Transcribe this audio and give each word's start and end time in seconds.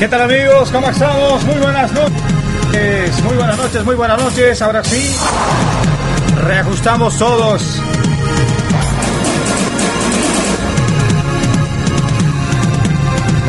¿Qué 0.00 0.08
tal 0.08 0.22
amigos? 0.22 0.70
¿Cómo 0.70 0.88
estamos? 0.88 1.44
Muy 1.44 1.60
buenas 1.60 1.92
noches. 1.92 3.22
Muy 3.22 3.36
buenas 3.36 3.58
noches, 3.58 3.84
muy 3.84 3.94
buenas 3.94 4.18
noches. 4.18 4.62
Ahora 4.62 4.82
sí, 4.82 5.14
reajustamos 6.42 7.18
todos. 7.18 7.82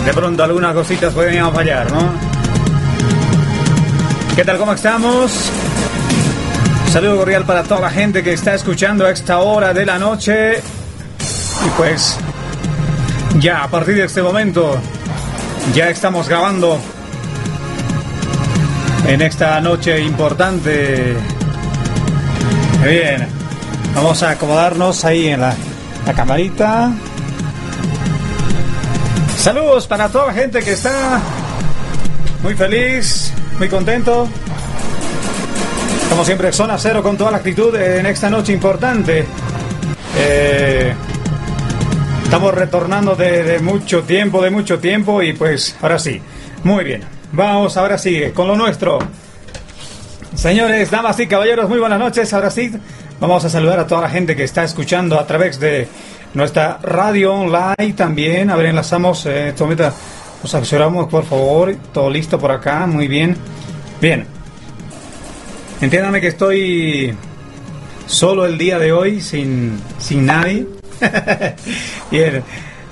De 0.06 0.14
pronto 0.14 0.44
algunas 0.44 0.74
cositas 0.74 1.14
pueden 1.14 1.54
fallar, 1.54 1.90
¿no? 1.90 2.12
¿Qué 4.36 4.44
tal? 4.44 4.58
¿Cómo 4.58 4.74
estamos? 4.74 5.32
Saludo 6.92 7.16
cordial 7.16 7.46
para 7.46 7.64
toda 7.64 7.80
la 7.80 7.92
gente 7.92 8.22
que 8.24 8.34
está 8.34 8.56
escuchando 8.56 9.06
a 9.06 9.12
esta 9.12 9.40
hora 9.40 9.74
de 9.74 9.86
la 9.86 9.98
noche. 9.98 10.58
Y 10.58 11.70
pues, 11.78 12.18
ya 13.40 13.64
a 13.64 13.70
partir 13.70 13.96
de 13.96 14.04
este 14.04 14.22
momento, 14.22 14.78
ya 15.74 15.90
estamos 15.90 16.28
grabando 16.28 16.80
en 19.08 19.22
esta 19.22 19.62
noche 19.62 20.00
importante. 20.02 21.16
Bien, 22.84 23.28
vamos 23.96 24.22
a 24.24 24.32
acomodarnos 24.32 25.06
ahí 25.06 25.28
en 25.28 25.42
la, 25.42 25.56
la 26.06 26.14
camarita. 26.14 26.92
Saludos 29.38 29.88
para 29.88 30.10
toda 30.10 30.28
la 30.28 30.34
gente 30.34 30.62
que 30.62 30.74
está 30.74 31.20
muy 32.44 32.54
feliz, 32.56 33.34
muy 33.58 33.70
contento. 33.70 34.28
Como 36.10 36.26
siempre, 36.26 36.52
zona 36.52 36.78
cero 36.78 37.02
con 37.02 37.18
toda 37.18 37.32
la 37.32 37.38
actitud 37.38 37.74
en 37.76 38.06
esta 38.06 38.30
noche 38.30 38.52
importante. 38.52 39.26
Eh, 40.18 40.94
Estamos 42.32 42.54
retornando 42.54 43.14
de, 43.14 43.60
mucho 43.60 44.04
tiempo, 44.04 44.42
de 44.42 44.50
mucho 44.50 44.80
tiempo 44.80 45.22
y 45.22 45.34
pues 45.34 45.76
ahora 45.82 46.00
sí, 46.00 46.22
muy 46.64 46.86
bien. 46.86 47.04
Vamos, 47.34 47.76
ahora 47.76 47.98
sí, 47.98 48.22
con 48.34 48.48
lo 48.48 48.56
nuestro. 48.56 49.00
Señores, 50.34 50.90
damas 50.90 51.20
y 51.20 51.28
caballeros, 51.28 51.68
muy 51.68 51.78
buenas 51.78 52.00
noches. 52.00 52.34
Ahora 52.34 52.50
sí, 52.50 52.72
vamos 53.20 53.44
a 53.44 53.50
saludar 53.50 53.80
a 53.80 53.86
toda 53.86 54.04
la 54.04 54.10
gente 54.10 54.34
que 54.34 54.46
está 54.46 54.64
escuchando 54.64 55.20
a 55.20 55.28
través 55.28 55.60
de 55.60 55.90
nuestra 56.34 56.80
radio 56.82 57.34
online 57.34 57.94
también. 57.98 58.50
A 58.50 58.56
ver, 58.56 58.68
enlazamos, 58.68 59.26
eh, 59.26 59.54
tomita, 59.54 59.94
nos 60.42 60.56
accionamos 60.56 61.10
por 61.10 61.26
favor. 61.26 61.76
Todo 61.92 62.10
listo 62.10 62.40
por 62.40 62.52
acá, 62.52 62.88
muy 62.88 63.10
bien. 63.10 63.36
Bien. 64.00 64.26
Entiéndame 65.82 66.22
que 66.22 66.28
estoy 66.28 67.14
solo 68.06 68.46
el 68.46 68.58
día 68.58 68.80
de 68.80 68.94
hoy, 68.94 69.20
sin, 69.20 69.78
sin 70.00 70.26
nadie. 70.26 70.66
Bien, 72.12 72.44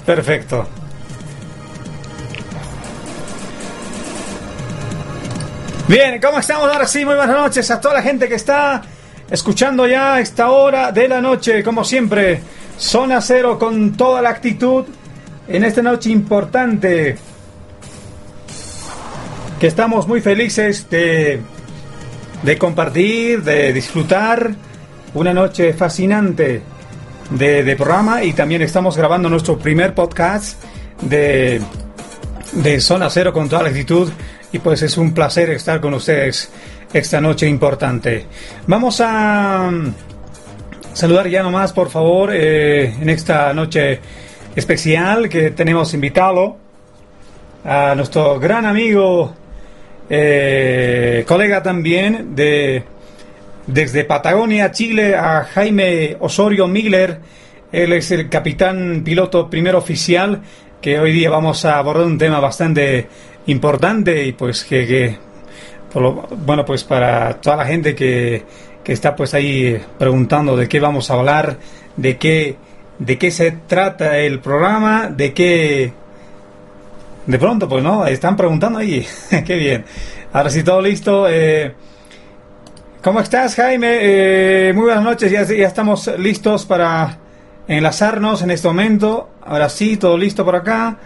perfecto. 0.05 0.67
Bien, 5.87 6.19
¿cómo 6.21 6.39
estamos 6.39 6.71
ahora 6.71 6.87
sí? 6.87 7.03
Muy 7.03 7.15
buenas 7.15 7.35
noches 7.35 7.69
a 7.71 7.81
toda 7.81 7.95
la 7.95 8.01
gente 8.01 8.27
que 8.27 8.35
está 8.35 8.81
escuchando 9.29 9.87
ya 9.87 10.19
esta 10.19 10.51
hora 10.51 10.91
de 10.91 11.07
la 11.07 11.21
noche, 11.21 11.63
como 11.63 11.83
siempre, 11.83 12.41
Zona 12.77 13.21
Cero 13.21 13.57
con 13.57 13.93
toda 13.93 14.21
la 14.21 14.29
actitud 14.29 14.85
en 15.47 15.63
esta 15.63 15.81
noche 15.81 16.11
importante. 16.11 17.17
Que 19.59 19.67
estamos 19.67 20.07
muy 20.07 20.21
felices 20.21 20.89
de, 20.89 21.41
de 22.43 22.57
compartir, 22.57 23.43
de 23.43 23.73
disfrutar 23.73 24.51
una 25.13 25.33
noche 25.33 25.73
fascinante 25.73 26.61
de, 27.29 27.75
programa 27.75 28.23
y 28.23 28.33
también 28.33 28.61
estamos 28.61 28.97
grabando 28.97 29.29
nuestro 29.29 29.57
primer 29.57 29.93
podcast 29.93 30.61
de, 31.01 31.61
de 32.53 32.79
Zona 32.81 33.09
Cero 33.09 33.31
con 33.31 33.47
toda 33.47 33.63
la 33.63 33.69
actitud 33.69 34.11
y 34.51 34.59
pues 34.59 34.81
es 34.81 34.97
un 34.97 35.13
placer 35.13 35.49
estar 35.51 35.79
con 35.79 35.93
ustedes 35.93 36.51
esta 36.91 37.21
noche 37.21 37.47
importante. 37.47 38.25
Vamos 38.67 38.99
a 39.01 39.69
mm, 39.71 39.93
saludar 40.93 41.27
ya 41.27 41.43
nomás 41.43 41.71
por 41.71 41.89
favor 41.89 42.31
eh, 42.33 42.85
en 42.85 43.09
esta 43.09 43.53
noche 43.53 43.99
especial 44.55 45.29
que 45.29 45.51
tenemos 45.51 45.93
invitado 45.93 46.57
a 47.63 47.93
nuestro 47.95 48.39
gran 48.39 48.65
amigo, 48.65 49.33
eh, 50.09 51.23
colega 51.27 51.61
también 51.61 52.35
de 52.35 52.83
desde 53.69 54.03
Patagonia, 54.03 54.71
Chile, 54.71 55.15
a 55.15 55.43
Jaime 55.43 56.17
Osorio 56.19 56.67
Miller. 56.67 57.19
Él 57.71 57.93
es 57.93 58.09
el 58.11 58.27
capitán 58.27 59.03
piloto 59.05 59.49
primer 59.49 59.75
oficial, 59.75 60.41
que 60.81 60.99
hoy 60.99 61.11
día 61.11 61.29
vamos 61.29 61.65
a 61.65 61.77
abordar 61.77 62.07
un 62.07 62.17
tema 62.17 62.39
bastante 62.39 63.07
importante 63.45 64.25
y 64.25 64.31
pues 64.33 64.63
que, 64.63 65.17
bueno, 65.93 66.65
pues 66.65 66.83
para 66.83 67.39
toda 67.39 67.57
la 67.57 67.65
gente 67.65 67.93
que, 67.93 68.43
que 68.83 68.91
está 68.91 69.15
pues 69.15 69.35
ahí 69.35 69.79
preguntando 69.99 70.57
de 70.57 70.67
qué 70.67 70.79
vamos 70.79 71.11
a 71.11 71.13
hablar, 71.13 71.57
de 71.95 72.17
qué, 72.17 72.55
de 72.97 73.17
qué 73.19 73.29
se 73.29 73.51
trata 73.51 74.17
el 74.17 74.39
programa, 74.39 75.07
de 75.09 75.33
qué... 75.33 75.93
De 77.27 77.37
pronto, 77.37 77.69
pues 77.69 77.83
no, 77.83 78.07
están 78.07 78.35
preguntando 78.35 78.79
ahí. 78.79 79.05
qué 79.45 79.55
bien. 79.55 79.85
Ahora 80.33 80.49
sí, 80.49 80.63
todo 80.63 80.81
listo. 80.81 81.27
Eh, 81.29 81.75
¿Cómo 83.01 83.21
estás, 83.21 83.55
Jaime? 83.55 83.97
Eh, 84.01 84.73
muy 84.73 84.83
buenas 84.83 85.05
noches, 85.05 85.31
ya, 85.31 85.43
estamos 85.43 86.11
listos 86.17 86.65
para 86.65 87.17
enlazarnos 87.65 88.41
en 88.41 88.51
este 88.51 88.67
momento. 88.67 89.29
Ahora 89.41 89.69
sí, 89.69 89.95
todo 89.95 90.17
listo 90.17 90.43
por 90.43 90.57
acá. 90.57 90.99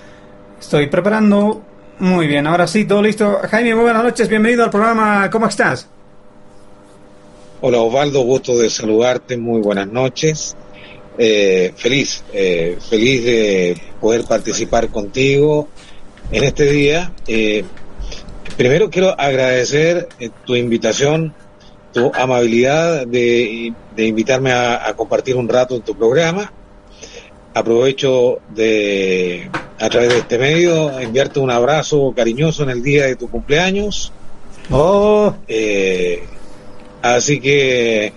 Estoy 0.59 0.87
preparando. 0.87 1.61
Muy 1.99 2.25
bien, 2.25 2.47
ahora 2.47 2.65
sí, 2.65 2.85
todo 2.85 3.03
listo. 3.03 3.37
Jaime, 3.47 3.75
muy 3.75 3.83
buenas 3.83 4.03
noches, 4.03 4.27
bienvenido 4.27 4.63
al 4.63 4.71
programa. 4.71 5.29
¿Cómo 5.29 5.45
estás? 5.45 5.87
Hola 7.61 7.77
Osvaldo, 7.77 8.21
gusto 8.21 8.57
de 8.57 8.71
saludarte, 8.71 9.37
muy 9.37 9.61
buenas 9.61 9.87
noches. 9.87 10.57
Eh, 11.19 11.73
feliz, 11.77 12.23
eh, 12.33 12.75
feliz 12.89 13.23
de 13.23 13.79
poder 14.01 14.23
participar 14.23 14.89
contigo 14.89 15.67
en 16.31 16.43
este 16.43 16.65
día. 16.65 17.11
primero 18.57 18.89
quiero 18.89 19.13
agradecer 19.19 20.09
tu 20.43 20.55
invitación 20.55 21.35
tu 21.93 22.11
amabilidad 22.13 23.05
de, 23.05 23.71
invitarme 23.97 24.51
a, 24.51 24.93
compartir 24.97 25.35
un 25.35 25.47
rato 25.47 25.75
en 25.75 25.81
tu 25.81 25.95
programa. 25.95 26.51
Aprovecho 27.53 28.39
de, 28.49 29.49
a 29.79 29.89
través 29.89 30.09
de 30.09 30.17
este 30.17 30.39
medio, 30.39 30.99
enviarte 30.99 31.39
un 31.39 31.51
abrazo 31.51 32.11
cariñoso 32.15 32.63
en 32.63 32.71
el 32.71 32.81
día 32.81 33.05
de 33.05 33.15
tu 33.15 33.29
cumpleaños. 33.29 34.11
Oh. 34.71 35.35
Eh, 35.47 36.23
así 37.03 37.39
que 37.39 38.11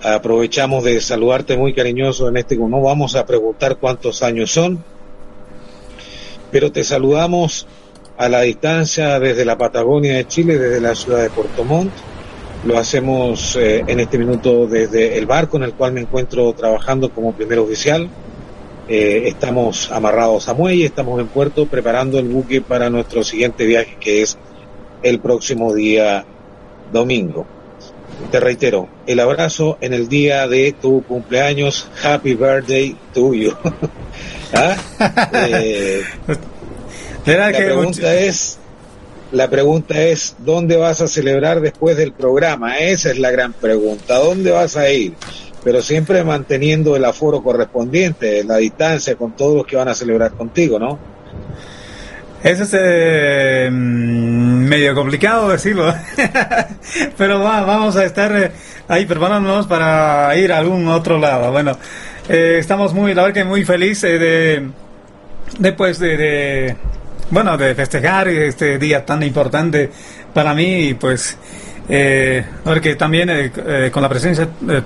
aprovechamos 0.00 0.84
de 0.84 1.00
saludarte 1.00 1.56
muy 1.56 1.74
cariñoso 1.74 2.28
en 2.28 2.36
este, 2.36 2.56
no 2.56 2.80
vamos 2.80 3.16
a 3.16 3.26
preguntar 3.26 3.78
cuántos 3.78 4.22
años 4.22 4.52
son, 4.52 4.84
pero 6.52 6.70
te 6.70 6.84
saludamos 6.84 7.66
a 8.16 8.28
la 8.28 8.42
distancia 8.42 9.18
desde 9.18 9.44
la 9.44 9.58
Patagonia 9.58 10.14
de 10.14 10.28
Chile, 10.28 10.58
desde 10.58 10.80
la 10.80 10.94
ciudad 10.94 11.22
de 11.22 11.30
Puerto 11.30 11.64
Montt 11.64 11.92
lo 12.64 12.78
hacemos 12.78 13.56
eh, 13.56 13.84
en 13.86 14.00
este 14.00 14.18
minuto 14.18 14.66
desde 14.66 15.18
el 15.18 15.26
barco 15.26 15.56
en 15.56 15.64
el 15.64 15.74
cual 15.74 15.92
me 15.92 16.00
encuentro 16.00 16.52
trabajando 16.54 17.10
como 17.10 17.32
primer 17.32 17.58
oficial. 17.58 18.08
Eh, 18.88 19.24
estamos 19.26 19.90
amarrados 19.90 20.48
a 20.48 20.54
muelle, 20.54 20.84
estamos 20.84 21.20
en 21.20 21.26
puerto 21.26 21.66
preparando 21.66 22.18
el 22.18 22.28
buque 22.28 22.60
para 22.60 22.90
nuestro 22.90 23.22
siguiente 23.22 23.64
viaje 23.64 23.96
que 23.98 24.22
es 24.22 24.36
el 25.02 25.20
próximo 25.20 25.74
día 25.74 26.24
domingo. 26.92 27.46
Te 28.30 28.40
reitero, 28.40 28.88
el 29.06 29.20
abrazo 29.20 29.76
en 29.80 29.92
el 29.92 30.08
día 30.08 30.46
de 30.48 30.72
tu 30.72 31.02
cumpleaños. 31.02 31.88
Happy 32.02 32.34
birthday 32.34 32.96
to 33.12 33.34
you. 33.34 33.52
¿Ah? 34.54 34.76
Eh, 37.26 37.38
la 37.38 37.56
pregunta 37.56 38.14
es, 38.14 38.58
la 39.34 39.50
pregunta 39.50 40.00
es, 40.00 40.36
¿dónde 40.38 40.76
vas 40.76 41.00
a 41.00 41.08
celebrar 41.08 41.60
después 41.60 41.96
del 41.96 42.12
programa? 42.12 42.78
Esa 42.78 43.10
es 43.10 43.18
la 43.18 43.30
gran 43.30 43.52
pregunta. 43.52 44.18
¿Dónde 44.18 44.52
vas 44.52 44.76
a 44.76 44.90
ir? 44.90 45.14
Pero 45.64 45.82
siempre 45.82 46.22
manteniendo 46.22 46.94
el 46.94 47.04
aforo 47.04 47.42
correspondiente, 47.42 48.44
la 48.44 48.56
distancia 48.58 49.16
con 49.16 49.32
todos 49.32 49.56
los 49.56 49.66
que 49.66 49.76
van 49.76 49.88
a 49.88 49.94
celebrar 49.94 50.32
contigo, 50.32 50.78
¿no? 50.78 50.98
Eso 52.44 52.62
es 52.64 52.70
eh, 52.74 53.68
mm, 53.72 54.68
medio 54.68 54.94
complicado 54.94 55.48
decirlo, 55.48 55.94
pero 57.16 57.38
vamos 57.38 57.96
a 57.96 58.04
estar 58.04 58.36
eh, 58.36 58.50
ahí 58.86 59.06
preparándonos 59.06 59.66
para 59.66 60.36
ir 60.36 60.52
a 60.52 60.58
algún 60.58 60.86
otro 60.88 61.18
lado. 61.18 61.50
Bueno, 61.50 61.78
eh, 62.28 62.56
estamos 62.58 62.92
muy, 62.92 63.14
la 63.14 63.22
verdad 63.22 63.34
que 63.34 63.44
muy 63.44 63.64
felices 63.64 64.20
de, 64.20 64.68
después 65.58 65.98
de, 65.98 66.76
bueno, 67.34 67.58
de 67.58 67.74
festejar 67.74 68.28
este 68.28 68.78
día 68.78 69.04
tan 69.04 69.20
importante 69.24 69.90
para 70.32 70.54
mí 70.54 70.94
pues 70.94 71.36
eh, 71.88 72.44
porque 72.62 72.94
también 72.94 73.28
eh, 73.28 73.50
eh, 73.56 73.90
con 73.92 74.02
la 74.02 74.08
presencia 74.08 74.48
eh, 74.68 74.82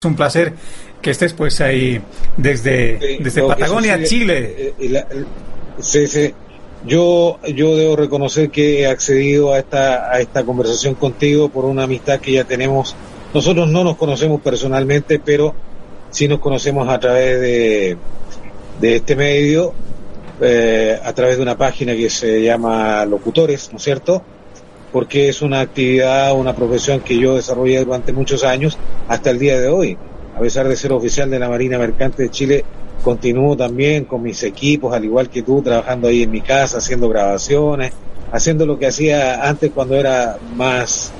es 0.00 0.06
un 0.06 0.16
placer 0.16 0.52
que 1.00 1.12
estés 1.12 1.32
pues 1.32 1.60
ahí 1.60 2.00
desde, 2.36 3.18
desde 3.20 3.42
Patagonia, 3.44 4.02
Chile. 4.02 4.74
sí, 5.78 6.08
sí. 6.08 6.34
yo, 6.84 7.38
yo 7.54 7.76
debo 7.76 7.94
reconocer 7.94 8.50
que 8.50 8.80
he 8.80 8.86
accedido 8.88 9.54
a 9.54 9.60
esta, 9.60 10.10
a 10.10 10.18
esta 10.18 10.42
conversación 10.44 10.96
contigo 10.96 11.48
por 11.50 11.64
una 11.66 11.84
amistad 11.84 12.18
que 12.18 12.32
ya 12.32 12.42
tenemos. 12.44 12.96
Nosotros 13.32 13.68
no 13.68 13.84
nos 13.84 13.96
conocemos 13.96 14.40
personalmente, 14.40 15.20
pero 15.24 15.54
sí 16.10 16.26
nos 16.26 16.40
conocemos 16.40 16.88
a 16.88 16.98
través 16.98 17.40
de, 17.40 17.96
de 18.80 18.96
este 18.96 19.14
medio, 19.14 19.72
eh, 20.40 20.98
a 21.02 21.12
través 21.12 21.36
de 21.36 21.42
una 21.42 21.56
página 21.56 21.94
que 21.94 22.10
se 22.10 22.42
llama 22.42 23.04
Locutores, 23.06 23.70
¿no 23.72 23.78
es 23.78 23.84
cierto? 23.84 24.22
Porque 24.92 25.28
es 25.28 25.42
una 25.42 25.60
actividad, 25.60 26.34
una 26.34 26.54
profesión 26.54 27.00
que 27.00 27.18
yo 27.18 27.36
desarrollé 27.36 27.84
durante 27.84 28.12
muchos 28.12 28.44
años 28.44 28.78
hasta 29.08 29.30
el 29.30 29.38
día 29.38 29.60
de 29.60 29.68
hoy. 29.68 29.96
A 30.36 30.40
pesar 30.40 30.68
de 30.68 30.76
ser 30.76 30.92
oficial 30.92 31.30
de 31.30 31.38
la 31.38 31.48
Marina 31.48 31.78
Mercante 31.78 32.24
de 32.24 32.30
Chile, 32.30 32.64
continúo 33.02 33.56
también 33.56 34.04
con 34.04 34.22
mis 34.22 34.42
equipos, 34.42 34.94
al 34.94 35.04
igual 35.04 35.30
que 35.30 35.42
tú, 35.42 35.62
trabajando 35.62 36.08
ahí 36.08 36.22
en 36.22 36.30
mi 36.30 36.42
casa, 36.42 36.78
haciendo 36.78 37.08
grabaciones, 37.08 37.92
haciendo 38.32 38.66
lo 38.66 38.78
que 38.78 38.86
hacía 38.86 39.48
antes 39.48 39.70
cuando 39.72 39.94
era 39.96 40.36
más, 40.56 41.12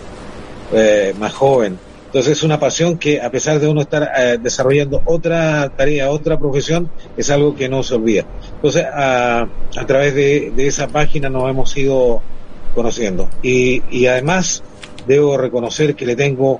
eh, 0.72 1.14
más 1.18 1.32
joven. 1.32 1.78
Entonces 2.16 2.38
es 2.38 2.44
una 2.44 2.58
pasión 2.58 2.96
que 2.96 3.20
a 3.20 3.30
pesar 3.30 3.60
de 3.60 3.68
uno 3.68 3.82
estar 3.82 4.10
eh, 4.16 4.38
desarrollando 4.40 5.02
otra 5.04 5.68
tarea, 5.76 6.10
otra 6.10 6.38
profesión, 6.38 6.90
es 7.14 7.28
algo 7.28 7.54
que 7.54 7.68
no 7.68 7.82
se 7.82 7.94
olvida. 7.94 8.24
Entonces 8.54 8.86
a, 8.90 9.46
través 9.86 10.14
de, 10.14 10.50
esa 10.56 10.88
página 10.88 11.28
nos 11.28 11.50
hemos 11.50 11.76
ido 11.76 12.22
conociendo. 12.74 13.28
Y, 13.42 14.06
además 14.06 14.62
debo 15.06 15.36
reconocer 15.36 15.94
que 15.94 16.06
le 16.06 16.16
tengo 16.16 16.58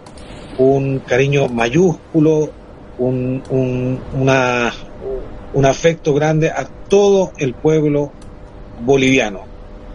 un 0.59 0.99
cariño 0.99 1.49
mayúsculo, 1.49 2.51
un 2.99 3.99
afecto 5.65 6.13
grande 6.13 6.51
a 6.51 6.67
todo 6.67 7.33
el 7.39 7.55
pueblo 7.55 8.13
boliviano, 8.85 9.41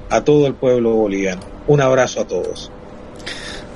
a 0.10 0.24
todo 0.24 0.48
el 0.48 0.56
pueblo 0.56 0.96
boliviano. 0.96 1.44
Un 1.68 1.82
abrazo 1.82 2.22
a 2.22 2.26
todos. 2.26 2.72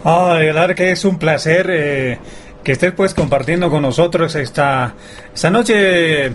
Ay, 0.07 0.53
la 0.53 0.61
verdad 0.61 0.75
que 0.75 0.91
es 0.91 1.03
un 1.03 1.17
placer 1.17 1.67
eh, 1.67 2.19
que 2.63 2.73
estés 2.73 2.91
pues 2.91 3.15
compartiendo 3.15 3.71
con 3.71 3.81
nosotros 3.81 4.35
esta, 4.35 4.93
esta 5.33 5.49
noche 5.49 6.31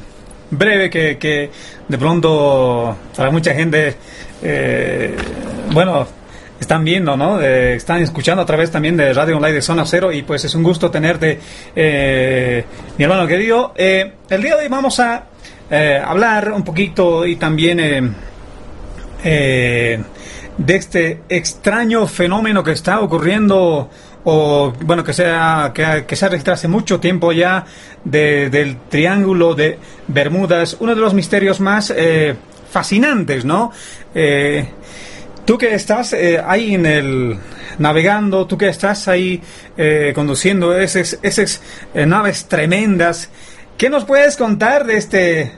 breve 0.51 0.91
que, 0.91 1.17
que 1.19 1.51
de 1.87 1.97
pronto 1.97 2.97
para 3.17 3.31
mucha 3.31 3.55
gente, 3.55 3.95
eh, 4.43 5.15
bueno, 5.73 6.05
están 6.59 6.85
viendo, 6.85 7.17
¿no? 7.17 7.41
Eh, 7.41 7.77
están 7.77 8.03
escuchando 8.03 8.43
a 8.43 8.45
través 8.45 8.73
también 8.73 8.97
de 8.97 9.15
Radio 9.15 9.37
Online 9.37 9.55
de 9.55 9.63
Zona 9.63 9.87
Cero 9.87 10.11
y 10.11 10.23
pues 10.23 10.45
es 10.45 10.55
un 10.57 10.65
gusto 10.65 10.91
tenerte, 10.91 11.39
mi 11.77 13.05
hermano 13.05 13.25
querido. 13.29 13.73
El 13.77 14.43
día 14.43 14.57
de 14.57 14.63
hoy 14.63 14.69
vamos 14.69 14.99
a 14.99 15.27
hablar 16.05 16.51
un 16.51 16.65
poquito 16.65 17.25
y 17.25 17.37
también 17.37 18.17
de 20.59 20.77
este 20.77 21.23
extraño 21.29 22.07
fenómeno 22.07 22.63
que 22.63 22.73
está 22.73 23.01
ocurriendo 23.01 23.91
o 24.25 24.73
bueno 24.83 25.03
que 25.03 25.13
sea 25.13 25.73
que, 25.75 26.05
que 26.07 26.17
se 26.17 26.27
ha 26.27 26.29
registrado 26.29 26.55
hace 26.55 26.69
mucho 26.69 27.01
tiempo 27.01 27.33
ya 27.33 27.65
de, 28.05 28.51
del 28.51 28.77
triángulo 28.89 29.55
de 29.55 29.79
Bermudas 30.09 30.77
uno 30.81 30.95
de 30.95 31.01
los 31.01 31.15
misterios 31.15 31.61
más 31.61 31.95
fascinantes 32.71 33.45
no 33.47 33.73
Tú 35.51 35.59
que 35.59 35.75
estás 35.75 36.13
eh, 36.13 36.41
ahí 36.47 36.75
en 36.75 36.87
el 36.87 37.37
navegando, 37.79 38.47
tú 38.47 38.57
que 38.57 38.69
estás 38.69 39.09
ahí 39.09 39.43
eh, 39.77 40.13
conduciendo 40.15 40.79
esas, 40.79 41.19
esas 41.23 41.61
eh, 41.93 42.07
naves 42.07 42.47
tremendas, 42.47 43.31
¿qué 43.77 43.91
nos 43.91 44.05
puedes 44.05 44.37
contar 44.37 44.87
de 44.87 44.97
este 44.97 45.53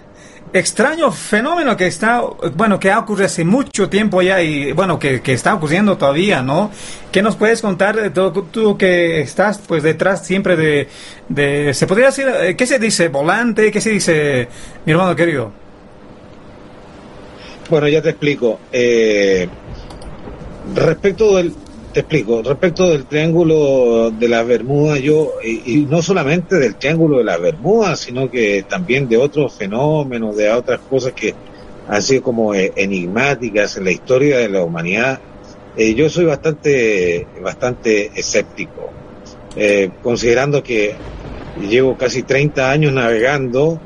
extraño 0.53 1.11
fenómeno 1.13 1.77
que 1.77 1.87
está, 1.87 2.23
bueno, 2.55 2.79
que 2.79 2.91
ha 2.91 2.99
ocurrido 2.99 3.27
hace 3.27 3.45
mucho 3.45 3.89
tiempo 3.89 4.23
ya 4.23 4.43
y 4.43 4.73
bueno, 4.73 4.99
que, 4.99 5.21
que 5.21 5.33
está 5.33 5.55
ocurriendo 5.55 5.97
todavía, 5.97 6.43
¿no? 6.43 6.71
¿Qué 7.11 7.23
nos 7.23 7.37
puedes 7.37 7.63
contar 7.63 8.13
todo 8.13 8.33
tú 8.45 8.77
que 8.77 9.21
estás 9.21 9.59
pues 9.59 9.83
detrás 9.83 10.27
siempre 10.27 10.57
de, 10.57 10.89
de 11.29 11.75
se 11.75 11.87
podría 11.87 12.07
decir, 12.07 12.27
¿qué 12.57 12.67
se 12.67 12.79
dice? 12.79 13.09
¿Volante? 13.09 13.71
¿Qué 13.71 13.81
se 13.81 13.91
dice, 13.91 14.49
mi 14.85 14.93
hermano 14.93 15.17
querido? 15.17 15.53
Bueno, 17.71 17.89
ya 17.89 18.03
te 18.03 18.11
explico. 18.11 18.61
Eh, 18.71 19.49
respecto 20.75 21.37
del, 21.37 21.55
te 21.93 22.01
explico, 22.01 22.43
respecto 22.43 22.89
del 22.89 23.05
triángulo 23.05 24.11
de 24.11 24.29
las 24.29 24.47
Bermudas, 24.47 25.01
yo, 25.01 25.35
y, 25.45 25.87
no 25.89 26.01
solamente 26.01 26.57
del 26.57 26.77
triángulo 26.77 27.19
de 27.19 27.25
las 27.25 27.41
Bermudas, 27.41 28.01
sino 28.01 28.31
que 28.31 28.65
también 28.69 29.09
de 29.09 29.19
otros 29.19 29.55
fenómenos, 29.55 30.37
de 30.37 30.51
otras 30.51 30.81
cosas 30.81 31.13
que 31.13 31.35
han 31.89 32.03
sido 32.03 32.23
como 32.23 32.55
enigmáticas 32.55 33.77
en 33.77 33.85
la 33.85 33.91
historia 33.91 34.39
de 34.39 34.49
la 34.49 34.65
humanidad, 34.65 35.21
eh, 35.77 35.95
yo 35.95 36.09
soy 36.09 36.25
bastante, 36.25 37.27
bastante 37.43 38.11
escéptico, 38.15 38.91
eh, 39.57 39.91
considerando 40.03 40.63
que 40.63 40.95
llevo 41.69 41.97
casi 41.99 42.23
30 42.23 42.71
años 42.71 42.93
navegando 42.93 43.79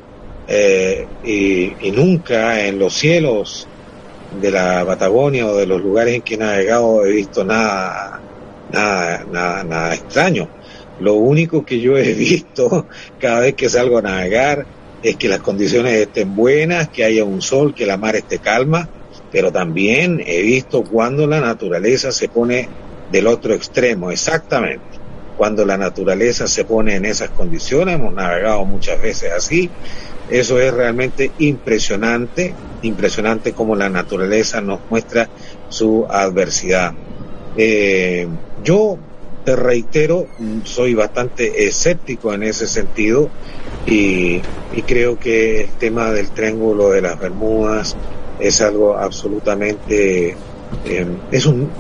eh, 0.47 1.07
y 1.25 1.91
nunca 1.91 2.67
en 2.67 2.79
los 2.79 2.95
cielos 2.95 3.67
de 4.41 4.51
la 4.51 4.85
Patagonia 4.85 5.47
o 5.47 5.57
de 5.57 5.67
los 5.67 5.81
lugares 5.83 6.15
en 6.15 6.23
que 6.23 6.35
he 6.35 6.39
navegado 6.39 7.05
he 7.05 7.13
visto 7.13 7.45
nada, 7.45 8.21
nada, 8.73 9.25
nada, 9.31 9.65
nada 9.65 9.95
extraño. 9.95 10.49
Lo 11.01 11.15
único 11.15 11.65
que 11.65 11.81
yo 11.81 11.97
he 11.97 12.13
visto 12.15 12.87
cada 13.19 13.41
vez 13.41 13.55
que 13.55 13.69
salgo 13.69 13.99
a 13.99 14.03
navegar 14.03 14.67
es 15.03 15.17
que 15.17 15.29
las 15.29 15.41
condiciones 15.41 15.95
estén 15.95 16.35
buenas, 16.35 16.89
que 16.89 17.05
haya 17.05 17.25
un 17.25 17.43
sol, 17.43 17.75
que 17.75 17.87
la 17.87 17.97
mar 17.97 18.17
esté 18.17 18.39
calma, 18.39 18.89
pero 19.31 19.53
también 19.53 20.23
he 20.25 20.43
visto 20.43 20.83
cuando 20.83 21.27
la 21.27 21.41
naturaleza 21.41 22.13
se 22.13 22.29
pone 22.29 22.69
del 23.11 23.27
otro 23.27 23.55
extremo, 23.55 24.11
exactamente. 24.11 24.81
Cuando 25.37 25.65
la 25.67 25.77
naturaleza 25.77 26.49
se 26.49 26.65
pone 26.65 26.97
en 26.97 27.05
esas 27.05 27.31
condiciones, 27.31 27.97
hemos 27.97 28.15
navegado 28.15 28.65
muchas 28.65 29.01
veces 29.01 29.31
así, 29.33 29.71
eso 30.31 30.61
es 30.61 30.73
realmente 30.73 31.31
impresionante, 31.39 32.53
impresionante 32.83 33.53
como 33.53 33.77
la 33.77 33.89
naturaleza 33.89 34.61
nos 34.61 34.81
muestra 34.91 35.29
su 35.69 36.07
adversidad. 36.09 36.95
Eh, 37.57 38.27
yo 38.65 38.99
te 39.45 39.55
reitero, 39.55 40.27
soy 40.65 40.95
bastante 40.95 41.67
escéptico 41.67 42.35
en 42.35 42.43
ese 42.43 42.67
sentido 42.67 43.31
y, 43.87 44.41
creo 44.87 45.19
que 45.19 45.63
el 45.63 45.71
tema 45.79 46.11
del 46.11 46.31
triángulo 46.31 46.91
de 46.91 47.01
las 47.01 47.19
Bermudas 47.19 47.97
es 48.41 48.61
algo 48.61 48.99
absolutamente, 48.99 50.37
eh, 50.85 51.07
es 51.31 51.47
un, 51.47 51.71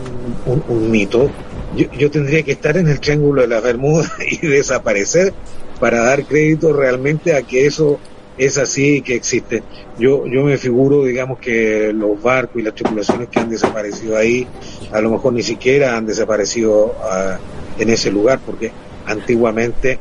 un, 0.46 0.64
un 0.68 0.90
mito. 0.90 1.28
Yo, 1.76 1.90
yo, 1.92 2.10
tendría 2.10 2.42
que 2.42 2.52
estar 2.52 2.76
en 2.76 2.88
el 2.88 3.00
triángulo 3.00 3.42
de 3.42 3.48
las 3.48 3.62
Bermudas 3.62 4.12
y 4.30 4.46
desaparecer 4.46 5.34
para 5.80 6.04
dar 6.04 6.24
crédito 6.24 6.72
realmente 6.72 7.34
a 7.34 7.42
que 7.42 7.66
eso 7.66 7.98
es 8.38 8.58
así 8.58 9.00
que 9.00 9.14
existe. 9.14 9.62
Yo, 9.98 10.26
yo 10.26 10.42
me 10.42 10.58
figuro, 10.58 11.04
digamos, 11.04 11.38
que 11.38 11.92
los 11.94 12.22
barcos 12.22 12.60
y 12.60 12.64
las 12.64 12.74
tripulaciones 12.74 13.28
que 13.28 13.40
han 13.40 13.48
desaparecido 13.48 14.16
ahí, 14.16 14.46
a 14.92 15.00
lo 15.00 15.10
mejor 15.10 15.32
ni 15.32 15.42
siquiera 15.42 15.96
han 15.96 16.06
desaparecido 16.06 16.86
uh, 16.86 17.80
en 17.80 17.90
ese 17.90 18.10
lugar, 18.10 18.40
porque 18.44 18.70
antiguamente, 19.06 19.98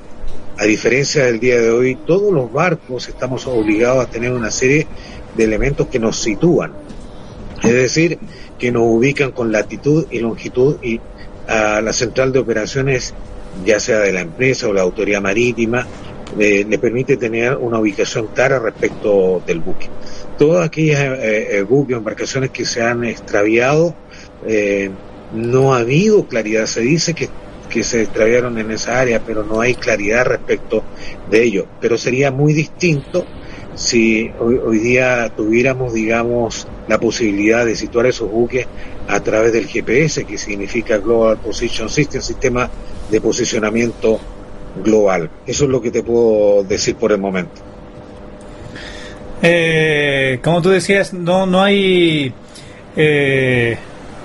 a 0.57 0.65
diferencia 0.65 1.25
del 1.25 1.39
día 1.39 1.59
de 1.61 1.71
hoy, 1.71 1.95
todos 1.95 2.33
los 2.33 2.51
barcos 2.51 3.07
estamos 3.07 3.47
obligados 3.47 4.05
a 4.05 4.09
tener 4.09 4.31
una 4.31 4.51
serie 4.51 4.87
de 5.35 5.43
elementos 5.43 5.87
que 5.87 5.99
nos 5.99 6.17
sitúan, 6.17 6.73
es 7.63 7.73
decir, 7.73 8.19
que 8.57 8.71
nos 8.71 8.83
ubican 8.85 9.31
con 9.31 9.51
latitud 9.51 10.05
y 10.11 10.19
longitud 10.19 10.77
y 10.81 10.99
a 11.47 11.81
la 11.81 11.93
central 11.93 12.31
de 12.31 12.39
operaciones, 12.39 13.13
ya 13.65 13.79
sea 13.79 13.99
de 13.99 14.11
la 14.11 14.21
empresa 14.21 14.67
o 14.67 14.73
la 14.73 14.81
autoridad 14.81 15.21
marítima, 15.21 15.85
le, 16.37 16.63
le, 16.63 16.77
permite 16.79 17.17
tener 17.17 17.55
una 17.55 17.79
ubicación 17.79 18.27
clara 18.27 18.59
respecto 18.59 19.41
del 19.45 19.59
buque. 19.59 19.89
Todas 20.37 20.65
aquellas 20.65 21.19
eh, 21.19 21.57
eh, 21.57 21.63
buques 21.63 21.95
o 21.95 21.99
embarcaciones 21.99 22.49
que 22.49 22.65
se 22.65 22.81
han 22.81 23.03
extraviado, 23.03 23.95
eh, 24.45 24.89
no 25.33 25.73
ha 25.73 25.79
habido 25.79 26.27
claridad. 26.27 26.65
Se 26.65 26.81
dice 26.81 27.13
que, 27.13 27.29
que 27.69 27.83
se 27.83 28.03
extraviaron 28.03 28.57
en 28.57 28.71
esa 28.71 28.99
área, 28.99 29.21
pero 29.25 29.43
no 29.43 29.61
hay 29.61 29.75
claridad 29.75 30.25
respecto 30.25 30.83
de 31.29 31.43
ello. 31.43 31.67
Pero 31.79 31.97
sería 31.97 32.31
muy 32.31 32.53
distinto 32.53 33.25
si 33.75 34.31
hoy, 34.39 34.59
hoy, 34.63 34.79
día 34.79 35.31
tuviéramos, 35.35 35.93
digamos, 35.93 36.67
la 36.87 36.97
posibilidad 36.97 37.65
de 37.65 37.75
situar 37.75 38.05
esos 38.05 38.31
buques 38.31 38.67
a 39.07 39.19
través 39.19 39.51
del 39.53 39.67
GPS, 39.67 40.23
que 40.25 40.37
significa 40.37 40.97
Global 40.97 41.37
Position 41.37 41.89
System, 41.89 42.21
sistema 42.21 42.69
de 43.11 43.21
posicionamiento 43.21 44.19
global. 44.83 45.29
Eso 45.45 45.65
es 45.65 45.69
lo 45.69 45.81
que 45.81 45.91
te 45.91 46.03
puedo 46.03 46.63
decir 46.63 46.95
por 46.95 47.11
el 47.11 47.19
momento. 47.19 47.61
Eh, 49.41 50.39
como 50.43 50.61
tú 50.61 50.69
decías, 50.69 51.13
no, 51.13 51.45
no 51.45 51.63
hay... 51.63 52.33
Eh, 52.95 53.77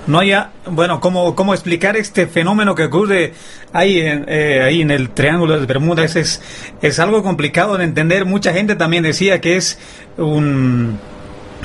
no 0.07 0.17
haya, 0.19 0.49
bueno, 0.65 0.99
¿cómo, 0.99 1.35
cómo 1.35 1.53
explicar 1.53 1.95
este 1.95 2.25
fenómeno 2.25 2.73
que 2.73 2.85
ocurre 2.85 3.33
ahí 3.71 3.99
en, 3.99 4.25
eh, 4.27 4.61
ahí 4.63 4.81
en 4.81 4.89
el 4.89 5.11
Triángulo 5.11 5.59
de 5.59 5.65
Bermudas? 5.65 6.15
Es, 6.15 6.41
es 6.81 6.99
algo 6.99 7.21
complicado 7.21 7.77
de 7.77 7.83
entender. 7.83 8.25
Mucha 8.25 8.51
gente 8.51 8.75
también 8.75 9.03
decía 9.03 9.39
que 9.41 9.57
es 9.57 9.77
un, 10.17 10.97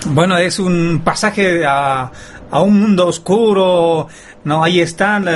Bueno, 0.04 0.36
es 0.36 0.58
un 0.58 1.00
pasaje 1.02 1.64
a, 1.64 2.12
a 2.50 2.60
un 2.60 2.78
mundo 2.80 3.06
oscuro, 3.06 4.08
no, 4.44 4.62
ahí 4.62 4.80
están, 4.80 5.26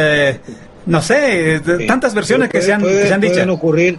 no 0.86 1.02
sé, 1.02 1.60
tantas 1.86 2.14
versiones 2.14 2.48
que, 2.48 2.62
se 2.62 2.72
han, 2.72 2.82
que 2.82 3.06
se 3.06 3.14
han 3.14 3.20
dicho. 3.20 3.52
ocurrir. 3.52 3.98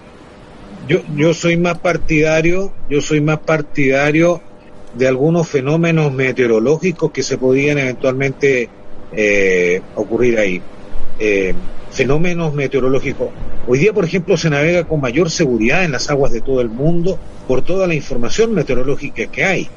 Yo, 0.88 1.00
yo 1.16 1.34
soy 1.34 1.58
más 1.58 1.78
partidario, 1.78 2.74
yo 2.90 3.02
soy 3.02 3.22
más 3.22 3.40
partidario 3.40 4.42
de 4.96 5.08
algunos 5.08 5.48
fenómenos 5.48 6.12
meteorológicos 6.12 7.12
que 7.12 7.24
se 7.24 7.38
podían 7.38 7.78
eventualmente 7.78 8.70
eh, 9.14 9.82
ocurrir 9.96 10.40
ahí. 10.40 10.62
Eh, 11.20 11.54
fenómenos 11.92 12.54
meteorológicos. 12.54 13.30
Hoy 13.68 13.80
día, 13.80 13.94
por 13.94 14.06
ejemplo, 14.06 14.38
se 14.38 14.50
navega 14.50 14.86
con 14.86 15.02
mayor 15.02 15.30
seguridad 15.30 15.84
en 15.84 15.92
las 15.92 16.10
aguas 16.10 16.32
de 16.32 16.42
todo 16.42 16.62
el 16.62 16.70
mundo 16.70 17.20
por 17.48 17.62
toda 17.62 17.86
la 17.88 17.94
información 17.94 18.54
meteorológica 18.54 19.28
que 19.28 19.44
hay. 19.44 19.70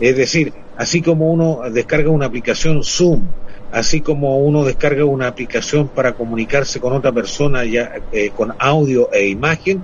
Es 0.00 0.16
decir, 0.16 0.52
así 0.76 1.02
como 1.02 1.30
uno 1.30 1.60
descarga 1.70 2.10
una 2.10 2.26
aplicación 2.26 2.82
Zoom, 2.82 3.26
así 3.72 4.00
como 4.00 4.38
uno 4.38 4.64
descarga 4.64 5.04
una 5.04 5.26
aplicación 5.26 5.88
para 5.88 6.14
comunicarse 6.14 6.80
con 6.80 6.92
otra 6.92 7.12
persona 7.12 7.64
ya 7.64 8.00
eh, 8.12 8.30
con 8.34 8.54
audio 8.58 9.12
e 9.12 9.28
imagen, 9.28 9.82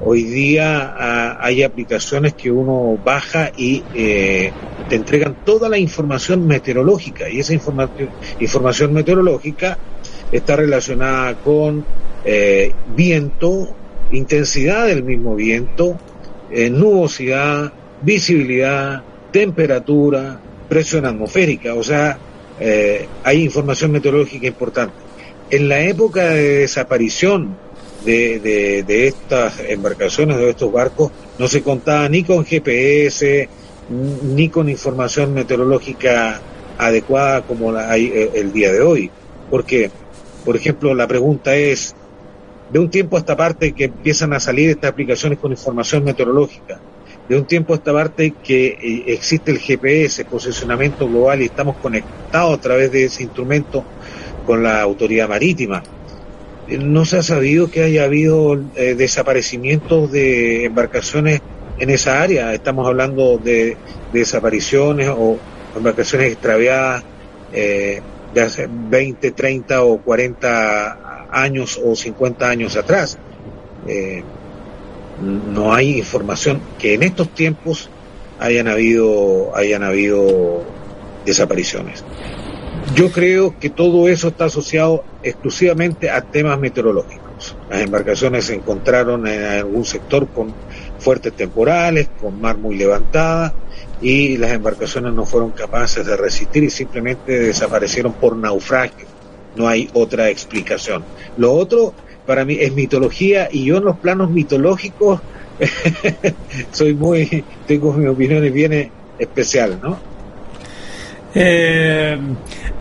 hoy 0.00 0.22
día 0.22 0.94
ah, 0.96 1.38
hay 1.40 1.62
aplicaciones 1.62 2.34
que 2.34 2.50
uno 2.50 2.98
baja 3.04 3.52
y 3.56 3.82
eh, 3.94 4.52
te 4.88 4.96
entregan 4.96 5.36
toda 5.44 5.68
la 5.68 5.78
información 5.78 6.46
meteorológica 6.46 7.28
y 7.28 7.40
esa 7.40 7.52
información 7.52 8.92
meteorológica 8.92 9.76
está 10.32 10.56
relacionada 10.56 11.34
con 11.34 11.84
eh, 12.24 12.72
viento, 12.96 13.74
intensidad 14.12 14.86
del 14.86 15.04
mismo 15.04 15.34
viento, 15.34 15.96
nubosidad, 16.50 17.72
visibilidad, 18.02 19.04
temperatura, 19.30 20.40
presión 20.68 21.06
atmosférica, 21.06 21.74
o 21.74 21.82
sea, 21.84 22.18
eh, 22.60 23.08
hay 23.24 23.42
información 23.42 23.90
meteorológica 23.90 24.46
importante. 24.46 24.94
En 25.50 25.68
la 25.68 25.80
época 25.80 26.28
de 26.28 26.58
desaparición 26.58 27.56
de, 28.04 28.84
de, 28.86 29.06
estas 29.08 29.60
embarcaciones, 29.60 30.36
de 30.36 30.50
estos 30.50 30.70
barcos, 30.70 31.10
no 31.38 31.48
se 31.48 31.62
contaba 31.62 32.08
ni 32.08 32.22
con 32.22 32.44
GPS, 32.44 33.48
ni 33.88 34.48
con 34.48 34.68
información 34.68 35.34
meteorológica 35.34 36.40
adecuada 36.78 37.42
como 37.42 37.72
la 37.72 37.90
hay 37.90 38.06
eh, 38.06 38.30
el 38.34 38.52
día 38.52 38.72
de 38.72 38.80
hoy. 38.80 39.10
Porque, 39.50 39.90
por 40.44 40.54
ejemplo, 40.54 40.94
la 40.94 41.08
pregunta 41.08 41.56
es, 41.56 41.94
de 42.70 42.78
un 42.78 42.90
tiempo 42.90 43.16
a 43.16 43.20
esta 43.20 43.36
parte 43.36 43.72
que 43.72 43.84
empiezan 43.84 44.32
a 44.32 44.40
salir 44.40 44.70
estas 44.70 44.90
aplicaciones 44.90 45.38
con 45.38 45.50
información 45.50 46.04
meteorológica, 46.04 46.78
de 47.30 47.38
un 47.38 47.44
tiempo 47.44 47.74
a 47.74 47.76
esta 47.76 47.92
parte 47.92 48.34
que 48.42 48.66
eh, 48.66 49.04
existe 49.06 49.52
el 49.52 49.58
GPS, 49.58 50.24
posicionamiento 50.24 51.08
global, 51.08 51.40
y 51.40 51.44
estamos 51.44 51.76
conectados 51.76 52.58
a 52.58 52.60
través 52.60 52.90
de 52.90 53.04
ese 53.04 53.22
instrumento 53.22 53.84
con 54.44 54.64
la 54.64 54.82
autoridad 54.82 55.28
marítima. 55.28 55.80
Eh, 56.66 56.78
no 56.78 57.04
se 57.04 57.18
ha 57.18 57.22
sabido 57.22 57.70
que 57.70 57.84
haya 57.84 58.02
habido 58.02 58.60
eh, 58.74 58.96
desaparecimientos 58.96 60.10
de 60.10 60.64
embarcaciones 60.64 61.40
en 61.78 61.90
esa 61.90 62.20
área. 62.20 62.52
Estamos 62.52 62.84
hablando 62.88 63.38
de, 63.38 63.76
desapariciones 64.12 65.08
o 65.08 65.38
embarcaciones 65.76 66.32
extraviadas 66.32 67.04
de 67.52 68.02
hace 68.40 68.68
20, 68.68 69.30
30 69.30 69.84
o 69.84 69.98
40 69.98 71.28
años 71.30 71.80
o 71.84 71.94
50 71.94 72.48
años 72.48 72.76
atrás 72.76 73.18
no 75.20 75.74
hay 75.74 75.98
información 75.98 76.60
que 76.78 76.94
en 76.94 77.02
estos 77.02 77.28
tiempos 77.30 77.90
hayan 78.38 78.68
habido, 78.68 79.54
hayan 79.56 79.82
habido 79.82 80.62
desapariciones. 81.24 82.04
Yo 82.94 83.12
creo 83.12 83.58
que 83.58 83.70
todo 83.70 84.08
eso 84.08 84.28
está 84.28 84.46
asociado 84.46 85.04
exclusivamente 85.22 86.10
a 86.10 86.22
temas 86.22 86.58
meteorológicos. 86.58 87.56
Las 87.70 87.80
embarcaciones 87.82 88.46
se 88.46 88.54
encontraron 88.54 89.26
en 89.26 89.44
algún 89.44 89.84
sector 89.84 90.28
con 90.28 90.52
fuertes 90.98 91.32
temporales, 91.34 92.08
con 92.20 92.40
mar 92.40 92.58
muy 92.58 92.76
levantada, 92.76 93.54
y 94.02 94.36
las 94.38 94.52
embarcaciones 94.52 95.12
no 95.12 95.26
fueron 95.26 95.50
capaces 95.50 96.04
de 96.06 96.16
resistir 96.16 96.64
y 96.64 96.70
simplemente 96.70 97.38
desaparecieron 97.38 98.14
por 98.14 98.36
naufragio. 98.36 99.06
No 99.56 99.68
hay 99.68 99.90
otra 99.92 100.30
explicación. 100.30 101.04
Lo 101.36 101.52
otro 101.52 101.94
para 102.30 102.44
mí 102.44 102.56
es 102.60 102.72
mitología 102.72 103.48
y 103.50 103.64
yo 103.64 103.78
en 103.78 103.86
los 103.86 103.96
planos 103.96 104.30
mitológicos 104.30 105.20
soy 106.70 106.94
muy, 106.94 107.42
tengo 107.66 107.92
mi 107.92 108.06
opinión 108.06 108.40
bien 108.52 108.88
especial, 109.18 109.80
¿no? 109.82 109.98
Eh, 111.34 112.16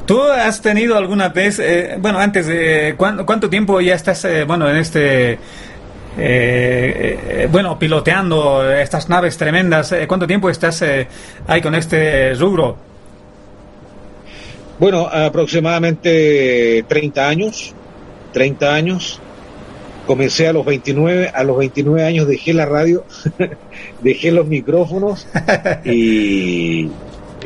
¿Tú 0.06 0.22
has 0.22 0.62
tenido 0.62 0.96
alguna 0.96 1.30
vez, 1.30 1.58
eh, 1.58 1.96
bueno, 1.98 2.20
antes 2.20 2.46
de, 2.46 2.94
¿cuánto, 2.96 3.50
tiempo 3.50 3.82
ya 3.82 3.96
estás, 3.96 4.24
eh, 4.26 4.44
bueno, 4.44 4.70
en 4.70 4.76
este, 4.76 5.40
bueno, 7.52 7.80
piloteando 7.80 8.72
estas 8.72 9.10
naves 9.10 9.36
tremendas? 9.36 9.96
¿Cuánto 10.08 10.28
tiempo 10.28 10.52
estás 10.52 10.84
ahí 11.48 11.60
con 11.60 11.74
este 11.74 12.36
rubro? 12.36 12.78
Bueno, 14.78 15.08
aproximadamente 15.08 16.86
30 16.88 17.28
años, 17.28 17.74
30 18.34 18.74
años. 18.76 19.20
Comencé 20.10 20.48
a 20.48 20.54
los 20.54 20.66
29, 20.66 21.30
a 21.36 21.44
los 21.44 21.56
29 21.56 22.04
años 22.04 22.28
dejé 22.28 22.52
la 22.52 22.66
radio, 22.66 23.04
dejé 24.02 24.32
los 24.32 24.48
micrófonos 24.48 25.28
y 25.86 26.90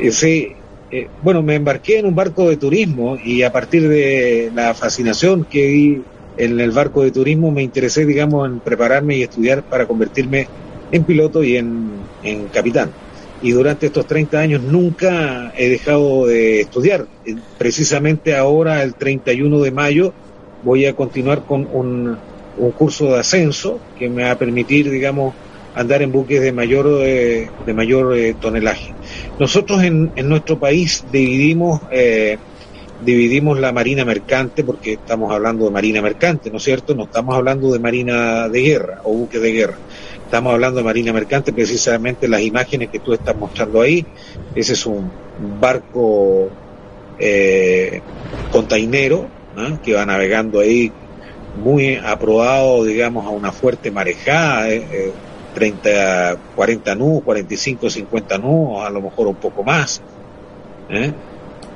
ese, 0.00 0.56
eh, 0.90 1.08
bueno, 1.22 1.42
me 1.42 1.56
embarqué 1.56 1.98
en 1.98 2.06
un 2.06 2.14
barco 2.14 2.48
de 2.48 2.56
turismo 2.56 3.18
y 3.22 3.42
a 3.42 3.52
partir 3.52 3.86
de 3.86 4.50
la 4.54 4.72
fascinación 4.72 5.44
que 5.44 5.66
vi 5.66 6.02
en 6.38 6.58
el 6.58 6.70
barco 6.70 7.02
de 7.02 7.10
turismo 7.10 7.50
me 7.50 7.62
interesé, 7.62 8.06
digamos, 8.06 8.48
en 8.48 8.60
prepararme 8.60 9.18
y 9.18 9.24
estudiar 9.24 9.62
para 9.64 9.84
convertirme 9.84 10.48
en 10.90 11.04
piloto 11.04 11.44
y 11.44 11.58
en, 11.58 11.90
en 12.22 12.46
capitán. 12.46 12.92
Y 13.42 13.50
durante 13.50 13.84
estos 13.84 14.06
30 14.06 14.38
años 14.38 14.62
nunca 14.62 15.52
he 15.54 15.68
dejado 15.68 16.28
de 16.28 16.62
estudiar. 16.62 17.04
Precisamente 17.58 18.34
ahora, 18.34 18.82
el 18.82 18.94
31 18.94 19.60
de 19.60 19.70
mayo, 19.70 20.14
voy 20.62 20.86
a 20.86 20.94
continuar 20.94 21.44
con 21.44 21.68
un 21.70 22.16
un 22.58 22.70
curso 22.72 23.06
de 23.12 23.20
ascenso 23.20 23.80
que 23.98 24.08
me 24.08 24.24
va 24.24 24.32
a 24.32 24.38
permitir, 24.38 24.90
digamos, 24.90 25.34
andar 25.74 26.02
en 26.02 26.12
buques 26.12 26.40
de 26.40 26.52
mayor, 26.52 26.86
eh, 27.02 27.50
de 27.66 27.74
mayor 27.74 28.16
eh, 28.16 28.34
tonelaje. 28.40 28.94
Nosotros 29.38 29.82
en, 29.82 30.12
en, 30.14 30.28
nuestro 30.28 30.58
país 30.58 31.04
dividimos, 31.10 31.80
eh, 31.90 32.38
dividimos 33.04 33.58
la 33.58 33.72
marina 33.72 34.04
mercante, 34.04 34.62
porque 34.62 34.92
estamos 34.94 35.32
hablando 35.32 35.64
de 35.64 35.70
marina 35.72 36.00
mercante, 36.00 36.50
¿no 36.50 36.58
es 36.58 36.62
cierto? 36.62 36.94
No 36.94 37.04
estamos 37.04 37.34
hablando 37.34 37.72
de 37.72 37.78
marina 37.80 38.48
de 38.48 38.62
guerra 38.62 39.00
o 39.04 39.12
buques 39.12 39.42
de 39.42 39.52
guerra. 39.52 39.76
Estamos 40.24 40.52
hablando 40.52 40.78
de 40.78 40.84
marina 40.84 41.12
mercante, 41.12 41.52
precisamente 41.52 42.28
las 42.28 42.40
imágenes 42.40 42.88
que 42.88 43.00
tú 43.00 43.12
estás 43.12 43.36
mostrando 43.36 43.80
ahí. 43.80 44.06
Ese 44.54 44.72
es 44.72 44.86
un 44.86 45.10
barco 45.60 46.50
eh, 47.18 48.00
containero 48.50 49.28
¿ah? 49.56 49.78
que 49.82 49.94
va 49.94 50.06
navegando 50.06 50.60
ahí 50.60 50.90
muy 51.62 51.96
aprobado, 51.96 52.84
digamos, 52.84 53.24
a 53.26 53.30
una 53.30 53.52
fuerte 53.52 53.90
marejada, 53.90 54.70
eh, 54.70 55.12
30, 55.54 56.36
40 56.56 56.94
nudos, 56.94 57.22
45, 57.24 57.90
50 57.90 58.38
nudos, 58.38 58.84
a 58.84 58.90
lo 58.90 59.00
mejor 59.00 59.28
un 59.28 59.36
poco 59.36 59.62
más. 59.62 60.02
¿eh? 60.90 61.12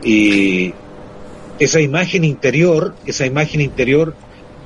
Y 0.03 0.75
esa 1.59 1.81
imagen 1.81 2.25
interior, 2.25 2.95
esa 3.07 3.25
imagen 3.25 3.61
interior 3.61 4.15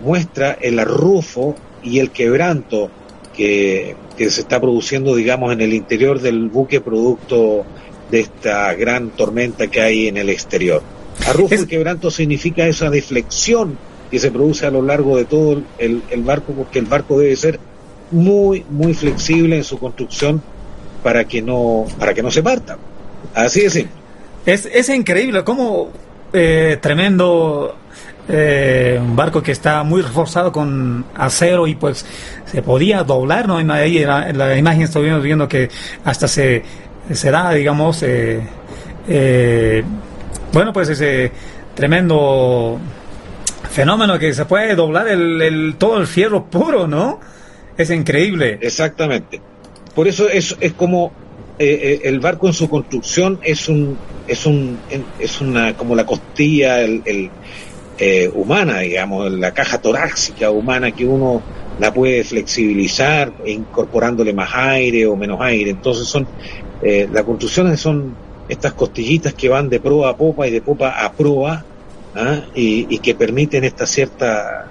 muestra 0.02 0.56
el 0.60 0.78
arrufo 0.78 1.54
y 1.82 1.98
el 1.98 2.10
quebranto 2.10 2.90
que, 3.36 3.96
que 4.16 4.30
se 4.30 4.40
está 4.42 4.60
produciendo, 4.60 5.14
digamos, 5.14 5.52
en 5.52 5.60
el 5.60 5.74
interior 5.74 6.20
del 6.20 6.48
buque 6.48 6.80
producto 6.80 7.64
de 8.10 8.20
esta 8.20 8.74
gran 8.74 9.10
tormenta 9.10 9.68
que 9.68 9.80
hay 9.80 10.08
en 10.08 10.16
el 10.16 10.28
exterior. 10.28 10.82
Arrufo 11.26 11.54
y 11.54 11.66
quebranto 11.66 12.10
significa 12.10 12.66
esa 12.66 12.90
deflexión 12.90 13.78
que 14.12 14.18
se 14.18 14.30
produce 14.30 14.66
a 14.66 14.70
lo 14.70 14.82
largo 14.82 15.16
de 15.16 15.24
todo 15.24 15.62
el, 15.78 16.02
barco, 16.18 16.52
porque 16.52 16.78
el 16.78 16.84
barco 16.84 17.18
debe 17.18 17.34
ser 17.34 17.58
muy, 18.10 18.62
muy 18.68 18.92
flexible 18.92 19.56
en 19.56 19.64
su 19.64 19.78
construcción 19.78 20.42
para 21.02 21.24
que 21.24 21.40
no, 21.40 21.86
para 21.98 22.12
que 22.12 22.22
no 22.22 22.30
se 22.30 22.42
parta. 22.42 22.76
Así 23.34 23.62
es 23.62 23.86
Es, 24.44 24.66
es 24.66 24.88
increíble 24.90 25.42
cómo 25.44 25.88
eh, 26.30 26.76
tremendo 26.82 27.74
eh, 28.28 29.00
un 29.00 29.16
barco 29.16 29.42
que 29.42 29.52
está 29.52 29.82
muy 29.82 30.02
reforzado 30.02 30.52
con 30.52 31.06
acero 31.14 31.66
y 31.66 31.74
pues 31.74 32.04
se 32.44 32.60
podía 32.60 33.04
doblar, 33.04 33.48
¿no? 33.48 33.56
Ahí 33.72 33.96
en 33.96 34.36
la, 34.36 34.58
imagen 34.58 34.82
estuvimos 34.82 35.22
viendo 35.22 35.48
que 35.48 35.70
hasta 36.04 36.28
se, 36.28 36.62
se 37.10 37.30
da, 37.30 37.50
digamos, 37.54 38.04
eh, 38.06 39.82
bueno, 40.52 40.70
pues 40.70 40.90
ese 40.90 41.32
tremendo 41.74 42.78
fenómeno 43.70 44.18
que 44.18 44.32
se 44.34 44.44
puede 44.44 44.74
doblar 44.74 45.08
el, 45.08 45.74
todo 45.78 45.98
el 45.98 46.06
fierro 46.06 46.44
puro, 46.44 46.86
¿no? 46.86 47.20
Es 47.76 47.90
increíble. 47.90 48.58
Exactamente. 48.60 49.40
Por 49.94 50.08
eso 50.08 50.28
es, 50.28 50.56
es 50.60 50.72
como 50.72 51.12
el 51.58 52.18
barco 52.20 52.48
en 52.48 52.54
su 52.54 52.68
construcción 52.68 53.38
es 53.42 53.68
un 53.68 53.96
es 54.26 54.46
un 54.46 54.78
es 55.20 55.40
una 55.40 55.76
como 55.76 55.94
la 55.94 56.04
costilla 56.04 56.80
el, 56.80 57.30
humana 58.34 58.80
digamos 58.80 59.30
la 59.30 59.54
caja 59.54 59.80
torácica 59.80 60.50
humana 60.50 60.90
que 60.90 61.04
uno 61.06 61.40
la 61.78 61.94
puede 61.94 62.24
flexibilizar 62.24 63.32
incorporándole 63.46 64.32
más 64.32 64.50
aire 64.54 65.06
o 65.06 65.14
menos 65.14 65.40
aire 65.40 65.70
entonces 65.70 66.08
son 66.08 66.26
las 66.82 67.22
construcciones 67.22 67.78
son 67.78 68.16
estas 68.48 68.72
costillitas 68.72 69.34
que 69.34 69.48
van 69.48 69.68
de 69.68 69.78
proa 69.78 70.10
a 70.10 70.16
popa 70.16 70.48
y 70.48 70.50
de 70.50 70.62
popa 70.62 71.04
a 71.04 71.12
proa 71.12 71.64
¿ah? 72.14 72.40
y, 72.54 72.98
que 72.98 73.14
permiten 73.14 73.64
esta 73.64 73.86
cierta, 73.86 74.68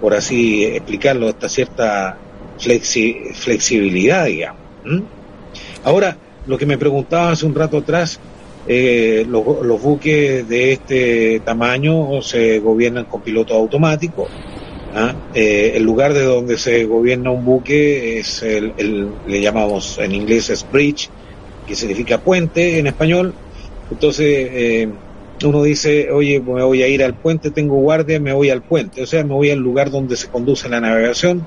por 0.00 0.14
así 0.14 0.64
explicarlo, 0.64 1.28
esta 1.28 1.48
cierta 1.48 2.16
flexibilidad, 2.58 4.26
digamos. 4.26 4.60
Ahora, 5.84 6.16
lo 6.46 6.58
que 6.58 6.66
me 6.66 6.78
preguntaba 6.78 7.30
hace 7.32 7.46
un 7.46 7.54
rato 7.54 7.78
atrás, 7.78 8.20
eh, 8.66 9.26
los, 9.28 9.44
buques 9.82 10.48
de 10.48 10.72
este 10.72 11.40
tamaño 11.40 12.22
se 12.22 12.60
gobiernan 12.60 13.06
con 13.06 13.20
piloto 13.22 13.54
automático. 13.54 14.28
¿ah? 14.94 15.14
Eh, 15.34 15.72
el 15.74 15.82
lugar 15.82 16.14
de 16.14 16.22
donde 16.22 16.58
se 16.58 16.84
gobierna 16.84 17.30
un 17.30 17.44
buque 17.44 18.18
es 18.18 18.42
el, 18.42 19.10
le 19.26 19.40
llamamos 19.40 19.98
en 19.98 20.14
inglés 20.14 20.64
bridge, 20.70 21.10
que 21.66 21.74
significa 21.74 22.18
puente 22.18 22.78
en 22.78 22.86
español. 22.86 23.34
Entonces, 23.90 24.26
eh, 24.52 24.88
uno 25.44 25.62
dice, 25.62 26.10
oye, 26.10 26.40
me 26.40 26.62
voy 26.62 26.82
a 26.82 26.88
ir 26.88 27.02
al 27.02 27.14
puente, 27.14 27.50
tengo 27.50 27.76
guardia, 27.76 28.20
me 28.20 28.32
voy 28.32 28.50
al 28.50 28.62
puente. 28.62 29.02
O 29.02 29.06
sea, 29.06 29.24
me 29.24 29.34
voy 29.34 29.50
al 29.50 29.58
lugar 29.58 29.90
donde 29.90 30.16
se 30.16 30.28
conduce 30.28 30.68
la 30.68 30.80
navegación, 30.80 31.44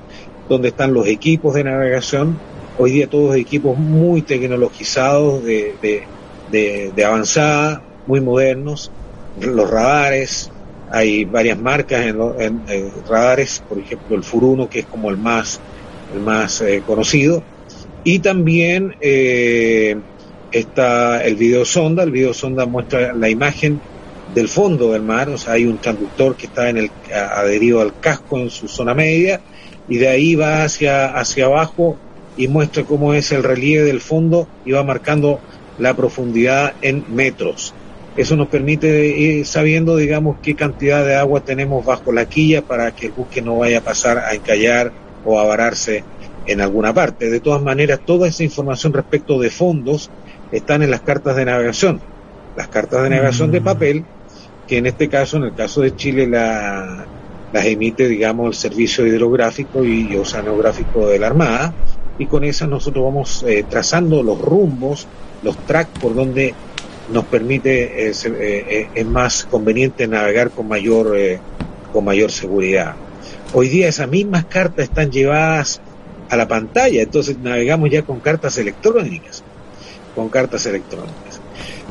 donde 0.48 0.68
están 0.68 0.94
los 0.94 1.06
equipos 1.06 1.54
de 1.54 1.64
navegación. 1.64 2.38
Hoy 2.78 2.92
día 2.92 3.08
todos 3.08 3.36
equipos 3.36 3.78
muy 3.78 4.22
tecnologizados, 4.22 5.44
de, 5.44 5.74
de, 6.50 6.92
de, 6.94 7.04
avanzada, 7.04 7.82
muy 8.06 8.20
modernos. 8.20 8.90
Los 9.40 9.70
radares, 9.70 10.50
hay 10.90 11.24
varias 11.24 11.58
marcas 11.58 12.06
en, 12.06 12.18
en, 12.68 12.92
radares, 13.08 13.62
por 13.68 13.78
ejemplo 13.78 14.16
el 14.16 14.24
Furuno, 14.24 14.68
que 14.68 14.80
es 14.80 14.86
como 14.86 15.10
el 15.10 15.16
más, 15.16 15.60
el 16.14 16.20
más 16.20 16.60
eh, 16.60 16.82
conocido 16.86 17.42
y 18.06 18.20
también 18.20 18.94
eh, 19.00 19.96
está 20.58 21.22
el 21.22 21.36
video 21.36 21.64
sonda, 21.64 22.02
el 22.02 22.10
video 22.10 22.34
sonda 22.34 22.66
muestra 22.66 23.12
la 23.12 23.28
imagen 23.28 23.80
del 24.34 24.48
fondo 24.48 24.92
del 24.92 25.02
mar, 25.02 25.28
o 25.28 25.38
sea, 25.38 25.54
hay 25.54 25.64
un 25.64 25.78
transductor 25.78 26.36
que 26.36 26.46
está 26.46 26.68
en 26.68 26.78
el, 26.78 26.90
adherido 27.12 27.80
al 27.80 27.98
casco 28.00 28.38
en 28.38 28.50
su 28.50 28.68
zona 28.68 28.94
media 28.94 29.40
y 29.88 29.98
de 29.98 30.08
ahí 30.08 30.34
va 30.34 30.64
hacia, 30.64 31.06
hacia 31.16 31.46
abajo 31.46 31.96
y 32.36 32.48
muestra 32.48 32.84
cómo 32.84 33.14
es 33.14 33.32
el 33.32 33.42
relieve 33.42 33.84
del 33.84 34.00
fondo 34.00 34.48
y 34.64 34.72
va 34.72 34.82
marcando 34.82 35.40
la 35.78 35.94
profundidad 35.94 36.74
en 36.82 37.04
metros. 37.14 37.72
Eso 38.16 38.34
nos 38.34 38.48
permite 38.48 39.08
ir 39.08 39.46
sabiendo, 39.46 39.96
digamos, 39.96 40.38
qué 40.42 40.54
cantidad 40.54 41.04
de 41.04 41.16
agua 41.16 41.40
tenemos 41.40 41.84
bajo 41.84 42.12
la 42.12 42.26
quilla 42.26 42.62
para 42.62 42.90
que 42.92 43.06
el 43.06 43.12
buque 43.12 43.42
no 43.42 43.58
vaya 43.58 43.78
a 43.78 43.82
pasar 43.82 44.18
a 44.18 44.34
encallar 44.34 44.90
o 45.24 45.38
a 45.38 45.44
vararse 45.44 46.02
en 46.46 46.60
alguna 46.60 46.94
parte. 46.94 47.30
De 47.30 47.40
todas 47.40 47.62
maneras, 47.62 48.00
toda 48.06 48.28
esa 48.28 48.42
información 48.42 48.92
respecto 48.92 49.38
de 49.38 49.50
fondos 49.50 50.10
están 50.52 50.82
en 50.82 50.90
las 50.90 51.00
cartas 51.00 51.36
de 51.36 51.44
navegación. 51.44 52.00
Las 52.56 52.68
cartas 52.68 53.02
de 53.02 53.10
navegación 53.10 53.50
de 53.50 53.60
mm. 53.60 53.64
papel, 53.64 54.04
que 54.66 54.78
en 54.78 54.86
este 54.86 55.08
caso, 55.08 55.36
en 55.36 55.44
el 55.44 55.54
caso 55.54 55.82
de 55.82 55.94
Chile, 55.94 56.26
la, 56.26 57.06
las 57.52 57.64
emite, 57.64 58.08
digamos, 58.08 58.48
el 58.48 58.54
Servicio 58.54 59.06
Hidrográfico 59.06 59.84
y 59.84 60.16
Oceanográfico 60.16 61.08
de 61.08 61.18
la 61.18 61.28
Armada, 61.28 61.74
y 62.18 62.26
con 62.26 62.44
esas 62.44 62.68
nosotros 62.68 63.04
vamos 63.04 63.44
eh, 63.46 63.64
trazando 63.68 64.22
los 64.22 64.40
rumbos, 64.40 65.06
los 65.42 65.56
tracks 65.66 65.98
por 66.00 66.14
donde 66.14 66.54
nos 67.12 67.24
permite, 67.24 68.08
eh, 68.08 68.12
eh, 68.24 68.88
es 68.94 69.06
más 69.06 69.44
conveniente 69.44 70.08
navegar 70.08 70.50
con 70.50 70.66
mayor, 70.66 71.16
con 71.92 72.04
mayor 72.04 72.32
seguridad. 72.32 72.94
Hoy 73.52 73.68
día 73.68 73.88
esas 73.88 74.08
mismas 74.08 74.46
cartas 74.46 74.84
están 74.84 75.10
llevadas 75.10 75.80
a 76.28 76.36
la 76.36 76.48
pantalla, 76.48 77.02
entonces 77.02 77.38
navegamos 77.38 77.90
ya 77.90 78.02
con 78.02 78.18
cartas 78.20 78.58
electrónicas, 78.58 79.44
con 80.16 80.28
cartas 80.28 80.66
electrónicas. 80.66 81.40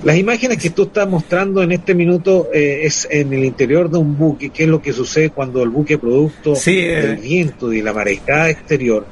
Las 0.04 0.18
imágenes 0.18 0.58
que 0.58 0.72
tú 0.72 0.84
estás 0.84 1.08
mostrando 1.08 1.64
en 1.64 1.72
este 1.72 1.96
minuto 1.96 2.50
eh, 2.54 2.82
es 2.84 3.08
en 3.10 3.32
el 3.32 3.46
interior 3.46 3.90
de 3.90 3.98
un 3.98 4.18
buque, 4.18 4.50
qué 4.50 4.64
es 4.64 4.70
lo 4.70 4.82
que 4.82 4.92
sucede 4.92 5.30
cuando 5.30 5.64
el 5.64 5.70
buque 5.70 5.98
producto 5.98 6.54
eh. 6.66 7.02
del 7.02 7.18
viento 7.18 7.72
y 7.72 7.82
la 7.82 7.94
marejada 7.94 8.50
exterior, 8.50 9.06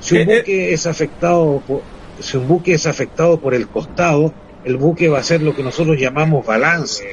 si 0.00 0.14
un 0.14 0.30
eh, 0.30 0.38
buque 0.38 0.72
es 0.72 0.86
afectado 0.86 1.62
por, 1.66 1.82
si 2.20 2.36
un 2.36 2.48
buque 2.48 2.72
es 2.72 2.86
afectado 2.86 3.38
por 3.38 3.54
el 3.54 3.68
costado, 3.68 4.32
el 4.64 4.76
buque 4.76 5.08
va 5.08 5.18
a 5.18 5.22
ser 5.22 5.42
lo 5.42 5.54
que 5.54 5.62
nosotros 5.62 5.98
llamamos 5.98 6.46
balance. 6.46 7.04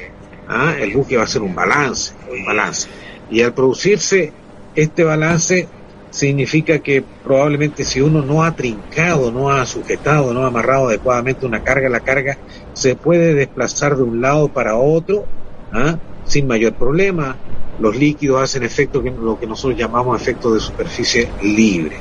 ¿ah? 0.48 0.74
El 0.78 0.94
buque 0.94 1.16
va 1.16 1.24
a 1.24 1.26
ser 1.26 1.42
un 1.42 1.54
balance, 1.54 2.14
un 2.30 2.44
balance. 2.44 2.88
Y 3.30 3.42
al 3.42 3.52
producirse 3.52 4.32
este 4.74 5.04
balance, 5.04 5.68
significa 6.10 6.78
que 6.78 7.02
probablemente 7.24 7.84
si 7.84 8.00
uno 8.00 8.22
no 8.22 8.42
ha 8.42 8.54
trincado, 8.54 9.30
no 9.30 9.50
ha 9.50 9.64
sujetado, 9.66 10.32
no 10.32 10.44
ha 10.44 10.48
amarrado 10.48 10.88
adecuadamente 10.88 11.46
una 11.46 11.62
carga, 11.62 11.88
la 11.88 12.00
carga 12.00 12.38
se 12.72 12.96
puede 12.96 13.34
desplazar 13.34 13.96
de 13.96 14.02
un 14.02 14.20
lado 14.20 14.48
para 14.48 14.76
otro 14.76 15.24
¿ah? 15.72 15.98
sin 16.24 16.46
mayor 16.46 16.74
problema. 16.74 17.36
Los 17.78 17.96
líquidos 17.96 18.42
hacen 18.42 18.64
efecto, 18.64 19.00
lo 19.00 19.38
que 19.38 19.46
nosotros 19.46 19.78
llamamos 19.78 20.20
efecto 20.20 20.52
de 20.52 20.60
superficie 20.60 21.28
libre. 21.42 21.96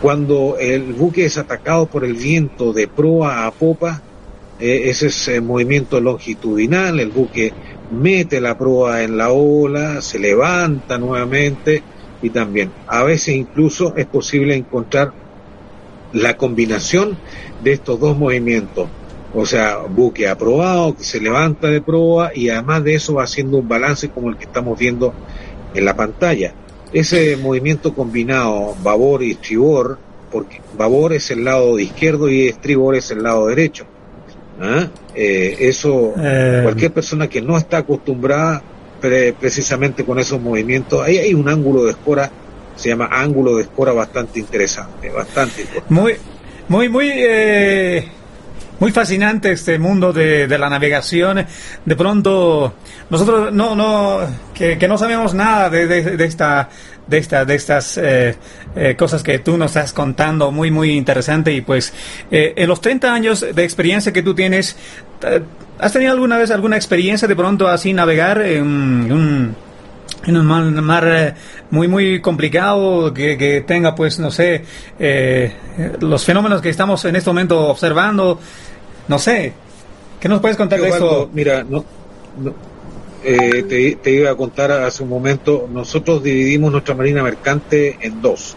Cuando 0.00 0.56
el 0.60 0.92
buque 0.92 1.24
es 1.24 1.38
atacado 1.38 1.86
por 1.86 2.04
el 2.04 2.14
viento 2.14 2.72
de 2.72 2.86
proa 2.86 3.46
a 3.46 3.50
popa, 3.50 4.02
eh, 4.60 4.82
ese 4.84 5.08
es 5.08 5.28
el 5.28 5.42
movimiento 5.42 5.98
longitudinal, 6.00 7.00
el 7.00 7.10
buque 7.10 7.52
mete 7.90 8.40
la 8.40 8.56
proa 8.56 9.02
en 9.02 9.16
la 9.16 9.30
ola, 9.30 10.00
se 10.00 10.18
levanta 10.18 10.98
nuevamente, 10.98 11.82
y 12.24 12.30
también 12.30 12.72
a 12.86 13.02
veces 13.02 13.34
incluso 13.34 13.94
es 13.96 14.06
posible 14.06 14.56
encontrar 14.56 15.12
la 16.14 16.38
combinación 16.38 17.18
de 17.62 17.72
estos 17.72 18.00
dos 18.00 18.16
movimientos. 18.16 18.88
O 19.34 19.44
sea, 19.44 19.78
buque 19.78 20.26
aprobado, 20.26 20.96
que 20.96 21.04
se 21.04 21.20
levanta 21.20 21.68
de 21.68 21.82
proa 21.82 22.30
y 22.34 22.48
además 22.48 22.82
de 22.82 22.94
eso 22.94 23.14
va 23.14 23.24
haciendo 23.24 23.58
un 23.58 23.68
balance 23.68 24.08
como 24.08 24.30
el 24.30 24.38
que 24.38 24.44
estamos 24.44 24.78
viendo 24.78 25.12
en 25.74 25.84
la 25.84 25.94
pantalla. 25.94 26.54
Ese 26.94 27.36
movimiento 27.36 27.92
combinado, 27.92 28.74
babor 28.82 29.22
y 29.22 29.32
estribor, 29.32 29.98
porque 30.32 30.62
babor 30.78 31.12
es 31.12 31.30
el 31.30 31.44
lado 31.44 31.78
izquierdo 31.78 32.30
y 32.30 32.48
estribor 32.48 32.94
es 32.94 33.10
el 33.10 33.22
lado 33.22 33.48
derecho. 33.48 33.84
¿ah? 34.62 34.86
Eh, 35.14 35.56
eso, 35.58 36.14
eh. 36.16 36.60
cualquier 36.62 36.92
persona 36.92 37.28
que 37.28 37.42
no 37.42 37.58
está 37.58 37.78
acostumbrada 37.78 38.62
precisamente 39.38 40.04
con 40.04 40.18
esos 40.18 40.40
movimientos. 40.40 41.02
Ahí 41.02 41.18
hay 41.18 41.34
un 41.34 41.48
ángulo 41.48 41.84
de 41.84 41.92
escora, 41.92 42.30
se 42.76 42.88
llama 42.88 43.08
ángulo 43.10 43.56
de 43.56 43.62
escora 43.62 43.92
bastante 43.92 44.40
interesante, 44.40 45.10
bastante 45.10 45.62
importante. 45.62 45.94
Muy, 45.94 46.14
muy, 46.68 46.88
muy, 46.88 47.10
eh, 47.12 48.08
muy 48.80 48.92
fascinante 48.92 49.52
este 49.52 49.78
mundo 49.78 50.12
de, 50.12 50.46
la 50.58 50.68
navegación. 50.68 51.46
De 51.84 51.96
pronto, 51.96 52.74
nosotros 53.10 53.52
no, 53.52 53.74
no, 53.74 54.20
que, 54.54 54.76
no 54.88 54.98
sabemos 54.98 55.34
nada 55.34 55.70
de, 55.70 55.86
de, 55.86 56.24
esta 56.24 56.68
de, 57.06 57.18
esta, 57.18 57.44
de 57.44 57.54
estas 57.54 57.98
eh, 57.98 58.36
eh, 58.74 58.94
cosas 58.96 59.22
que 59.22 59.38
tú 59.38 59.56
nos 59.56 59.70
estás 59.70 59.92
contando, 59.92 60.50
muy, 60.50 60.70
muy 60.70 60.92
interesante. 60.92 61.52
Y 61.52 61.60
pues, 61.60 61.92
en 62.30 62.68
los 62.68 62.80
30 62.80 63.12
años 63.12 63.46
de 63.54 63.64
experiencia 63.64 64.12
que 64.12 64.22
tú 64.22 64.34
tienes, 64.34 64.76
¿Has 65.78 65.92
tenido 65.92 66.12
alguna 66.12 66.38
vez 66.38 66.50
alguna 66.50 66.76
experiencia 66.76 67.26
de 67.26 67.34
pronto 67.34 67.66
así 67.66 67.92
navegar 67.92 68.40
en 68.42 68.64
un, 69.12 69.56
en 70.26 70.36
un 70.36 70.84
mar, 70.84 71.04
eh, 71.06 71.34
muy 71.70 71.88
muy 71.88 72.20
complicado 72.20 73.12
que, 73.12 73.64
tenga 73.66 73.94
pues 73.94 74.18
no 74.18 74.30
sé 74.30 74.64
eh, 74.98 75.52
los 76.00 76.24
fenómenos 76.24 76.60
que 76.60 76.70
estamos 76.70 77.04
en 77.04 77.16
este 77.16 77.30
momento 77.30 77.68
observando 77.68 78.38
no 79.08 79.18
sé 79.18 79.52
¿qué 80.20 80.28
nos 80.28 80.40
puedes 80.40 80.56
contar 80.56 80.80
de 80.80 80.88
eso? 80.88 81.30
Mira 81.32 81.64
no, 81.64 81.84
eh, 83.22 83.64
te, 83.68 83.96
te, 83.96 84.10
iba 84.10 84.30
a 84.30 84.34
contar 84.34 84.72
hace 84.72 85.02
un 85.02 85.08
momento 85.08 85.68
nosotros 85.72 86.22
dividimos 86.22 86.72
nuestra 86.72 86.94
marina 86.94 87.22
mercante 87.22 87.98
en 88.00 88.20
dos 88.20 88.56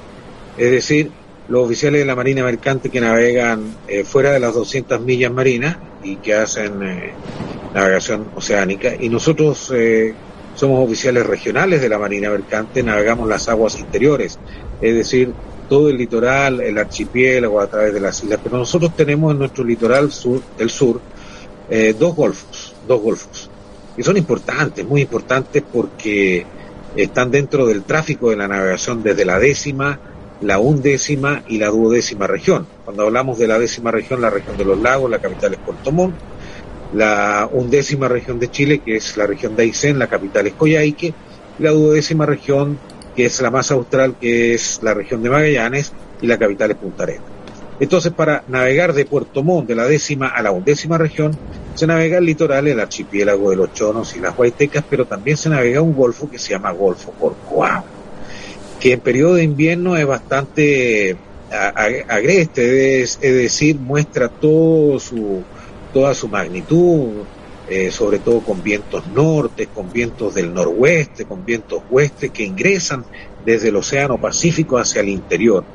es 0.58 0.71
decir 0.71 1.12
los 1.47 1.65
oficiales 1.65 2.01
de 2.01 2.06
la 2.06 2.15
Marina 2.15 2.43
Mercante 2.43 2.89
que 2.89 2.99
navegan 2.99 3.75
eh, 3.88 4.03
fuera 4.03 4.32
de 4.32 4.39
las 4.39 4.53
200 4.53 5.01
millas 5.01 5.32
marinas 5.32 5.77
y 6.03 6.17
que 6.17 6.34
hacen 6.34 6.84
eh, 6.84 7.13
navegación 7.73 8.27
oceánica 8.36 8.93
y 8.99 9.10
nosotros 9.10 9.71
eh, 9.73 10.13
somos 10.58 10.84
oficiales 10.86 11.26
regionales 11.26 11.82
de 11.82 11.88
la 11.88 12.00
Marina 12.00 12.30
Mercante, 12.30 12.84
navegamos 12.84 13.30
las 13.30 13.48
aguas 13.48 13.80
interiores, 13.80 14.38
es 14.82 14.96
decir, 14.96 15.32
todo 15.70 15.89
el 15.89 15.98
litoral, 15.98 16.62
el 16.62 16.78
archipiélago 16.78 17.62
a 17.62 17.67
través 17.67 17.93
de 17.93 18.00
las 18.00 18.24
islas, 18.24 18.39
pero 18.43 18.58
nosotros 18.58 18.96
tenemos 18.96 19.32
en 19.32 19.39
nuestro 19.39 19.63
litoral 19.63 20.12
sur, 20.12 20.41
del 20.58 20.70
sur 20.70 21.00
dos 22.00 22.15
golfos, 22.15 22.74
dos 22.88 23.02
golfos, 23.02 23.50
y 23.98 24.04
son 24.04 24.17
importantes, 24.17 24.86
muy 24.86 25.02
importantes 25.02 25.63
porque 25.72 26.46
están 26.96 27.30
dentro 27.30 27.67
del 27.67 27.84
tráfico 27.84 28.32
de 28.32 28.38
la 28.38 28.48
navegación 28.48 29.04
desde 29.04 29.26
la 29.26 29.38
décima 29.38 30.00
la 30.41 30.60
undécima 30.60 31.43
y 31.48 31.58
la 31.58 31.67
duodécima 31.67 32.28
región. 32.28 32.67
Cuando 32.86 33.04
hablamos 33.04 33.38
de 33.38 33.48
la 33.48 33.60
décima 33.60 33.91
región, 33.91 34.22
la 34.22 34.30
región 34.30 34.58
de 34.58 34.65
los 34.65 34.80
lagos, 34.80 35.10
la 35.10 35.20
capital 35.20 35.54
es 35.54 35.60
Puerto 35.60 35.91
Montt, 35.91 36.15
la 36.93 37.50
undécima 37.52 38.08
región 38.08 38.39
de 38.39 38.50
Chile, 38.50 38.80
que 38.80 38.95
es 38.97 39.17
la 39.17 39.28
región 39.28 39.56
de 39.56 39.63
Aysén, 39.63 40.00
la 40.00 40.08
capital 40.08 40.47
es 40.47 40.54
Coyhaique, 40.54 41.13
la 41.60 41.71
duodécima 41.71 42.26
región, 42.26 42.78
que 43.15 43.26
es 43.26 43.41
la 43.41 43.52
más 43.52 43.71
austral, 43.71 44.15
que 44.19 44.54
es 44.54 44.80
la 44.84 44.93
región 44.93 45.23
de 45.23 45.30
Magallanes, 45.30 45.91
y 46.21 46.28
la 46.28 46.38
capital 46.38 46.71
es 46.71 46.78
Punta 46.78 47.04
Arenas. 47.04 47.23
Entonces, 47.80 48.12
para 48.12 48.43
navegar 48.47 48.93
de 48.93 49.06
Puerto 49.06 49.43
Montt, 49.43 49.67
de 49.67 49.76
la 49.76 49.86
décima 49.86 50.28
a 50.28 50.41
la 50.41 50.52
undécima 50.52 50.97
región, 50.97 51.38
se 51.76 51.86
navega 51.86 52.17
el 52.17 52.26
litoral, 52.26 52.67
el 52.67 52.80
archipiélago 52.80 53.52
de 53.52 53.56
los 53.56 53.73
Chonos 53.73 54.15
y 54.15 54.19
las 54.19 54.36
Guaitecas, 54.36 54.84
pero 54.89 55.06
también 55.06 55.38
se 55.38 55.50
navega 55.50 55.82
un 55.82 55.93
golfo 55.93 56.30
que 56.30 56.39
se 56.39 56.52
llama 56.52 56.71
Golfo 56.71 57.12
Corcoao, 57.12 57.84
que 58.80 58.93
en 58.93 59.00
periodo 59.00 59.36
de 59.36 59.43
invierno 59.43 59.95
es 59.95 60.08
bastante 60.08 61.17
agreste, 61.52 63.02
es, 63.02 63.21
decir, 63.21 63.78
muestra 63.78 64.28
todo 64.28 65.00
su, 65.00 65.43
toda 65.93 66.13
su 66.13 66.28
magnitud, 66.28 67.23
eh, 67.69 67.91
sobre 67.91 68.19
todo 68.19 68.39
con 68.39 68.63
vientos 68.63 69.08
norte, 69.08 69.67
con 69.67 69.91
vientos 69.91 70.36
del 70.36 70.54
noroeste, 70.54 71.26
con 71.26 71.43
vientos 71.43 71.82
oeste 71.91 72.30
que 72.30 72.45
ingresan 72.45 73.04
desde 73.45 73.69
el 73.69 73.76
Océano 73.76 74.17
Pacífico 74.17 74.78
hacia 74.78 75.02
el 75.02 75.10
interior. 75.10 75.65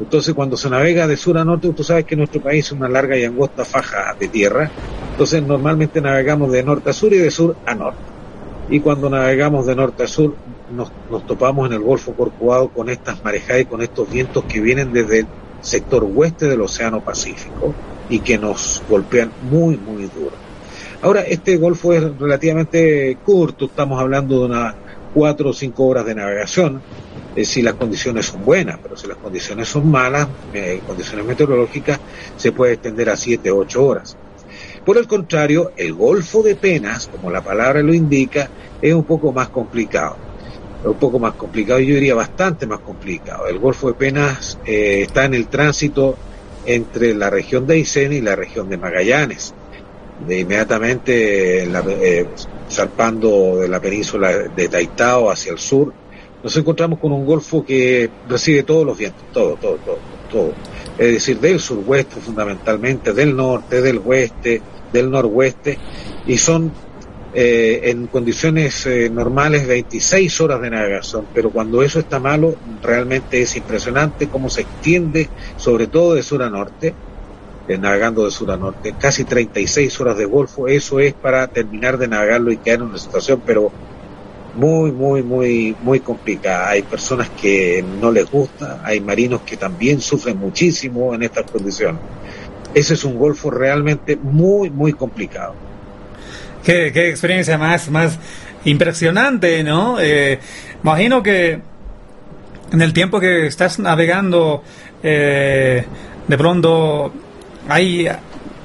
Entonces, 0.00 0.34
cuando 0.34 0.56
se 0.56 0.70
navega 0.70 1.06
de 1.06 1.16
sur 1.16 1.36
a 1.38 1.44
norte, 1.44 1.68
tú 1.70 1.84
sabes 1.84 2.04
que 2.04 2.16
nuestro 2.16 2.40
país 2.40 2.66
es 2.66 2.72
una 2.72 2.88
larga 2.88 3.16
y 3.16 3.24
angosta 3.24 3.64
faja 3.64 4.16
de 4.18 4.28
tierra. 4.28 4.70
Entonces, 5.12 5.42
normalmente 5.42 6.00
navegamos 6.00 6.50
de 6.50 6.62
norte 6.62 6.90
a 6.90 6.92
sur 6.92 7.12
y 7.12 7.18
de 7.18 7.30
sur 7.30 7.54
a 7.66 7.74
norte. 7.74 8.00
Y 8.70 8.80
cuando 8.80 9.10
navegamos 9.10 9.66
de 9.66 9.76
norte 9.76 10.04
a 10.04 10.08
sur, 10.08 10.34
nos, 10.74 10.90
topamos 11.26 11.66
en 11.66 11.74
el 11.74 11.80
Golfo 11.80 12.14
Corcovado 12.14 12.68
con 12.70 12.88
estas 12.88 13.22
marejadas 13.22 13.62
y 13.62 13.66
con 13.66 13.82
estos 13.82 14.10
vientos 14.10 14.44
que 14.44 14.60
vienen 14.60 14.92
desde 14.92 15.20
el 15.20 15.26
sector 15.60 16.08
oeste 16.16 16.48
del 16.48 16.62
Océano 16.62 17.00
Pacífico 17.00 17.74
y 18.08 18.20
que 18.20 18.38
nos 18.38 18.82
golpean 18.88 19.30
muy, 19.50 19.76
muy 19.76 20.04
duro. 20.04 20.32
Ahora, 21.02 21.22
este 21.22 21.56
golfo 21.56 21.92
es 21.92 22.02
relativamente 22.18 23.18
corto, 23.24 23.66
estamos 23.66 24.00
hablando 24.00 24.40
de 24.40 24.46
unas 24.46 24.74
cuatro 25.12 25.50
o 25.50 25.52
cinco 25.52 25.86
horas 25.86 26.06
de 26.06 26.14
navegación, 26.14 26.80
eh, 27.36 27.44
si 27.44 27.62
las 27.62 27.74
condiciones 27.74 28.26
son 28.26 28.44
buenas, 28.44 28.78
pero 28.82 28.96
si 28.96 29.06
las 29.06 29.16
condiciones 29.16 29.68
son 29.68 29.90
malas, 29.90 30.28
eh, 30.52 30.80
condiciones 30.86 31.26
meteorológicas, 31.26 31.98
se 32.36 32.52
puede 32.52 32.74
extender 32.74 33.10
a 33.10 33.16
7, 33.16 33.50
8 33.50 33.84
horas. 33.84 34.16
Por 34.84 34.98
el 34.98 35.06
contrario, 35.06 35.72
el 35.76 35.94
Golfo 35.94 36.42
de 36.42 36.56
Penas, 36.56 37.08
como 37.08 37.30
la 37.30 37.42
palabra 37.42 37.82
lo 37.82 37.94
indica, 37.94 38.48
es 38.80 38.92
un 38.92 39.04
poco 39.04 39.32
más 39.32 39.48
complicado. 39.48 40.16
Un 40.84 40.94
poco 40.94 41.18
más 41.18 41.34
complicado, 41.34 41.80
yo 41.80 41.94
diría 41.94 42.14
bastante 42.14 42.66
más 42.66 42.80
complicado. 42.80 43.46
El 43.46 43.58
Golfo 43.58 43.88
de 43.88 43.94
Penas 43.94 44.58
eh, 44.66 45.00
está 45.02 45.24
en 45.24 45.34
el 45.34 45.48
tránsito 45.48 46.16
entre 46.66 47.14
la 47.14 47.30
región 47.30 47.66
de 47.66 47.74
Aysén 47.74 48.12
y 48.12 48.20
la 48.20 48.36
región 48.36 48.68
de 48.68 48.76
Magallanes. 48.76 49.54
De 50.26 50.40
inmediatamente 50.40 51.68
zarpando 52.70 53.56
de 53.56 53.68
la 53.68 53.80
península 53.80 54.30
de 54.54 54.68
Taitao 54.68 55.30
hacia 55.30 55.52
el 55.52 55.58
sur, 55.58 55.92
nos 56.42 56.56
encontramos 56.56 56.98
con 56.98 57.10
un 57.12 57.24
golfo 57.24 57.64
que 57.64 58.10
recibe 58.28 58.62
todos 58.62 58.84
los 58.84 58.96
vientos, 58.96 59.24
todo, 59.32 59.56
todo, 59.56 59.76
todo, 59.76 59.98
todo. 60.30 60.52
Es 60.98 61.14
decir, 61.14 61.40
del 61.40 61.58
suroeste 61.58 62.20
fundamentalmente, 62.20 63.12
del 63.12 63.34
norte, 63.34 63.80
del 63.80 64.00
oeste, 64.04 64.60
del 64.92 65.10
noroeste, 65.10 65.78
y 66.26 66.36
son 66.36 66.70
eh, 67.36 67.90
en 67.90 68.06
condiciones 68.06 68.86
eh, 68.86 69.10
normales 69.10 69.66
26 69.66 70.40
horas 70.40 70.60
de 70.60 70.70
navegación, 70.70 71.26
pero 71.34 71.50
cuando 71.50 71.82
eso 71.82 71.98
está 71.98 72.20
malo, 72.20 72.54
realmente 72.80 73.42
es 73.42 73.56
impresionante 73.56 74.28
cómo 74.28 74.48
se 74.48 74.60
extiende, 74.60 75.28
sobre 75.56 75.88
todo 75.88 76.14
de 76.14 76.22
sur 76.22 76.44
a 76.44 76.48
norte, 76.48 76.94
eh, 77.66 77.76
navegando 77.76 78.24
de 78.24 78.30
sur 78.30 78.52
a 78.52 78.56
norte, 78.56 78.94
casi 79.00 79.24
36 79.24 80.00
horas 80.00 80.16
de 80.16 80.26
golfo, 80.26 80.68
eso 80.68 81.00
es 81.00 81.12
para 81.12 81.48
terminar 81.48 81.98
de 81.98 82.06
navegarlo 82.06 82.52
y 82.52 82.58
quedar 82.58 82.78
en 82.78 82.86
una 82.86 82.98
situación, 82.98 83.42
pero 83.44 83.72
muy, 84.54 84.92
muy, 84.92 85.24
muy, 85.24 85.76
muy 85.82 85.98
complicada. 85.98 86.68
Hay 86.68 86.82
personas 86.82 87.30
que 87.30 87.84
no 88.00 88.12
les 88.12 88.30
gusta, 88.30 88.80
hay 88.84 89.00
marinos 89.00 89.40
que 89.42 89.56
también 89.56 90.00
sufren 90.00 90.38
muchísimo 90.38 91.12
en 91.12 91.24
estas 91.24 91.50
condiciones. 91.50 92.00
Ese 92.72 92.94
es 92.94 93.04
un 93.04 93.18
golfo 93.18 93.50
realmente 93.50 94.14
muy, 94.14 94.70
muy 94.70 94.92
complicado. 94.92 95.54
Qué, 96.64 96.92
qué 96.92 97.10
experiencia 97.10 97.58
más, 97.58 97.90
más 97.90 98.18
impresionante, 98.64 99.62
¿no? 99.62 100.00
Eh, 100.00 100.38
imagino 100.82 101.22
que 101.22 101.60
en 102.72 102.82
el 102.82 102.92
tiempo 102.92 103.20
que 103.20 103.46
estás 103.46 103.78
navegando, 103.78 104.62
eh, 105.02 105.84
de 106.26 106.38
pronto 106.38 107.12
hay 107.68 108.08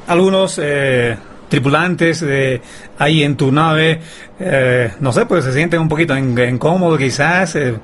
algunos 0.07 0.59
eh, 0.61 1.15
tripulantes 1.49 2.21
de 2.21 2.61
ahí 2.97 3.23
en 3.23 3.35
tu 3.35 3.51
nave, 3.51 3.99
eh, 4.39 4.91
no 4.99 5.11
sé, 5.11 5.25
pues 5.25 5.45
se 5.45 5.53
sienten 5.53 5.81
un 5.81 5.89
poquito 5.89 6.17
incómodos 6.17 6.97
quizás, 6.97 7.55
eh, 7.55 7.75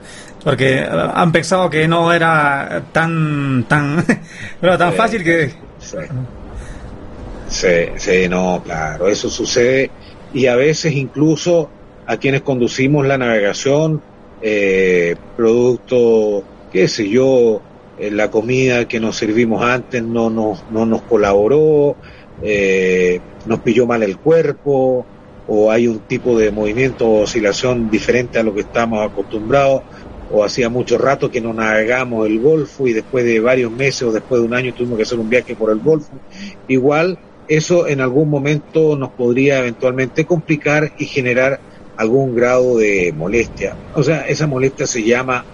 porque 0.44 0.86
han 0.88 1.32
pensado 1.32 1.70
que 1.70 1.88
no 1.88 2.14
era 2.14 2.84
tan, 2.92 3.66
tan, 3.68 4.06
tan 4.62 4.94
fácil 4.94 5.24
que... 5.24 5.52
Sí. 7.48 7.68
sí, 7.98 8.28
no, 8.28 8.62
claro, 8.64 9.08
eso 9.08 9.30
sucede 9.30 9.92
y 10.36 10.48
a 10.48 10.56
veces 10.58 10.94
incluso 10.94 11.70
a 12.06 12.18
quienes 12.18 12.42
conducimos 12.42 13.08
la 13.08 13.18
navegación, 13.18 14.02
eh, 14.42 15.16
producto, 15.38 16.44
qué 16.74 16.90
sé 16.90 17.10
yo, 17.10 17.62
la 17.98 18.30
comida 18.30 18.86
que 18.86 19.00
nos 19.00 19.16
servimos 19.16 19.64
antes 19.64 20.04
no 20.04 20.30
nos, 20.30 20.70
no 20.72 20.86
nos 20.86 21.04
colaboró, 21.04 21.96
eh, 22.44 23.22
nos 23.46 23.60
pilló 23.62 23.88
mal 23.88 24.04
el 24.04 24.18
cuerpo 24.18 25.06
o 25.48 25.72
hay 25.72 25.88
un 25.88 26.00
tipo 26.00 26.38
de 26.38 26.52
movimiento 26.52 27.08
o 27.08 27.22
oscilación 27.22 27.90
diferente 27.90 28.38
a 28.38 28.44
lo 28.44 28.54
que 28.54 28.62
estamos 28.62 29.10
acostumbrados 29.10 29.84
o 30.34 30.44
hacía 30.44 30.68
mucho 30.68 30.98
rato 30.98 31.32
que 31.32 31.40
no 31.40 31.54
navegamos 31.54 32.28
el 32.28 32.42
Golfo 32.42 32.88
y 32.88 32.94
después 32.94 33.24
de 33.24 33.40
varios 33.40 33.72
meses 33.72 34.04
o 34.04 34.12
después 34.12 34.42
de 34.42 34.48
un 34.48 34.54
año 34.54 34.74
tuvimos 34.74 34.98
que 34.98 35.04
hacer 35.04 35.20
un 35.20 35.30
viaje 35.30 35.56
por 35.56 35.72
el 35.72 35.80
Golfo. 35.80 36.12
Igual 36.68 37.18
eso 37.48 37.88
en 37.88 38.02
algún 38.02 38.30
momento 38.30 38.96
nos 38.96 39.10
podría 39.12 39.60
eventualmente 39.60 40.26
complicar 40.26 40.94
y 40.98 41.06
generar 41.06 41.60
algún 41.98 42.36
grado 42.36 42.78
de 42.78 43.14
molestia. 43.16 43.76
O 43.94 44.04
sea, 44.04 44.22
esa 44.28 44.48
molestia 44.48 44.88
se 44.88 45.04
llama 45.04 45.46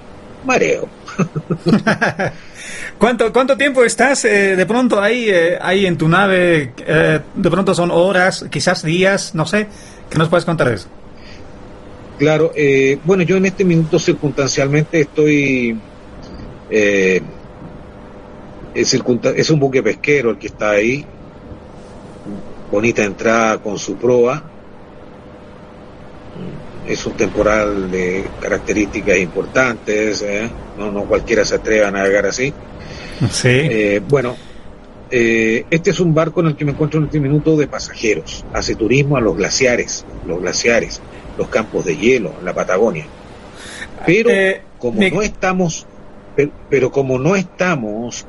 mareo. 0.46 0.88
¿Cuánto, 2.98 3.34
¿Cuánto 3.34 3.58
tiempo 3.58 3.84
estás 3.84 4.26
eh, 4.26 4.56
de 4.56 4.66
pronto 4.66 5.02
ahí, 5.02 5.28
eh, 5.30 5.58
ahí 5.60 5.86
en 5.86 5.98
tu 5.98 6.08
nave? 6.08 6.74
Eh, 6.86 7.20
de 7.34 7.50
pronto 7.50 7.74
son 7.74 7.92
horas, 7.92 8.46
quizás 8.50 8.84
días, 8.84 9.34
no 9.36 9.46
sé. 9.46 9.68
¿Qué 10.10 10.18
nos 10.18 10.30
puedes 10.30 10.46
contar 10.46 10.70
de 10.70 10.76
eso? 10.76 10.88
Claro, 12.20 12.52
bueno, 13.04 13.24
yo 13.24 13.38
en 13.38 13.46
este 13.48 13.66
minuto 13.66 13.98
circunstancialmente 13.98 15.02
estoy... 15.02 15.80
Es, 16.70 17.24
es, 18.94 19.50
un 19.50 19.60
buque 19.60 19.82
pesquero 19.82 20.30
el 20.30 20.38
que 20.38 20.48
está 20.48 20.70
ahí. 20.72 21.06
Bonita 22.72 23.04
entrada 23.04 23.58
con 23.58 23.78
su 23.78 23.98
proa. 23.98 24.42
Es 26.88 27.06
un 27.06 27.14
temporal 27.14 27.92
de 27.92 28.26
características 28.40 29.18
importantes. 29.18 30.26
No, 30.78 30.92
no 30.92 31.04
cualquiera 31.04 31.44
se 31.44 31.56
atreve 31.56 31.86
a 31.86 31.92
navegar 31.92 32.26
así. 32.26 32.54
Sí. 33.30 33.50
Eh, 33.50 34.02
bueno, 34.08 34.36
eh, 35.12 35.66
este 35.70 35.92
es 35.92 36.00
un 36.00 36.14
barco 36.14 36.40
en 36.40 36.48
el 36.48 36.56
que 36.56 36.66
me 36.66 36.72
encuentro 36.72 37.00
en 37.00 37.06
este 37.06 37.20
minuto 37.20 37.58
de 37.58 37.68
pasajeros. 37.68 38.46
Hace 38.54 38.76
turismo 38.76 39.18
a 39.18 39.22
los 39.22 39.36
glaciares, 39.36 40.06
los 40.26 40.42
glaciares, 40.42 41.02
los 41.38 41.50
campos 41.50 41.86
de 41.86 41.98
hielo, 41.98 42.34
la 42.44 42.54
Patagonia. 42.54 43.06
Pero 44.06 44.30
eh, 44.32 44.62
como 44.80 45.02
no 45.02 45.22
estamos, 45.22 45.86
pero, 46.70 46.92
como 46.92 47.20
no 47.20 47.36
estamos 47.36 48.26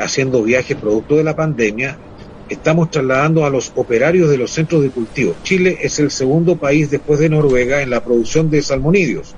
haciendo 0.00 0.42
viajes 0.44 0.76
producto 0.76 1.16
de 1.16 1.24
la 1.24 1.34
pandemia, 1.34 1.98
estamos 2.54 2.90
trasladando 2.90 3.44
a 3.44 3.50
los 3.50 3.72
operarios 3.76 4.30
de 4.30 4.38
los 4.38 4.50
centros 4.50 4.82
de 4.82 4.90
cultivo. 4.90 5.34
Chile 5.42 5.78
es 5.80 5.98
el 5.98 6.10
segundo 6.10 6.56
país 6.56 6.90
después 6.90 7.20
de 7.20 7.28
Noruega 7.28 7.82
en 7.82 7.90
la 7.90 8.02
producción 8.02 8.50
de 8.50 8.62
salmonídeos. 8.62 9.34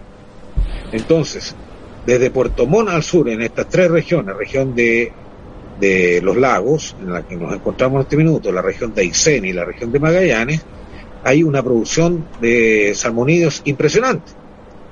Entonces, 0.92 1.54
desde 2.06 2.30
Puerto 2.30 2.66
Montt 2.66 2.90
al 2.90 3.02
sur, 3.02 3.28
en 3.28 3.42
estas 3.42 3.68
tres 3.68 3.90
regiones, 3.90 4.36
región 4.36 4.74
de, 4.74 5.12
de 5.80 6.20
los 6.22 6.36
lagos, 6.36 6.96
en 7.00 7.12
la 7.12 7.26
que 7.26 7.36
nos 7.36 7.52
encontramos 7.52 7.96
en 7.96 8.02
este 8.02 8.16
minuto, 8.16 8.52
la 8.52 8.62
región 8.62 8.94
de 8.94 9.02
Aysén 9.02 9.44
y 9.44 9.52
la 9.52 9.64
región 9.64 9.90
de 9.92 9.98
Magallanes, 9.98 10.64
hay 11.24 11.42
una 11.42 11.62
producción 11.62 12.24
de 12.40 12.92
salmonídeos 12.94 13.62
impresionante. 13.64 14.32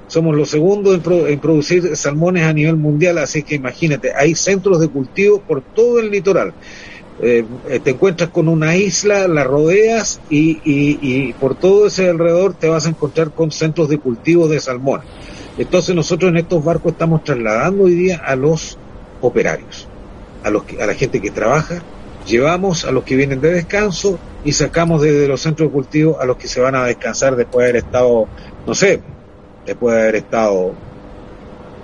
Somos 0.08 0.36
los 0.36 0.50
segundos 0.50 1.00
en, 1.28 1.38
producir 1.38 1.96
salmones 1.96 2.44
a 2.44 2.52
nivel 2.52 2.76
mundial, 2.76 3.18
así 3.18 3.42
que 3.42 3.54
imagínate, 3.54 4.12
hay 4.14 4.34
centros 4.34 4.80
de 4.80 4.88
cultivo 4.88 5.40
por 5.40 5.62
todo 5.62 5.98
el 5.98 6.10
litoral. 6.10 6.52
Eh, 7.22 7.44
te 7.82 7.90
encuentras 7.90 8.30
con 8.30 8.48
una 8.48 8.76
isla, 8.76 9.28
la 9.28 9.44
rodeas 9.44 10.20
y, 10.30 10.58
y, 10.64 10.98
y, 11.00 11.32
por 11.34 11.54
todo 11.54 11.86
ese 11.86 12.10
alrededor 12.10 12.54
te 12.54 12.68
vas 12.68 12.86
a 12.86 12.88
encontrar 12.88 13.30
con 13.30 13.52
centros 13.52 13.88
de 13.88 13.98
cultivo 13.98 14.48
de 14.48 14.60
salmón. 14.60 15.02
Entonces 15.56 15.94
nosotros 15.94 16.30
en 16.30 16.38
estos 16.38 16.64
barcos 16.64 16.92
estamos 16.92 17.22
trasladando 17.22 17.84
hoy 17.84 17.94
día 17.94 18.20
a 18.24 18.34
los 18.34 18.76
operarios, 19.20 19.86
a, 20.42 20.50
los 20.50 20.64
a 20.80 20.86
la 20.86 20.94
gente 20.94 21.20
que 21.20 21.30
trabaja, 21.30 21.82
llevamos 22.26 22.84
a 22.84 22.90
los 22.90 23.04
que 23.04 23.14
vienen 23.14 23.40
de 23.40 23.52
descanso 23.52 24.18
y 24.44 24.52
sacamos 24.52 25.00
desde 25.00 25.28
los 25.28 25.40
centros 25.40 25.68
de 25.68 25.72
cultivo 25.72 26.20
a 26.20 26.24
los 26.24 26.36
que 26.36 26.48
se 26.48 26.60
van 26.60 26.74
a 26.74 26.84
descansar 26.84 27.36
después 27.36 27.64
de 27.64 27.70
haber 27.70 27.84
estado, 27.84 28.26
no 28.66 28.74
sé, 28.74 29.00
después 29.64 29.94
de 29.94 30.02
haber 30.02 30.16
estado, 30.16 30.74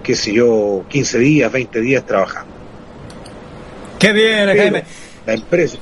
qué 0.03 0.17
sé 0.17 0.33
yo, 0.33 0.85
15 0.89 1.19
días, 1.19 1.53
20 1.53 1.81
días 1.81 2.05
trabajando. 2.05 2.53
Qué 4.01 4.13
bien, 4.13 4.47
Jaime. 4.57 4.85
La 5.27 5.35
empresa, 5.35 5.79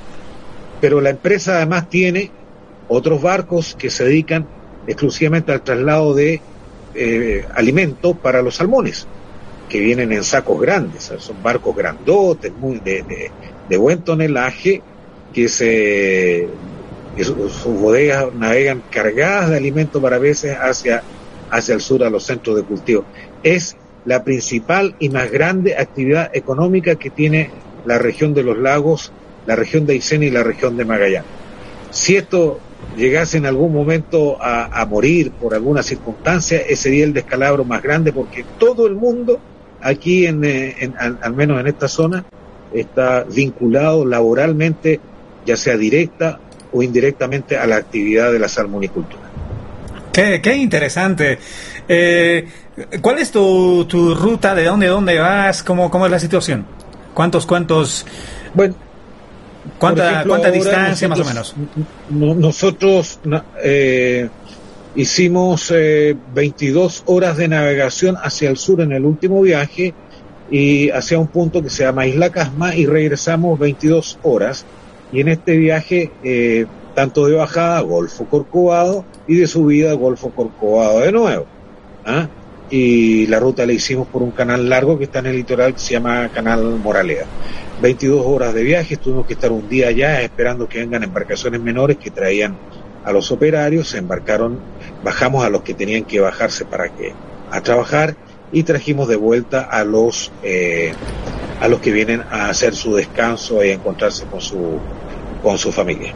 pero 0.80 1.00
la 1.00 1.10
empresa 1.10 1.56
además 1.56 1.88
tiene 1.88 2.30
otros 2.88 3.20
barcos 3.22 3.76
que 3.78 3.90
se 3.90 4.04
dedican 4.04 4.46
exclusivamente 4.86 5.52
al 5.52 5.62
traslado 5.62 6.14
de 6.14 6.40
eh, 6.94 7.44
alimentos 7.54 8.16
para 8.16 8.42
los 8.42 8.56
salmones, 8.56 9.06
que 9.68 9.80
vienen 9.80 10.12
en 10.12 10.24
sacos 10.24 10.60
grandes, 10.60 11.12
son 11.18 11.42
barcos 11.42 11.76
grandotes, 11.76 12.52
muy 12.54 12.80
de, 12.80 13.30
de, 13.68 13.76
buen 13.76 14.02
tonelaje, 14.02 14.82
que 15.32 15.48
se 15.48 16.48
sus 17.22 17.64
bodegas 17.64 18.32
navegan 18.34 18.82
cargadas 18.90 19.50
de 19.50 19.56
alimentos 19.56 20.00
para 20.00 20.18
veces 20.18 20.56
hacia, 20.56 21.02
hacia 21.50 21.74
el 21.74 21.80
sur, 21.80 22.04
a 22.04 22.10
los 22.10 22.24
centros 22.24 22.56
de 22.56 22.62
cultivo. 22.62 23.04
Es 23.42 23.76
la 24.04 24.24
principal 24.24 24.94
y 24.98 25.08
más 25.10 25.30
grande 25.30 25.76
actividad 25.76 26.30
económica 26.32 26.94
que 26.94 27.10
tiene 27.10 27.50
la 27.84 27.98
región 27.98 28.34
de 28.34 28.42
los 28.42 28.56
lagos, 28.56 29.12
la 29.48 29.56
región 29.56 29.86
de 29.86 29.94
Aysén 29.94 30.22
y 30.22 30.30
la 30.30 30.42
región 30.42 30.76
de 30.76 30.84
Magallanes. 30.84 31.30
Si 31.90 32.16
esto 32.16 32.60
llegase 32.98 33.38
en 33.38 33.46
algún 33.46 33.72
momento 33.72 34.36
a, 34.38 34.84
morir 34.84 35.30
por 35.30 35.54
alguna 35.54 35.82
circunstancia, 35.82 36.58
ese 36.58 36.76
sería 36.76 37.04
el 37.04 37.14
descalabro 37.14 37.64
más 37.64 37.82
grande 37.82 38.12
porque 38.12 38.44
todo 38.58 38.86
el 38.86 38.94
mundo 38.94 39.40
aquí, 39.80 40.26
en, 40.26 40.44
eh, 40.44 40.92
al, 40.98 41.32
menos 41.32 41.58
en 41.60 41.66
esta 41.66 41.88
zona, 41.88 42.26
está 42.74 43.24
vinculado 43.24 44.04
laboralmente, 44.04 45.00
ya 45.46 45.56
sea 45.56 45.78
directa 45.78 46.38
o 46.70 46.82
indirectamente, 46.82 47.56
a 47.56 47.66
la 47.66 47.76
actividad 47.76 48.30
de 48.30 48.38
la 48.38 48.48
salmonicultura. 48.48 49.22
Qué, 50.12 50.42
qué 50.42 50.56
interesante. 50.56 51.38
Eh, 51.88 52.46
¿Cuál 53.00 53.18
es 53.18 53.30
tu, 53.30 53.86
tu, 53.86 54.14
ruta? 54.14 54.54
¿De 54.54 54.64
dónde, 54.64 54.88
dónde 54.88 55.18
vas? 55.18 55.62
¿Cómo, 55.62 55.90
¿Cómo 55.90 56.04
es 56.04 56.12
la 56.12 56.20
situación? 56.20 56.66
¿Cuántos, 57.14 57.46
cuántos? 57.46 58.04
Bueno, 58.52 58.74
¿Cuánta, 59.78 60.24
¿cuánta 60.26 60.50
distancia 60.50 61.08
más 61.08 61.20
o 61.20 61.24
menos? 61.24 61.54
Nosotros 62.10 63.20
eh, 63.62 64.28
hicimos 64.94 65.72
22 66.34 66.98
eh, 66.98 67.02
horas 67.06 67.36
de 67.36 67.48
navegación 67.48 68.16
hacia 68.16 68.50
el 68.50 68.56
sur 68.56 68.80
en 68.80 68.92
el 68.92 69.04
último 69.04 69.42
viaje 69.42 69.94
y 70.50 70.90
hacia 70.90 71.18
un 71.18 71.26
punto 71.26 71.62
que 71.62 71.70
se 71.70 71.84
llama 71.84 72.06
Isla 72.06 72.30
Casma 72.30 72.74
y 72.74 72.86
regresamos 72.86 73.58
22 73.58 74.18
horas. 74.22 74.64
Y 75.12 75.20
en 75.20 75.28
este 75.28 75.56
viaje, 75.56 76.10
eh, 76.22 76.66
tanto 76.94 77.26
de 77.26 77.34
bajada, 77.34 77.80
Golfo 77.80 78.26
Corcovado 78.26 79.04
y 79.26 79.36
de 79.36 79.46
subida, 79.46 79.92
Golfo 79.94 80.30
Corcovado 80.30 81.00
de 81.00 81.12
nuevo. 81.12 81.46
¿ah? 82.04 82.28
Y 82.70 83.26
la 83.26 83.38
ruta 83.40 83.64
la 83.64 83.72
hicimos 83.72 84.06
por 84.08 84.22
un 84.22 84.30
canal 84.30 84.68
largo 84.68 84.98
que 84.98 85.04
está 85.04 85.20
en 85.20 85.26
el 85.26 85.36
litoral 85.36 85.72
que 85.72 85.80
se 85.80 85.92
llama 85.94 86.28
Canal 86.28 86.62
Moralea. 86.78 87.24
22 87.80 88.22
horas 88.26 88.54
de 88.54 88.62
viaje, 88.62 88.96
tuvimos 88.96 89.26
que 89.26 89.34
estar 89.34 89.52
un 89.52 89.68
día 89.68 89.88
allá 89.88 90.20
esperando 90.22 90.68
que 90.68 90.80
vengan 90.80 91.04
embarcaciones 91.04 91.60
menores 91.60 91.96
que 91.96 92.10
traían 92.10 92.56
a 93.04 93.12
los 93.12 93.30
operarios, 93.30 93.88
se 93.88 93.98
embarcaron, 93.98 94.58
bajamos 95.02 95.44
a 95.44 95.48
los 95.48 95.62
que 95.62 95.74
tenían 95.74 96.04
que 96.04 96.20
bajarse 96.20 96.64
para 96.64 96.88
que 96.88 97.12
a 97.50 97.60
trabajar 97.62 98.16
y 98.52 98.64
trajimos 98.64 99.08
de 99.08 99.16
vuelta 99.16 99.62
a 99.62 99.84
los 99.84 100.32
eh, 100.42 100.92
a 101.60 101.68
los 101.68 101.80
que 101.80 101.92
vienen 101.92 102.22
a 102.30 102.48
hacer 102.48 102.74
su 102.74 102.94
descanso 102.94 103.64
y 103.64 103.70
a 103.70 103.74
encontrarse 103.74 104.26
con 104.26 104.40
su 104.40 104.78
con 105.42 105.56
su 105.58 105.72
familia. 105.72 106.14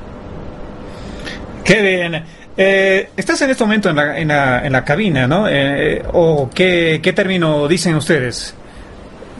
Qué 1.64 1.80
bien. 1.80 2.24
Eh, 2.56 3.08
estás 3.16 3.40
en 3.42 3.50
este 3.50 3.64
momento 3.64 3.90
en 3.90 3.96
la, 3.96 4.18
en 4.18 4.28
la, 4.28 4.66
en 4.66 4.72
la 4.72 4.84
cabina, 4.84 5.26
¿no? 5.26 5.46
Eh, 5.48 6.02
¿O 6.12 6.50
qué, 6.54 7.00
qué 7.02 7.12
término 7.12 7.66
dicen 7.68 7.94
ustedes? 7.94 8.54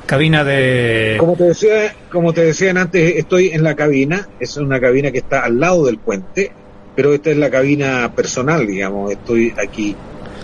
cabina 0.07 0.45
de... 0.45 1.17
Como 1.19 1.37
te 1.37 1.45
decía, 1.45 1.95
como 2.11 2.35
te 2.35 2.45
decían 2.45 2.77
antes, 2.77 3.17
estoy 3.17 3.49
en 3.49 3.63
la 3.63 3.75
cabina, 3.75 4.29
es 4.39 4.59
una 4.59 4.79
cabina 4.79 5.11
que 5.11 5.19
está 5.19 5.45
al 5.45 5.59
lado 5.59 5.87
del 5.87 5.99
puente, 5.99 6.53
pero 6.95 7.15
esta 7.15 7.31
es 7.31 7.39
la 7.39 7.51
cabina 7.51 8.13
personal, 8.15 8.67
digamos, 8.67 9.11
estoy 9.11 9.55
aquí. 9.57 9.97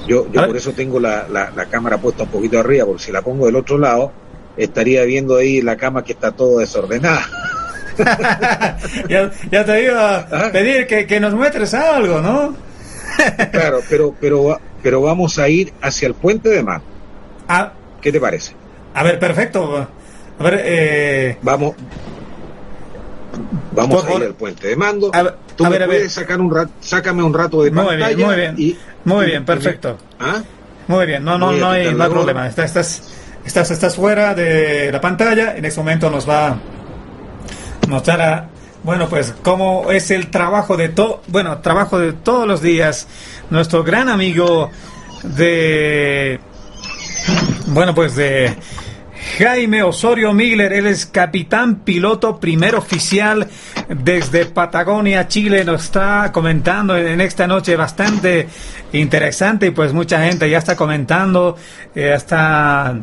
Yo, 0.06 0.26
yo 0.32 0.46
por 0.46 0.56
eso 0.56 0.72
tengo 0.72 0.98
la, 0.98 1.28
la, 1.28 1.66
cámara 1.66 1.98
puesta 1.98 2.22
un 2.22 2.30
poquito 2.30 2.58
arriba, 2.58 2.86
porque 2.86 3.02
si 3.02 3.12
la 3.12 3.20
pongo 3.20 3.44
del 3.44 3.56
otro 3.56 3.76
lado, 3.76 4.10
estaría 4.56 5.04
viendo 5.04 5.36
ahí 5.36 5.60
la 5.60 5.76
cama 5.76 6.02
que 6.02 6.12
está 6.12 6.32
todo 6.32 6.60
desordenada. 6.60 7.28
ya, 9.08 9.30
ya, 9.50 9.64
te 9.64 9.84
iba 9.84 10.16
a 10.16 10.28
ah. 10.30 10.52
pedir 10.52 10.86
que, 10.86 11.06
que 11.06 11.20
nos 11.20 11.34
muestres 11.34 11.74
algo, 11.74 12.20
¿no? 12.20 12.54
claro, 13.50 13.80
pero, 13.88 14.14
pero, 14.20 14.60
pero 14.82 15.02
vamos 15.02 15.38
a 15.38 15.48
ir 15.48 15.72
hacia 15.82 16.08
el 16.08 16.14
puente 16.14 16.48
de 16.48 16.62
mar. 16.62 16.80
Ah. 17.48 17.72
¿Qué 18.00 18.12
te 18.12 18.20
parece? 18.20 18.52
A 18.94 19.02
ver, 19.02 19.18
perfecto. 19.18 19.88
A 20.38 20.42
ver, 20.42 20.62
eh... 20.64 21.38
Vamos. 21.42 21.74
Vamos 23.72 24.04
a 24.04 24.14
ir 24.14 24.22
al 24.22 24.34
puente 24.34 24.68
de 24.68 24.76
mando. 24.76 25.10
A 25.12 25.22
ver, 25.22 25.34
Tú 25.58 25.64
a 25.64 25.70
ver, 25.70 25.86
puedes 25.86 26.12
sacar 26.12 26.40
un 26.40 26.54
rato, 26.54 26.70
sácame 26.78 27.20
un 27.20 27.34
rato 27.34 27.64
de 27.64 27.72
muy 27.72 27.96
Bien, 27.96 28.20
muy 28.20 28.36
bien, 28.36 28.78
muy 29.04 29.26
bien, 29.26 29.44
perfecto. 29.44 29.98
¿Ah? 30.20 30.40
Muy 30.86 31.04
bien, 31.04 31.24
no, 31.24 31.36
no, 31.36 31.50
no 31.50 31.70
hay, 31.70 31.92
no 31.92 32.08
problema. 32.08 32.46
Estás, 32.46 32.66
estás, 32.66 33.02
estás, 33.44 33.70
estás 33.72 33.96
fuera 33.96 34.36
de 34.36 34.92
la 34.92 35.00
pantalla. 35.00 35.56
En 35.56 35.64
este 35.64 35.80
momento 35.80 36.10
nos 36.10 36.28
va 36.28 36.56
a 37.88 37.90
mostrar 37.90 38.20
a, 38.20 38.48
bueno, 38.84 39.08
pues 39.08 39.34
cómo 39.42 39.90
es 39.90 40.10
el 40.10 40.28
trabajo 40.28 40.76
de 40.76 40.88
todo, 40.90 41.22
bueno, 41.28 41.58
trabajo 41.58 41.98
de 41.98 42.12
todos 42.12 42.46
los 42.46 42.62
días. 42.62 43.08
Nuestro 43.50 43.82
gran 43.82 44.08
amigo 44.08 44.70
de, 45.22 46.38
bueno, 47.68 47.94
pues 47.94 48.14
de 48.14 48.56
Jaime 49.38 49.82
Osorio 49.82 50.32
Miller, 50.32 50.72
él 50.72 50.86
es 50.86 51.06
capitán 51.06 51.76
piloto 51.80 52.38
primer 52.38 52.74
oficial 52.74 53.48
desde 53.88 54.46
Patagonia, 54.46 55.28
Chile, 55.28 55.64
nos 55.64 55.84
está 55.84 56.30
comentando 56.32 56.96
en 56.96 57.20
esta 57.20 57.46
noche 57.46 57.74
bastante 57.74 58.48
interesante 58.92 59.66
y 59.66 59.70
pues 59.70 59.92
mucha 59.92 60.24
gente 60.24 60.48
ya 60.48 60.58
está 60.58 60.76
comentando, 60.76 61.56
ya 61.94 62.14
está 62.14 62.96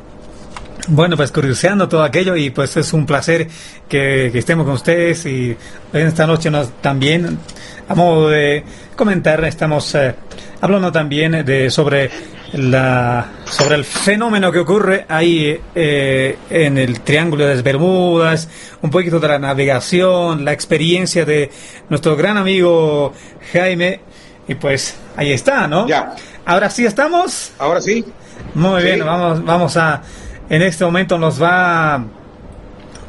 bueno, 0.88 1.18
pues 1.18 1.32
curioseando 1.32 1.88
todo 1.88 2.04
aquello 2.04 2.36
y 2.36 2.50
pues 2.50 2.76
es 2.78 2.94
un 2.94 3.06
placer 3.06 3.48
que, 3.88 4.28
estemos 4.28 4.66
con 4.66 4.76
ustedes 4.76 5.26
y 5.26 5.56
en 5.94 6.08
esta 6.08 6.28
noche 6.28 6.52
nos 6.52 6.82
también 6.82 7.40
a 7.88 7.96
modo 7.96 8.30
de 8.30 8.64
comentar 8.96 9.44
estamos 9.46 9.94
eh, 9.96 10.16
hablando 10.62 10.92
también 10.92 11.46
de 11.46 11.70
sobre 11.70 12.10
la, 12.54 13.26
sobre 13.46 13.76
el 13.76 13.84
fenómeno 13.84 14.52
que 14.52 14.60
ocurre 14.60 15.06
ahí 15.10 15.60
eh, 15.74 16.38
en 16.50 16.78
el 16.78 17.02
Triángulo 17.02 17.46
de 17.46 17.56
las 17.56 17.64
Bermudas, 17.64 18.48
un 18.82 18.90
poquito 18.90 19.20
de 19.20 19.28
la 19.28 19.40
navegación, 19.40 20.46
la 20.46 20.54
experiencia 20.54 21.26
de 21.26 21.50
nuestro 21.90 22.16
gran 22.16 22.38
amigo 22.38 23.14
Jaime. 23.52 24.02
Y 24.48 24.56
pues 24.56 24.96
ahí 25.16 25.32
está, 25.32 25.68
¿no? 25.68 25.88
Ya. 25.88 26.16
Ahora 26.46 26.70
sí 26.70 26.86
estamos. 26.86 27.52
Ahora 27.58 27.82
sí. 27.82 28.06
Muy 28.54 28.84
bien, 28.84 29.04
vamos, 29.04 29.44
vamos 29.44 29.76
a. 29.78 30.02
En 30.50 30.62
este 30.62 30.86
momento 30.86 31.18
nos 31.18 31.42
va 31.42 31.96
a 31.96 32.06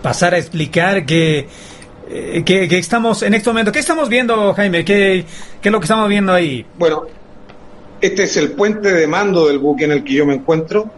pasar 0.03 0.35
a 0.35 0.39
explicar 0.39 1.05
que, 1.05 1.49
eh, 2.09 2.43
que, 2.45 2.79
estamos 2.79 3.23
en 3.23 3.35
este 3.35 3.51
momento. 3.51 3.73
¿Qué 3.73 3.79
estamos 3.79 4.09
viendo, 4.09 4.55
Jaime? 4.55 4.85
¿Qué, 4.85 5.25
¿Qué 5.61 5.69
es 5.69 5.73
lo 5.73 5.81
que 5.81 5.85
estamos 5.85 6.09
viendo 6.09 6.33
ahí? 6.33 6.65
Bueno, 6.79 7.03
este 8.01 8.25
es 8.25 8.37
el 8.37 8.53
puente 8.53 8.93
de 8.93 9.07
mando 9.07 9.47
del 9.47 9.59
buque 9.59 9.85
en 9.85 9.93
el 9.93 10.05
que 10.05 10.15
yo 10.15 10.27
me 10.27 10.35
encuentro. 10.35 10.91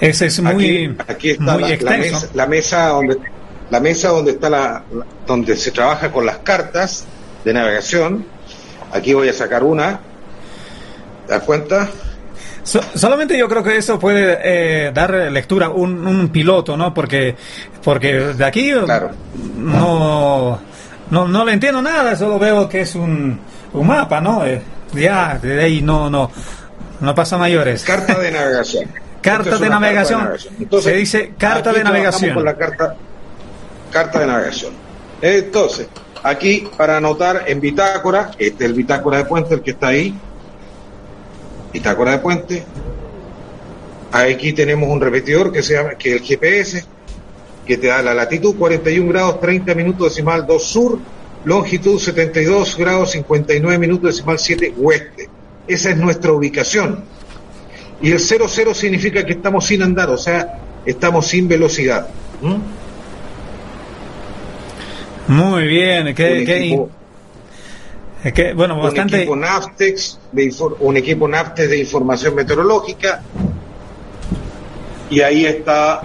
Ese 0.00 0.26
es 0.26 0.40
muy, 0.40 0.94
aquí, 1.08 1.30
está 1.30 1.56
la, 1.56 2.46
mesa, 2.46 2.88
donde 2.88 3.16
la 3.70 3.80
mesa 3.80 4.08
donde 4.10 4.32
está 4.32 4.50
la, 4.50 4.84
donde 5.26 5.56
se 5.56 5.70
trabaja 5.70 6.12
con 6.12 6.26
las 6.26 6.38
cartas 6.38 7.06
de 7.44 7.54
navegación. 7.54 8.26
Aquí 8.92 9.14
voy 9.14 9.28
a 9.30 9.32
sacar 9.32 9.64
una. 9.64 10.00
¿Te 11.26 11.32
das 11.32 11.42
cuenta? 11.44 11.90
Solamente 12.94 13.38
yo 13.38 13.48
creo 13.48 13.62
que 13.62 13.76
eso 13.76 13.98
puede 13.98 14.38
eh, 14.42 14.92
dar 14.92 15.10
lectura 15.32 15.68
un, 15.70 16.06
un 16.06 16.28
piloto, 16.28 16.76
¿no? 16.76 16.92
Porque 16.92 17.36
porque 17.82 18.12
de 18.12 18.44
aquí 18.44 18.72
no 19.56 20.58
no, 21.10 21.28
no 21.28 21.44
le 21.44 21.52
entiendo 21.52 21.80
nada, 21.80 22.16
solo 22.16 22.38
veo 22.38 22.68
que 22.68 22.80
es 22.80 22.94
un, 22.94 23.38
un 23.72 23.86
mapa, 23.86 24.20
¿no? 24.20 24.44
Eh, 24.44 24.60
ya, 24.92 25.38
de 25.40 25.62
ahí 25.62 25.82
no, 25.82 26.10
no, 26.10 26.30
no 27.00 27.14
pasa 27.14 27.38
mayores. 27.38 27.84
Carta 27.84 28.18
de 28.18 28.30
navegación. 28.30 28.90
carta, 29.22 29.58
de 29.58 29.68
navegación. 29.68 30.30
Se 30.80 30.94
dice 30.94 31.34
carta 31.38 31.72
de 31.72 31.84
navegación. 31.84 32.34
Con 32.34 32.44
la 32.44 32.56
carta, 32.56 32.96
carta 33.90 34.20
de 34.20 34.26
navegación. 34.26 34.72
Entonces, 35.20 35.88
aquí 36.22 36.68
para 36.76 36.96
anotar 36.96 37.44
en 37.46 37.60
bitácora, 37.60 38.32
este 38.38 38.64
es 38.64 38.70
el 38.70 38.74
bitácora 38.74 39.18
de 39.18 39.24
puente, 39.24 39.54
el 39.54 39.62
que 39.62 39.72
está 39.72 39.88
ahí, 39.88 40.14
bitácora 41.76 42.12
de 42.12 42.18
puente. 42.18 42.62
Aquí 44.10 44.54
tenemos 44.54 44.88
un 44.88 44.98
repetidor 44.98 45.52
que 45.52 45.62
se 45.62 45.74
llama, 45.74 45.90
que 45.90 46.14
el 46.14 46.20
GPS, 46.20 46.84
que 47.66 47.76
te 47.76 47.88
da 47.88 48.02
la 48.02 48.14
latitud 48.14 48.56
41 48.56 49.12
grados 49.12 49.40
30 49.40 49.74
minutos 49.74 50.08
decimal 50.08 50.46
2 50.46 50.62
sur, 50.62 50.98
longitud 51.44 51.98
72 51.98 52.78
grados 52.78 53.10
59 53.10 53.78
minutos 53.78 54.14
decimal 54.14 54.38
7 54.38 54.74
oeste. 54.82 55.28
Esa 55.68 55.90
es 55.90 55.98
nuestra 55.98 56.32
ubicación. 56.32 57.04
Y 58.00 58.12
el 58.12 58.20
00 58.20 58.72
significa 58.72 59.26
que 59.26 59.32
estamos 59.32 59.66
sin 59.66 59.82
andar, 59.82 60.08
o 60.08 60.16
sea, 60.16 60.58
estamos 60.86 61.26
sin 61.26 61.46
velocidad. 61.46 62.08
¿Mm? 62.40 62.56
Muy 65.28 65.66
bien, 65.66 66.14
qué, 66.14 66.44
qué, 66.46 66.86
bueno, 68.54 68.80
bastante... 68.80 69.16
Un 69.16 69.20
equipo 69.20 69.36
NAFTEX, 69.36 70.18
de, 70.32 70.54
un 70.80 70.96
equipo 70.96 71.28
NAFTEX 71.28 71.70
de 71.70 71.78
información 71.78 72.34
meteorológica, 72.34 73.22
y 75.10 75.20
ahí 75.20 75.46
está 75.46 76.02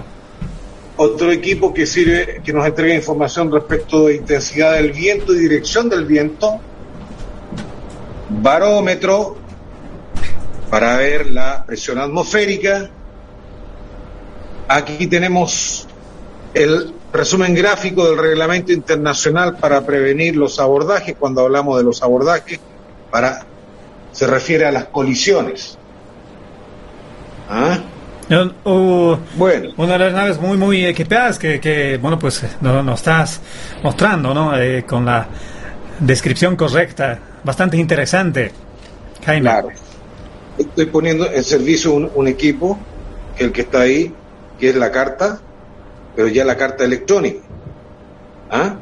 otro 0.97 1.31
equipo 1.31 1.73
que 1.73 1.85
sirve, 1.85 2.41
que 2.43 2.53
nos 2.53 2.65
entrega 2.65 2.93
información 2.93 3.51
respecto 3.51 4.05
de 4.05 4.15
intensidad 4.15 4.73
del 4.73 4.91
viento 4.91 5.33
y 5.33 5.39
dirección 5.39 5.89
del 5.89 6.05
viento, 6.05 6.59
barómetro 8.29 9.37
para 10.69 10.97
ver 10.97 11.31
la 11.31 11.65
presión 11.65 11.97
atmosférica. 11.97 12.89
Aquí 14.67 15.07
tenemos 15.07 15.87
el 16.53 16.93
resumen 17.13 17.53
gráfico 17.53 18.07
del 18.07 18.17
reglamento 18.17 18.71
internacional 18.71 19.57
para 19.57 19.85
prevenir 19.85 20.35
los 20.35 20.59
abordajes, 20.59 21.15
cuando 21.19 21.41
hablamos 21.41 21.77
de 21.77 21.83
los 21.83 22.01
abordajes, 22.01 22.59
para 23.09 23.45
se 24.11 24.27
refiere 24.27 24.65
a 24.65 24.71
las 24.71 24.85
colisiones. 24.85 25.77
¿Ah? 27.49 27.79
bueno. 29.35 29.71
Una 29.75 29.93
de 29.93 29.99
las 29.99 30.13
naves 30.13 30.39
muy, 30.39 30.57
muy 30.57 30.85
equipadas 30.85 31.37
que, 31.37 31.59
que 31.59 31.97
bueno, 31.97 32.17
pues 32.17 32.45
nos, 32.61 32.99
estás 32.99 33.41
mostrando, 33.83 34.33
¿no? 34.33 34.57
Eh, 34.57 34.83
con 34.87 35.05
la 35.05 35.27
descripción 35.99 36.55
correcta. 36.55 37.19
Bastante 37.43 37.77
interesante, 37.77 38.51
Jaime. 39.25 39.41
Claro. 39.41 39.69
Estoy 40.57 40.85
poniendo 40.85 41.29
en 41.29 41.43
servicio 41.43 41.93
un, 41.93 42.09
un 42.13 42.27
equipo, 42.27 42.77
el 43.37 43.51
que 43.51 43.61
está 43.61 43.81
ahí, 43.81 44.13
que 44.59 44.69
es 44.69 44.75
la 44.75 44.91
carta, 44.91 45.41
pero 46.15 46.27
ya 46.27 46.45
la 46.45 46.57
carta 46.57 46.83
electrónica. 46.83 47.39
¿Ah? 48.49 48.75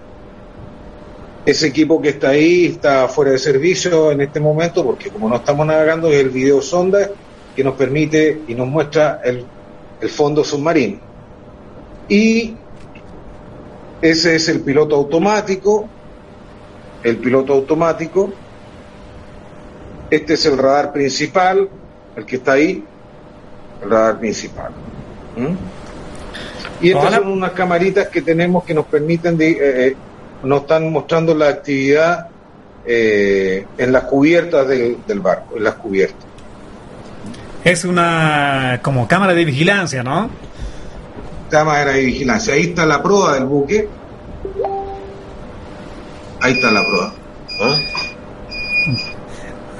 Ese 1.46 1.68
equipo 1.68 2.02
que 2.02 2.10
está 2.10 2.30
ahí 2.30 2.66
está 2.66 3.08
fuera 3.08 3.32
de 3.32 3.40
servicio 3.40 4.12
en 4.12 4.22
este 4.22 4.40
momento 4.40 4.84
porque 4.84 5.10
como 5.10 5.30
no 5.30 5.38
estamos 5.38 5.66
navegando 5.66 6.10
es 6.10 6.20
el 6.20 6.30
video 6.30 6.62
sonda 6.62 7.10
que 7.56 7.64
nos 7.64 7.76
permite 7.76 8.42
y 8.48 8.56
nos 8.56 8.68
muestra 8.68 9.22
el, 9.24 9.46
el 10.02 10.10
fondo 10.10 10.44
submarino. 10.44 11.00
Y 12.08 12.56
ese 14.02 14.36
es 14.36 14.48
el 14.50 14.62
piloto 14.62 14.96
automático, 14.96 15.88
el 17.04 17.18
piloto 17.18 17.54
automático. 17.54 18.32
Este 20.10 20.34
es 20.34 20.46
el 20.46 20.58
radar 20.58 20.92
principal, 20.92 21.70
el 22.16 22.26
que 22.26 22.38
está 22.38 22.54
ahí, 22.54 22.84
el 23.84 23.90
radar 23.90 24.20
principal. 24.20 24.72
Y 26.82 26.92
estas 26.92 27.16
son 27.16 27.28
unas 27.28 27.52
camaritas 27.52 28.08
que 28.08 28.22
tenemos 28.22 28.64
que 28.64 28.74
nos 28.74 28.86
permiten, 28.86 29.38
de, 29.38 29.52
eh, 29.52 29.58
eh, 29.88 29.96
nos 30.44 30.62
están 30.62 30.92
mostrando 30.92 31.36
la 31.36 31.50
actividad 31.50 32.28
eh, 32.86 33.66
en 33.78 33.92
las 33.92 34.04
cubiertas 34.04 34.68
del, 34.68 35.20
barco, 35.20 35.58
en 35.58 35.64
las 35.64 35.76
cubiertas. 35.76 36.26
Es 37.64 37.84
una 37.84 38.80
como 38.82 39.08
cámara 39.08 39.34
de 39.34 39.44
vigilancia, 39.44 40.04
¿no? 40.04 40.30
Cámara 41.50 41.92
de 41.92 42.06
vigilancia. 42.06 42.54
Ahí 42.54 42.62
está 42.62 42.86
la 42.86 43.04
proa 43.04 43.34
del 43.34 43.46
buque. 43.46 43.90
Ahí 46.42 46.54
está 46.54 46.72
la 46.72 46.86
proa. 46.86 47.14
¿Ah? 47.62 47.76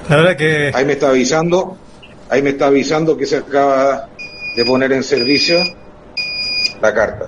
La 0.10 0.16
verdad 0.18 0.36
que... 0.36 0.72
Ahí 0.74 0.84
me 0.84 0.94
está 0.94 1.10
avisando, 1.10 1.78
ahí 2.30 2.42
me 2.42 2.50
está 2.50 2.66
avisando 2.66 3.16
que 3.16 3.26
se 3.26 3.38
acaba 3.38 4.10
de 4.58 4.66
poner 4.66 4.92
en 4.92 5.04
servicio 5.04 5.60
la 6.82 6.94
carta. 6.94 7.26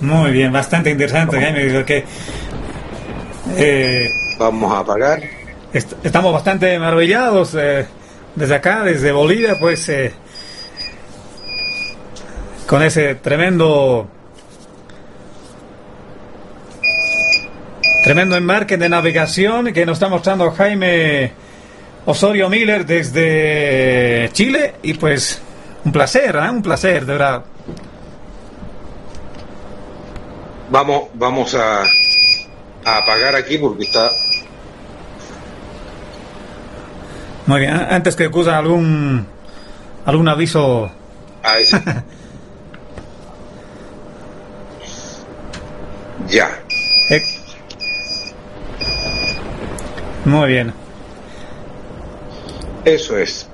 Muy 0.00 0.30
bien, 0.30 0.52
bastante 0.52 0.90
interesante, 0.90 1.40
Jaime. 1.40 1.84
Que, 1.84 2.04
eh, 3.56 4.10
Vamos 4.38 4.72
a 4.72 4.80
apagar. 4.80 5.22
estamos 5.72 6.32
bastante 6.32 6.78
maravillados 6.78 7.54
eh, 7.54 7.86
desde 8.34 8.54
acá, 8.54 8.82
desde 8.84 9.12
Bolivia, 9.12 9.56
pues 9.58 9.88
eh, 9.88 10.12
con 12.66 12.82
ese 12.82 13.14
tremendo 13.14 14.08
tremendo 18.04 18.36
embarque 18.36 18.76
de 18.76 18.88
navegación 18.88 19.72
que 19.72 19.86
nos 19.86 19.94
está 19.94 20.08
mostrando 20.08 20.50
Jaime 20.52 21.32
Osorio 22.04 22.48
Miller 22.48 22.86
desde 22.86 24.28
Chile 24.32 24.74
y 24.82 24.94
pues 24.94 25.42
un 25.86 25.92
placer, 25.92 26.34
¿eh? 26.34 26.50
un 26.50 26.62
placer, 26.62 27.06
de 27.06 27.12
verdad. 27.12 27.44
Vamos, 30.68 31.04
vamos 31.14 31.54
a, 31.54 31.82
a 32.84 32.96
apagar 32.98 33.36
aquí 33.36 33.56
porque 33.56 33.84
está. 33.84 34.10
Muy 37.46 37.60
bien, 37.60 37.72
antes 37.74 38.16
que 38.16 38.26
ocurra 38.26 38.58
algún 38.58 39.28
algún 40.04 40.28
aviso. 40.28 40.90
ya. 46.26 46.50
Eh. 47.10 47.22
Muy 50.24 50.48
bien. 50.48 50.74
Eso 52.84 53.16
es. 53.16 53.48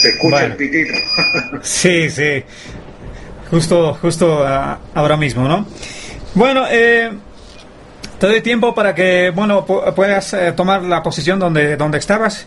Se 0.00 0.08
escucha 0.10 0.46
el 0.46 0.56
pitito. 0.56 0.94
sí, 1.62 2.08
sí. 2.10 2.42
Justo, 3.50 3.94
justo 4.00 4.44
ah, 4.46 4.78
ahora 4.94 5.16
mismo, 5.16 5.46
¿no? 5.46 5.66
Bueno, 6.34 6.64
eh, 6.70 7.10
te 8.18 8.26
doy 8.26 8.40
tiempo 8.40 8.74
para 8.74 8.94
que, 8.94 9.30
bueno, 9.34 9.64
puedas 9.64 10.32
eh, 10.34 10.52
tomar 10.52 10.82
la 10.82 11.02
posición 11.02 11.38
donde, 11.38 11.76
donde 11.76 11.98
estabas. 11.98 12.46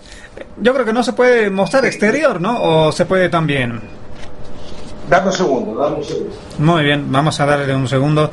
Yo 0.57 0.73
creo 0.73 0.85
que 0.85 0.93
no 0.93 1.03
se 1.03 1.13
puede 1.13 1.49
mostrar 1.49 1.85
exterior, 1.85 2.39
¿no? 2.39 2.61
O 2.61 2.91
se 2.91 3.05
puede 3.05 3.29
también. 3.29 3.81
Dame 5.09 5.27
un 5.27 5.33
segundo, 5.33 5.75
dame 5.81 5.97
un 5.97 6.03
segundo. 6.03 6.35
Muy 6.59 6.83
bien, 6.83 7.11
vamos 7.11 7.39
a 7.39 7.45
darle 7.45 7.75
un 7.75 7.87
segundo. 7.87 8.31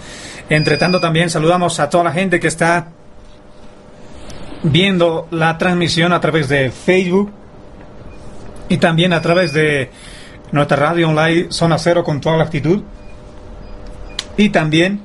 Entre 0.49 0.77
tanto, 0.77 1.01
también 1.01 1.29
saludamos 1.29 1.81
a 1.81 1.91
toda 1.91 2.05
la 2.05 2.13
gente 2.13 2.39
que 2.39 2.49
está 2.49 2.89
viendo 4.63 5.27
la 5.31 5.59
transmisión 5.59 6.13
a 6.13 6.21
través 6.21 6.49
de 6.49 6.71
Facebook, 6.71 7.33
y 8.71 8.79
también 8.79 9.13
a 9.13 9.21
través 9.21 9.53
de 9.53 9.91
nuestra 10.53 10.77
radio 10.77 11.11
online 11.11 11.49
Zona 11.51 11.77
Cero 11.77 12.03
con 12.03 12.21
toda 12.21 12.39
la 12.39 12.45
actitud. 12.45 12.83
Y 14.37 14.49
también 14.49 15.01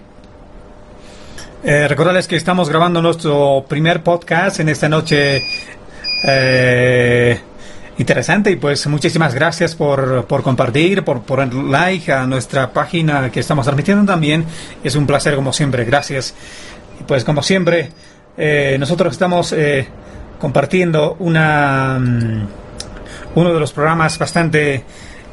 eh, 1.63 1.87
recordarles 1.87 2.27
que 2.27 2.37
estamos 2.37 2.69
grabando 2.69 3.01
nuestro 3.01 3.65
primer 3.67 4.03
podcast 4.03 4.59
en 4.59 4.69
esta 4.69 4.87
noche 4.87 5.41
eh, 6.27 7.39
interesante 7.97 8.51
y 8.51 8.55
pues 8.55 8.85
muchísimas 8.85 9.33
gracias 9.33 9.73
por, 9.73 10.25
por 10.25 10.43
compartir, 10.43 11.03
por 11.03 11.23
poner 11.23 11.51
like 11.53 12.11
a 12.13 12.27
nuestra 12.27 12.71
página 12.71 13.31
que 13.31 13.39
estamos 13.39 13.65
transmitiendo 13.65 14.05
también. 14.05 14.45
Es 14.83 14.95
un 14.95 15.07
placer 15.07 15.35
como 15.35 15.51
siempre, 15.51 15.85
gracias. 15.85 16.35
Pues 17.07 17.23
como 17.23 17.41
siempre, 17.41 17.89
eh, 18.37 18.77
nosotros 18.79 19.13
estamos 19.13 19.51
eh, 19.53 19.87
compartiendo 20.39 21.15
una... 21.17 21.99
Uno 23.35 23.53
de 23.53 23.59
los 23.59 23.73
programas 23.73 24.17
bastante 24.17 24.83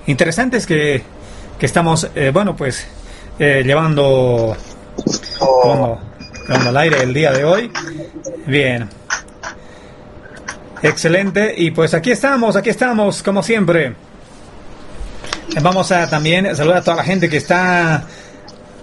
interesantes 0.07 0.67
que, 0.67 1.03
que 1.59 1.67
estamos, 1.67 2.09
eh, 2.15 2.31
bueno, 2.33 2.57
pues 2.57 2.87
eh, 3.39 3.63
llevando 3.65 4.57
como, 5.39 6.01
al 6.49 6.77
aire 6.77 7.03
el 7.03 7.15
día 7.15 7.33
de 7.33 7.45
hoy. 7.45 7.71
Bien. 8.47 8.89
Excelente. 10.83 11.55
Y 11.57 11.71
pues 11.71 11.95
aquí 11.95 12.11
estamos, 12.11 12.57
aquí 12.57 12.71
estamos, 12.71 13.23
como 13.23 13.43
siempre. 13.43 13.95
Vamos 15.61 15.93
a 15.93 16.09
también 16.09 16.55
saludar 16.57 16.79
a 16.79 16.83
toda 16.83 16.97
la 16.97 17.05
gente 17.05 17.29
que 17.29 17.37
está 17.37 18.05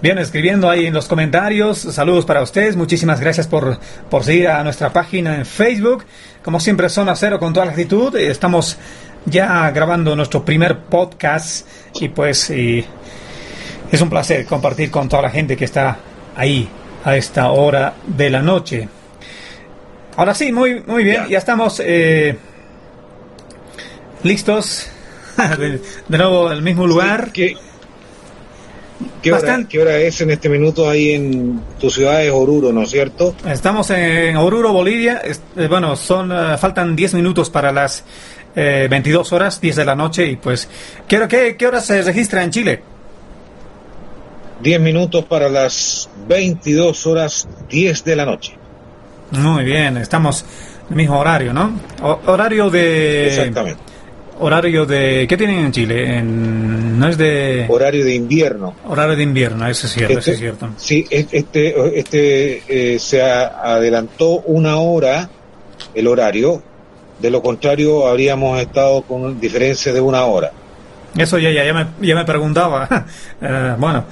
bien 0.00 0.18
escribiendo 0.18 0.70
ahí 0.70 0.86
en 0.86 0.94
los 0.94 1.06
comentarios. 1.06 1.78
Saludos 1.78 2.24
para 2.24 2.42
ustedes. 2.42 2.76
Muchísimas 2.76 3.20
gracias 3.20 3.46
por, 3.46 3.78
por 4.08 4.24
seguir 4.24 4.48
a 4.48 4.62
nuestra 4.64 4.92
página 4.92 5.36
en 5.36 5.44
Facebook. 5.44 6.04
Como 6.42 6.60
siempre, 6.60 6.88
Zona 6.88 7.14
Cero 7.16 7.38
con 7.38 7.52
toda 7.52 7.66
la 7.66 7.72
actitud. 7.72 8.16
Estamos 8.16 8.78
ya 9.26 9.70
grabando 9.70 10.16
nuestro 10.16 10.44
primer 10.44 10.78
podcast 10.78 11.66
y 12.00 12.08
pues 12.08 12.50
es 12.50 14.00
un 14.00 14.08
placer 14.08 14.44
compartir 14.46 14.90
con 14.90 15.08
toda 15.08 15.22
la 15.22 15.30
gente 15.30 15.56
que 15.56 15.64
está 15.64 15.98
ahí 16.36 16.68
a 17.04 17.16
esta 17.16 17.50
hora 17.50 17.94
de 18.06 18.30
la 18.30 18.42
noche. 18.42 18.88
Ahora 20.16 20.34
sí, 20.34 20.52
muy, 20.52 20.82
muy 20.86 21.04
bien, 21.04 21.28
ya, 21.28 21.38
estamos 21.38 21.80
eh, 21.84 22.36
listos 24.22 24.88
de, 25.58 25.80
nuevo 26.08 26.50
en 26.50 26.58
el 26.58 26.62
mismo 26.62 26.86
lugar. 26.86 27.30
¿qué, 27.32 27.56
qué, 29.22 29.32
hora, 29.32 29.96
es 29.98 30.20
en 30.20 30.30
este 30.30 30.48
minuto 30.48 30.90
ahí 30.90 31.12
en 31.12 31.60
tu 31.78 31.90
ciudad 31.90 32.18
de 32.18 32.30
Oruro, 32.30 32.72
no 32.72 32.82
es 32.82 32.90
cierto? 32.90 33.34
Estamos 33.46 33.90
en 33.90 34.36
Oruro, 34.36 34.72
Bolivia. 34.72 35.22
Eh, 35.24 35.66
bueno, 35.68 35.96
son 35.96 36.32
eh, 36.32 36.58
faltan 36.58 36.94
10 36.94 37.14
minutos 37.14 37.48
para 37.48 37.72
las 37.72 38.04
22 38.54 39.32
horas, 39.32 39.60
10 39.60 39.76
de 39.76 39.84
la 39.84 39.94
noche. 39.94 40.26
Y 40.26 40.36
pues, 40.36 40.68
¿qué, 41.06 41.26
qué, 41.28 41.56
qué 41.56 41.66
hora 41.66 41.80
se 41.80 42.02
registra 42.02 42.42
en 42.42 42.50
Chile? 42.50 42.82
10 44.62 44.80
minutos 44.80 45.24
para 45.24 45.48
las 45.48 46.08
22 46.28 47.06
horas 47.06 47.48
10 47.68 48.04
de 48.04 48.16
la 48.16 48.26
noche. 48.26 48.54
Muy 49.32 49.64
bien, 49.64 49.96
estamos 49.96 50.44
en 50.86 50.90
el 50.90 50.96
mismo 50.96 51.18
horario, 51.18 51.52
¿no? 51.52 51.72
horario 52.26 52.68
de... 52.68 53.28
Exactamente. 53.28 53.80
Horario 54.40 54.86
de... 54.86 55.26
¿Qué 55.28 55.36
tienen 55.36 55.66
en 55.66 55.72
Chile? 55.72 56.22
no 56.22 57.08
es 57.08 57.16
de... 57.16 57.66
Horario 57.68 58.04
de 58.04 58.14
invierno. 58.14 58.74
Horario 58.86 59.16
de 59.16 59.22
invierno, 59.22 59.66
eso 59.68 59.86
es 59.86 59.92
cierto, 59.92 60.18
este, 60.18 60.32
es 60.32 60.38
cierto. 60.38 60.68
Sí, 60.76 61.06
este, 61.10 61.98
este 61.98 62.94
eh, 62.94 62.98
se 62.98 63.22
adelantó 63.22 64.40
una 64.40 64.76
hora 64.76 65.28
el 65.94 66.06
horario, 66.06 66.62
de 67.20 67.30
lo 67.30 67.42
contrario 67.42 68.06
habríamos 68.06 68.60
estado 68.60 69.02
con 69.02 69.40
diferencia 69.40 69.92
de 69.92 70.00
una 70.00 70.24
hora. 70.24 70.52
Eso 71.16 71.38
ya, 71.38 71.50
ya, 71.50 71.64
ya, 71.64 71.74
me, 71.74 71.86
ya 72.00 72.14
me 72.14 72.24
preguntaba. 72.24 72.88
Eh, 73.42 73.74
bueno, 73.78 74.04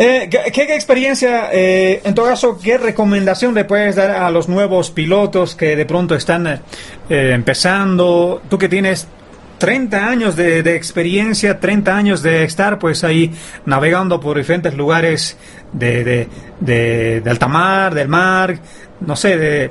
eh, 0.00 0.28
¿qué, 0.30 0.74
experiencia, 0.76 1.50
eh, 1.52 2.00
en 2.04 2.14
todo 2.14 2.26
caso, 2.26 2.56
qué 2.56 2.78
recomendación 2.78 3.52
le 3.52 3.64
puedes 3.64 3.96
dar 3.96 4.12
a 4.12 4.30
los 4.30 4.48
nuevos 4.48 4.92
pilotos 4.92 5.56
que 5.56 5.74
de 5.74 5.86
pronto 5.86 6.14
están 6.14 6.46
eh, 6.46 6.60
empezando? 7.08 8.40
Tú 8.48 8.58
que 8.58 8.68
tienes 8.68 9.08
30 9.58 10.06
años 10.08 10.36
de, 10.36 10.60
experiencia, 10.76 11.58
30 11.58 11.96
años 11.96 12.22
de 12.22 12.44
estar 12.44 12.78
pues 12.78 13.02
ahí 13.02 13.32
navegando 13.66 14.20
por 14.20 14.36
diferentes 14.36 14.74
lugares 14.74 15.36
de, 15.72 16.04
de, 16.60 17.20
de, 17.20 17.28
alta 17.28 17.48
mar, 17.48 17.92
del 17.92 18.06
mar, 18.06 18.56
no 19.00 19.16
sé, 19.16 19.36
de 19.36 19.70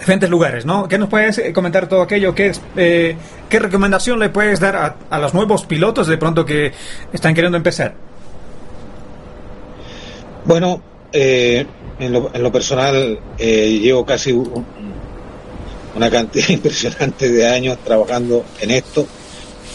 diferentes 0.00 0.28
lugares, 0.28 0.66
¿no? 0.66 0.88
¿Qué 0.88 0.98
nos 0.98 1.08
puedes 1.08 1.40
comentar 1.52 1.88
todo 1.88 2.02
aquello? 2.02 2.34
¿Qué, 2.34 2.52
¿Qué 3.48 3.58
recomendación 3.58 4.18
le 4.18 4.30
puedes 4.30 4.58
dar 4.58 4.74
a, 4.74 4.96
a 5.10 5.18
los 5.18 5.34
nuevos 5.34 5.64
pilotos 5.66 6.08
de 6.08 6.16
pronto 6.16 6.44
que 6.44 6.72
están 7.12 7.34
queriendo 7.34 7.56
empezar? 7.56 7.94
Bueno, 10.44 10.82
eh, 11.12 11.66
en, 11.98 12.12
lo, 12.12 12.30
en, 12.32 12.42
lo, 12.42 12.52
personal 12.52 13.18
eh, 13.38 13.78
llevo 13.82 14.06
casi 14.06 14.32
una 14.32 16.10
cantidad 16.10 16.48
impresionante 16.50 17.28
de 17.28 17.46
años 17.46 17.78
trabajando 17.84 18.44
en 18.60 18.70
esto 18.70 19.06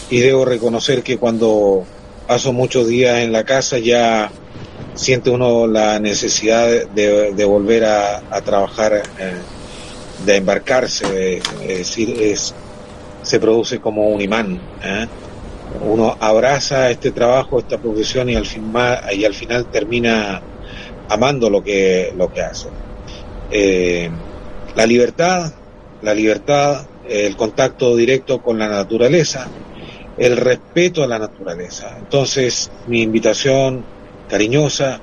y 0.10 0.20
debo 0.20 0.46
reconocer 0.46 1.04
que 1.04 1.18
cuando 1.18 1.86
paso 2.28 2.54
muchos 2.54 2.88
días 2.88 3.20
en 3.20 3.32
la 3.32 3.44
casa 3.44 3.78
ya 3.80 4.32
siente 4.96 5.30
uno 5.30 5.68
la 5.68 6.00
necesidad 6.00 6.88
de, 6.88 7.46
volver 7.46 7.86
a, 7.86 8.42
trabajar, 8.44 9.04
eh, 9.20 9.34
de 10.24 10.38
embarcarse, 10.38 11.42
es 11.68 11.98
es, 11.98 12.54
se 13.22 13.40
produce 13.40 13.80
como 13.80 14.08
un 14.08 14.22
imán. 14.22 14.60
Uno 15.82 16.16
abraza 16.20 16.90
este 16.90 17.12
trabajo, 17.12 17.60
esta 17.60 17.78
profesión 17.78 18.30
y 18.30 18.36
al, 18.36 18.46
fin, 18.46 18.72
y 19.14 19.26
al 19.26 19.34
final 19.34 19.66
termina 19.66 20.42
amando 21.10 21.50
lo 21.50 21.64
que, 21.64 22.14
lo 22.16 22.32
que 22.32 22.42
hace. 22.42 22.68
Eh, 23.52 24.10
la 24.76 24.86
libertad, 24.86 25.54
la 26.02 26.14
libertad, 26.14 26.86
el 27.08 27.36
contacto 27.36 27.96
directo 27.96 28.42
con 28.42 28.58
la 28.58 28.68
naturaleza, 28.68 29.48
el 30.18 30.38
respeto 30.38 31.04
a 31.04 31.08
la 31.08 31.20
naturaleza. 31.20 31.96
Entonces, 31.98 32.72
mi 32.88 33.02
invitación 33.02 33.84
cariñosa 34.30 35.00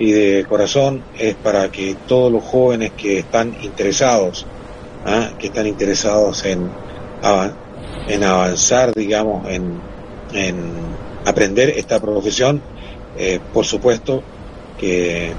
y 0.00 0.12
de 0.12 0.46
corazón 0.48 1.04
es 1.18 1.34
para 1.34 1.70
que 1.70 1.94
todos 2.08 2.32
los 2.32 2.42
jóvenes 2.42 2.92
que 2.96 3.18
están 3.18 3.54
interesados, 3.62 4.46
¿ah? 5.04 5.30
que 5.38 5.48
están 5.48 5.66
interesados 5.66 6.44
en, 6.46 6.70
en 8.08 8.24
avanzar, 8.24 8.94
digamos, 8.94 9.46
en, 9.48 9.78
en 10.32 10.56
aprender 11.26 11.68
esta 11.76 12.00
profesión, 12.00 12.62
eh, 13.18 13.40
por 13.52 13.66
supuesto, 13.66 14.22
que 14.78 15.32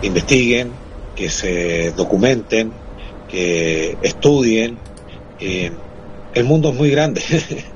investiguen, 0.00 0.70
que 1.14 1.28
se 1.28 1.92
documenten, 1.92 2.72
que 3.28 3.98
estudien. 4.02 4.78
el 5.38 6.44
mundo 6.44 6.70
es 6.70 6.74
muy 6.76 6.90
grande, 6.90 7.20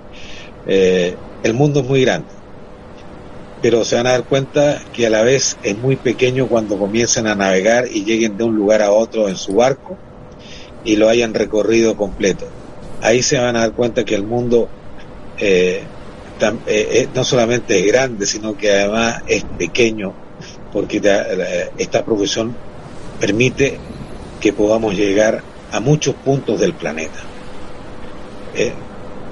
eh, 0.67 1.15
el 1.43 1.53
mundo 1.53 1.81
es 1.81 1.87
muy 1.87 2.01
grande, 2.01 2.29
pero 3.63 3.85
se 3.85 3.97
van 3.97 4.07
a 4.07 4.13
dar 4.13 4.25
cuenta 4.25 4.81
que 4.93 5.07
a 5.07 5.11
la 5.11 5.23
vez 5.23 5.57
es 5.63 5.77
muy 5.77 5.97
pequeño 5.97 6.47
cuando 6.47 6.79
comiencen 6.79 7.27
a 7.27 7.35
navegar 7.35 7.87
y 7.91 8.05
lleguen 8.05 8.37
de 8.37 8.45
un 8.45 8.57
lugar 8.57 8.83
a 8.83 8.91
otro 8.91 9.29
en 9.29 9.37
su 9.37 9.55
barco 9.55 9.99
y 10.85 10.97
lo 10.97 11.09
hayan 11.09 11.35
recorrido 11.35 11.97
completo. 11.97 12.47
Ahí 13.03 13.23
se 13.23 13.39
van 13.39 13.57
a 13.57 13.61
dar 13.61 13.73
cuenta 13.73 14.05
que 14.05 14.15
el 14.15 14.23
mundo 14.23 14.69
eh, 15.39 15.83
eh, 16.67 17.09
no 17.15 17.25
solamente 17.25 17.79
es 17.79 17.87
grande, 17.87 18.27
sino 18.27 18.57
que 18.57 18.73
además 18.73 19.23
es 19.27 19.45
pequeño 19.59 20.15
porque 20.73 21.03
esta 21.79 22.05
profesión 22.05 22.55
permite 23.19 23.79
que 24.41 24.53
podamos 24.53 24.97
llegar 24.97 25.43
a 25.71 25.81
muchos 25.81 26.15
puntos 26.15 26.59
del 26.59 26.73
planeta. 26.73 27.21
Eh, 28.55 28.73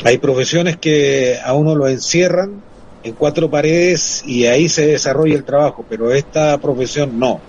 hay 0.04 0.18
profesiones 0.18 0.76
que 0.76 1.38
a 1.42 1.54
uno 1.54 1.74
lo 1.74 1.88
encierran 1.88 2.62
en 3.08 3.14
cuatro 3.14 3.50
paredes 3.50 4.22
y 4.26 4.46
ahí 4.46 4.68
se 4.68 4.86
desarrolla 4.86 5.34
el 5.34 5.44
trabajo, 5.44 5.84
pero 5.88 6.12
esta 6.12 6.56
profesión 6.58 7.18
no. 7.18 7.40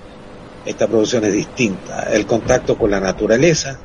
Esta 0.66 0.88
profesión 0.88 1.26
es 1.26 1.34
distinta. 1.34 2.10
El 2.12 2.26
contacto 2.26 2.78
con 2.78 2.92
la 2.92 3.00
naturaleza, 3.00 3.80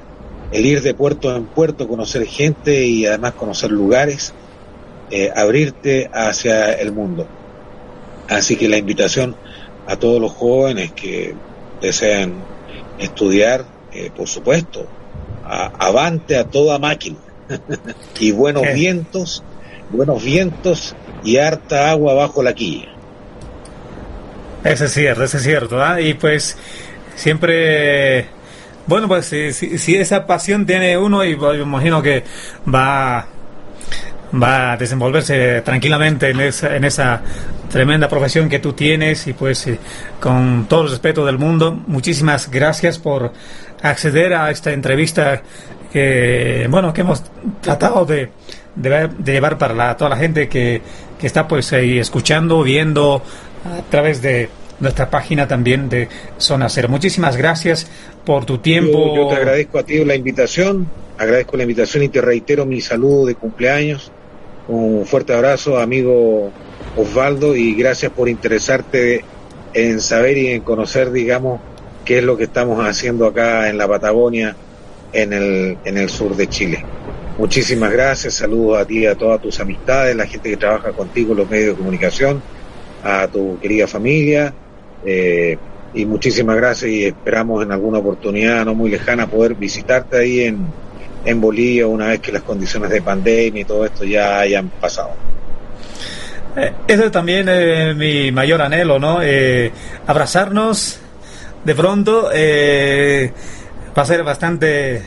el 0.52 0.66
ir 0.66 0.82
de 0.82 0.94
puerto 0.94 1.34
en 1.34 1.46
puerto, 1.46 1.88
conocer 1.88 2.26
gente 2.26 2.84
y 2.84 3.06
además 3.06 3.34
conocer 3.34 3.70
lugares, 3.70 4.32
eh, 5.10 5.30
abrirte 5.34 6.10
hacia 6.12 6.72
el 6.72 6.92
mundo. 6.92 7.26
Así 8.28 8.56
que 8.56 8.68
la 8.68 8.78
invitación 8.78 9.36
a 9.86 9.96
todos 9.96 10.20
los 10.20 10.32
jóvenes 10.32 10.92
que 10.92 11.34
desean 11.80 12.34
estudiar, 12.98 13.64
eh, 13.92 14.10
por 14.16 14.28
supuesto, 14.28 14.86
avante 15.44 16.38
a 16.38 16.44
toda 16.44 16.78
máquina 16.78 17.18
y 18.18 18.32
buenos 18.32 18.62
vientos, 18.72 19.42
buenos 19.90 20.24
vientos 20.24 20.96
y 21.24 21.38
harta 21.38 21.90
agua 21.90 22.14
bajo 22.14 22.42
la 22.42 22.52
quilla. 22.52 22.88
Eso 24.62 24.84
es 24.84 24.92
cierto, 24.92 25.24
eso 25.24 25.36
es 25.36 25.42
cierto. 25.42 25.82
¿ah? 25.82 26.00
Y 26.00 26.14
pues 26.14 26.56
siempre, 27.16 28.26
bueno, 28.86 29.08
pues 29.08 29.26
si, 29.26 29.52
si, 29.52 29.96
esa 29.96 30.26
pasión 30.26 30.66
tiene 30.66 30.96
uno, 30.96 31.24
y 31.24 31.36
pues, 31.36 31.60
imagino 31.60 32.02
que 32.02 32.24
va 32.72 33.26
va 34.42 34.72
a 34.72 34.76
desenvolverse 34.76 35.60
tranquilamente 35.62 36.30
en 36.30 36.40
esa, 36.40 36.74
en 36.74 36.84
esa 36.84 37.20
tremenda 37.70 38.08
profesión 38.08 38.48
que 38.48 38.58
tú 38.58 38.72
tienes 38.72 39.26
y 39.26 39.32
pues 39.32 39.66
eh, 39.66 39.78
con 40.20 40.66
todo 40.68 40.82
el 40.82 40.90
respeto 40.90 41.24
del 41.24 41.38
mundo, 41.38 41.72
muchísimas 41.86 42.50
gracias 42.50 42.98
por 42.98 43.32
acceder 43.82 44.34
a 44.34 44.50
esta 44.50 44.72
entrevista 44.72 45.42
que, 45.92 46.66
bueno, 46.68 46.92
que 46.92 47.02
hemos 47.02 47.22
tratado 47.60 48.04
de, 48.04 48.30
de, 48.74 49.10
llevar 49.24 49.58
para 49.58 49.74
la, 49.74 49.96
toda 49.96 50.10
la 50.10 50.16
gente 50.16 50.48
que, 50.48 50.82
que 51.24 51.28
está 51.28 51.48
pues 51.48 51.72
ahí 51.72 51.98
escuchando, 51.98 52.62
viendo 52.62 53.22
a 53.64 53.90
través 53.90 54.20
de 54.20 54.50
nuestra 54.78 55.08
página 55.08 55.48
también 55.48 55.88
de 55.88 56.06
Zona 56.36 56.68
Cero. 56.68 56.88
Muchísimas 56.90 57.38
gracias 57.38 57.86
por 58.26 58.44
tu 58.44 58.58
tiempo. 58.58 59.16
yo 59.16 59.28
te 59.28 59.36
agradezco 59.36 59.78
a 59.78 59.84
ti 59.84 60.04
la 60.04 60.14
invitación, 60.14 60.86
agradezco 61.16 61.56
la 61.56 61.62
invitación 61.62 62.02
y 62.02 62.10
te 62.10 62.20
reitero 62.20 62.66
mi 62.66 62.82
saludo 62.82 63.24
de 63.24 63.36
cumpleaños 63.36 64.12
un 64.68 65.06
fuerte 65.06 65.32
abrazo, 65.32 65.78
amigo 65.78 66.50
Osvaldo, 66.94 67.56
y 67.56 67.74
gracias 67.74 68.12
por 68.12 68.28
interesarte 68.28 69.24
en 69.72 70.02
saber 70.02 70.36
y 70.36 70.48
en 70.48 70.60
conocer, 70.60 71.10
digamos, 71.10 71.58
qué 72.04 72.18
es 72.18 72.24
lo 72.24 72.36
que 72.36 72.44
estamos 72.44 72.86
haciendo 72.86 73.24
acá 73.24 73.70
en 73.70 73.78
la 73.78 73.88
Patagonia, 73.88 74.54
en 75.14 75.32
el, 75.32 75.78
en 75.86 75.96
el 75.96 76.10
sur 76.10 76.36
de 76.36 76.48
Chile. 76.48 76.84
Muchísimas 77.36 77.90
gracias, 77.90 78.34
saludos 78.34 78.78
a 78.78 78.84
ti 78.84 79.06
a 79.06 79.16
todas 79.16 79.42
tus 79.42 79.58
amistades, 79.58 80.14
la 80.14 80.24
gente 80.26 80.50
que 80.50 80.56
trabaja 80.56 80.92
contigo 80.92 81.32
en 81.32 81.38
los 81.38 81.50
medios 81.50 81.70
de 81.70 81.74
comunicación, 81.74 82.40
a 83.02 83.26
tu 83.26 83.58
querida 83.58 83.88
familia, 83.88 84.54
eh, 85.04 85.58
y 85.94 86.06
muchísimas 86.06 86.56
gracias 86.56 86.90
y 86.90 87.04
esperamos 87.06 87.64
en 87.64 87.72
alguna 87.72 87.98
oportunidad 87.98 88.64
no 88.64 88.74
muy 88.74 88.90
lejana 88.90 89.26
poder 89.26 89.54
visitarte 89.54 90.16
ahí 90.16 90.40
en, 90.42 90.64
en 91.24 91.40
Bolivia 91.40 91.88
una 91.88 92.08
vez 92.08 92.20
que 92.20 92.30
las 92.30 92.42
condiciones 92.42 92.90
de 92.90 93.02
pandemia 93.02 93.62
y 93.62 93.64
todo 93.64 93.84
esto 93.84 94.04
ya 94.04 94.38
hayan 94.38 94.68
pasado. 94.68 95.10
Eh, 96.56 96.72
ese 96.86 97.10
también 97.10 97.48
es 97.48 97.96
mi 97.96 98.30
mayor 98.30 98.62
anhelo, 98.62 99.00
¿no? 99.00 99.20
Eh, 99.22 99.72
abrazarnos 100.06 101.00
de 101.64 101.74
pronto, 101.74 102.24
va 102.24 104.02
a 104.02 104.06
ser 104.06 104.22
bastante, 104.22 105.02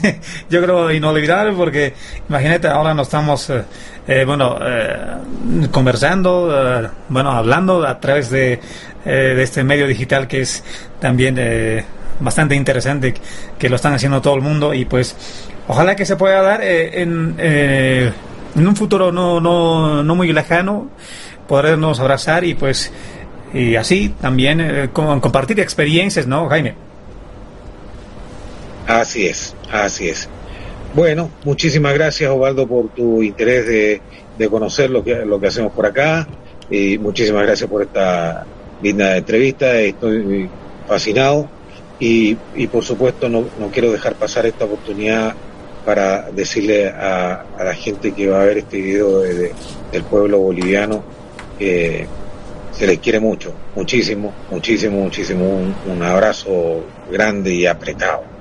yo 0.50 0.62
creo, 0.62 0.90
inolvidable 0.90 1.52
porque 1.52 1.94
imagínate, 2.28 2.68
ahora 2.68 2.94
nos 2.94 3.08
estamos, 3.08 3.50
eh, 3.50 3.64
eh, 4.06 4.24
bueno, 4.24 4.58
eh, 4.60 5.68
conversando, 5.70 6.90
bueno, 7.08 7.30
hablando 7.30 7.86
a 7.86 7.98
través 8.00 8.30
de, 8.30 8.60
de 9.04 9.42
este 9.42 9.64
medio 9.64 9.86
digital 9.86 10.26
que 10.26 10.42
es 10.42 10.62
también 11.00 11.84
bastante 12.20 12.54
interesante, 12.54 13.14
que 13.58 13.68
lo 13.68 13.76
están 13.76 13.94
haciendo 13.94 14.20
todo 14.20 14.34
el 14.34 14.42
mundo 14.42 14.74
y 14.74 14.84
pues 14.84 15.16
ojalá 15.68 15.96
que 15.96 16.06
se 16.06 16.16
pueda 16.16 16.42
dar 16.42 16.62
en, 16.62 17.36
en 17.38 18.66
un 18.66 18.76
futuro 18.76 19.10
no, 19.12 19.40
no, 19.40 20.02
no 20.02 20.14
muy 20.14 20.32
lejano, 20.32 20.88
podernos 21.48 22.00
abrazar 22.00 22.44
y 22.44 22.54
pues 22.54 22.92
y 23.52 23.76
así 23.76 24.14
también 24.20 24.90
compartir 24.92 25.60
experiencias, 25.60 26.26
¿no, 26.26 26.48
Jaime? 26.48 26.74
Así 28.86 29.26
es, 29.26 29.54
así 29.72 30.08
es. 30.08 30.28
Bueno, 30.94 31.30
muchísimas 31.44 31.94
gracias 31.94 32.30
Osvaldo 32.30 32.66
por 32.66 32.90
tu 32.90 33.22
interés 33.22 33.66
de, 33.66 34.48
conocer 34.50 34.90
lo 34.90 35.04
que, 35.04 35.24
lo 35.24 35.38
que 35.40 35.46
hacemos 35.46 35.72
por 35.72 35.86
acá 35.86 36.26
y 36.68 36.98
muchísimas 36.98 37.44
gracias 37.44 37.70
por 37.70 37.82
esta 37.82 38.44
linda 38.82 39.16
entrevista. 39.16 39.80
Estoy 39.80 40.50
fascinado 40.86 41.48
y, 41.98 42.36
y 42.56 42.66
por 42.66 42.84
supuesto 42.84 43.28
no, 43.28 43.44
no, 43.58 43.68
quiero 43.70 43.92
dejar 43.92 44.16
pasar 44.16 44.46
esta 44.46 44.64
oportunidad 44.64 45.34
para 45.84 46.30
decirle 46.30 46.88
a, 46.88 47.44
la 47.58 47.74
gente 47.74 48.12
que 48.12 48.28
va 48.28 48.42
a 48.42 48.44
ver 48.44 48.58
este 48.58 48.78
video 48.78 49.20
del 49.20 50.02
pueblo 50.10 50.38
boliviano 50.38 51.02
que 51.58 52.06
se 52.72 52.86
les 52.86 52.98
quiere 52.98 53.20
mucho, 53.20 53.52
muchísimo, 53.76 54.32
muchísimo, 54.50 55.00
muchísimo. 55.00 55.44
un 55.86 56.02
abrazo 56.02 56.84
grande 57.10 57.54
y 57.54 57.66
apretado. 57.66 58.31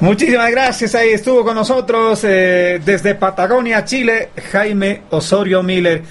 Muchísimas 0.00 0.50
gracias. 0.50 0.94
Ahí 0.94 1.10
estuvo 1.10 1.44
con 1.44 1.54
nosotros 1.54 2.24
eh, 2.24 2.80
desde 2.82 3.14
Patagonia, 3.14 3.84
Chile, 3.84 4.30
Jaime 4.50 5.02
Osorio 5.10 5.62
Miller, 5.62 6.02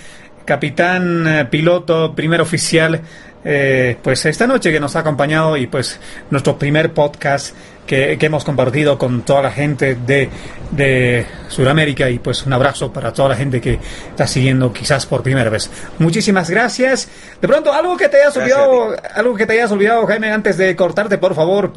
capitán, 0.45 1.27
eh, 1.27 1.45
piloto, 1.45 2.13
primer 2.13 2.39
oficial. 2.39 3.01
Eh, 3.43 3.97
pues 4.03 4.25
esta 4.25 4.45
noche 4.45 4.71
que 4.71 4.79
nos 4.79 4.95
ha 4.95 4.99
acompañado 4.99 5.57
y 5.57 5.65
pues 5.65 5.99
nuestro 6.29 6.59
primer 6.59 6.93
podcast 6.93 7.55
que, 7.87 8.15
hemos 8.21 8.43
compartido 8.43 8.97
con 8.99 9.23
toda 9.23 9.41
la 9.41 9.51
gente 9.51 9.95
de, 9.95 10.29
de 10.69 11.25
Sudamérica 11.47 12.07
y 12.11 12.19
pues 12.19 12.45
un 12.45 12.53
abrazo 12.53 12.93
para 12.93 13.11
toda 13.11 13.29
la 13.29 13.35
gente 13.35 13.59
que 13.59 13.79
está 14.09 14.27
siguiendo 14.27 14.71
quizás 14.71 15.07
por 15.07 15.23
primera 15.23 15.49
vez. 15.49 15.71
Muchísimas 15.97 16.47
gracias. 16.51 17.09
De 17.41 17.47
pronto, 17.47 17.73
algo 17.73 17.97
que 17.97 18.07
te 18.07 18.17
hayas 18.17 18.37
olvidado, 18.37 18.95
algo 19.15 19.33
que 19.33 19.47
te 19.47 19.53
hayas 19.53 19.71
olvidado, 19.71 20.05
Jaime, 20.05 20.31
antes 20.31 20.57
de 20.57 20.75
cortarte, 20.75 21.17
por 21.17 21.33
favor. 21.33 21.73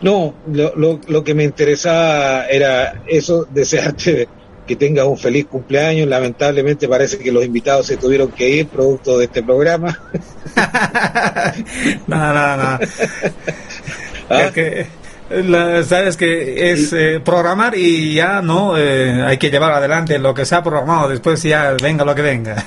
No, 0.00 0.34
lo, 0.52 0.74
lo, 0.76 1.00
lo, 1.08 1.24
que 1.24 1.34
me 1.34 1.44
interesaba 1.44 2.46
era 2.46 3.02
eso, 3.06 3.46
desearte 3.50 4.28
que 4.66 4.76
tengas 4.76 5.06
un 5.06 5.18
feliz 5.18 5.46
cumpleaños. 5.46 6.06
Lamentablemente 6.06 6.86
parece 6.86 7.18
que 7.18 7.32
los 7.32 7.44
invitados 7.44 7.86
se 7.86 7.96
tuvieron 7.96 8.30
que 8.30 8.48
ir 8.48 8.68
producto 8.68 9.18
de 9.18 9.24
este 9.24 9.42
programa. 9.42 9.98
no, 12.06 12.34
no, 12.34 12.56
no. 12.56 12.78
¿Ah? 14.30 14.42
Es 14.42 14.52
que, 14.52 14.86
sabes 15.84 16.16
que 16.16 16.70
es 16.70 16.92
eh, 16.92 17.20
programar 17.24 17.74
y 17.76 18.14
ya 18.14 18.42
no 18.42 18.78
eh, 18.78 19.22
hay 19.22 19.38
que 19.38 19.50
llevar 19.50 19.72
adelante 19.72 20.18
lo 20.18 20.34
que 20.34 20.46
se 20.46 20.54
ha 20.54 20.62
programado 20.62 21.08
después 21.08 21.42
ya 21.42 21.74
venga 21.82 22.04
lo 22.04 22.14
que 22.14 22.22
venga 22.22 22.64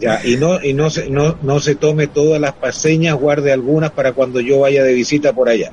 ya 0.00 0.24
y 0.24 0.36
no 0.36 0.62
y 0.62 0.72
no 0.72 0.88
se 0.88 1.10
no, 1.10 1.36
no 1.42 1.60
se 1.60 1.74
tome 1.74 2.06
todas 2.06 2.40
las 2.40 2.52
paseñas 2.52 3.14
guarde 3.14 3.52
algunas 3.52 3.90
para 3.90 4.12
cuando 4.12 4.40
yo 4.40 4.60
vaya 4.60 4.82
de 4.82 4.94
visita 4.94 5.34
por 5.34 5.50
allá 5.50 5.70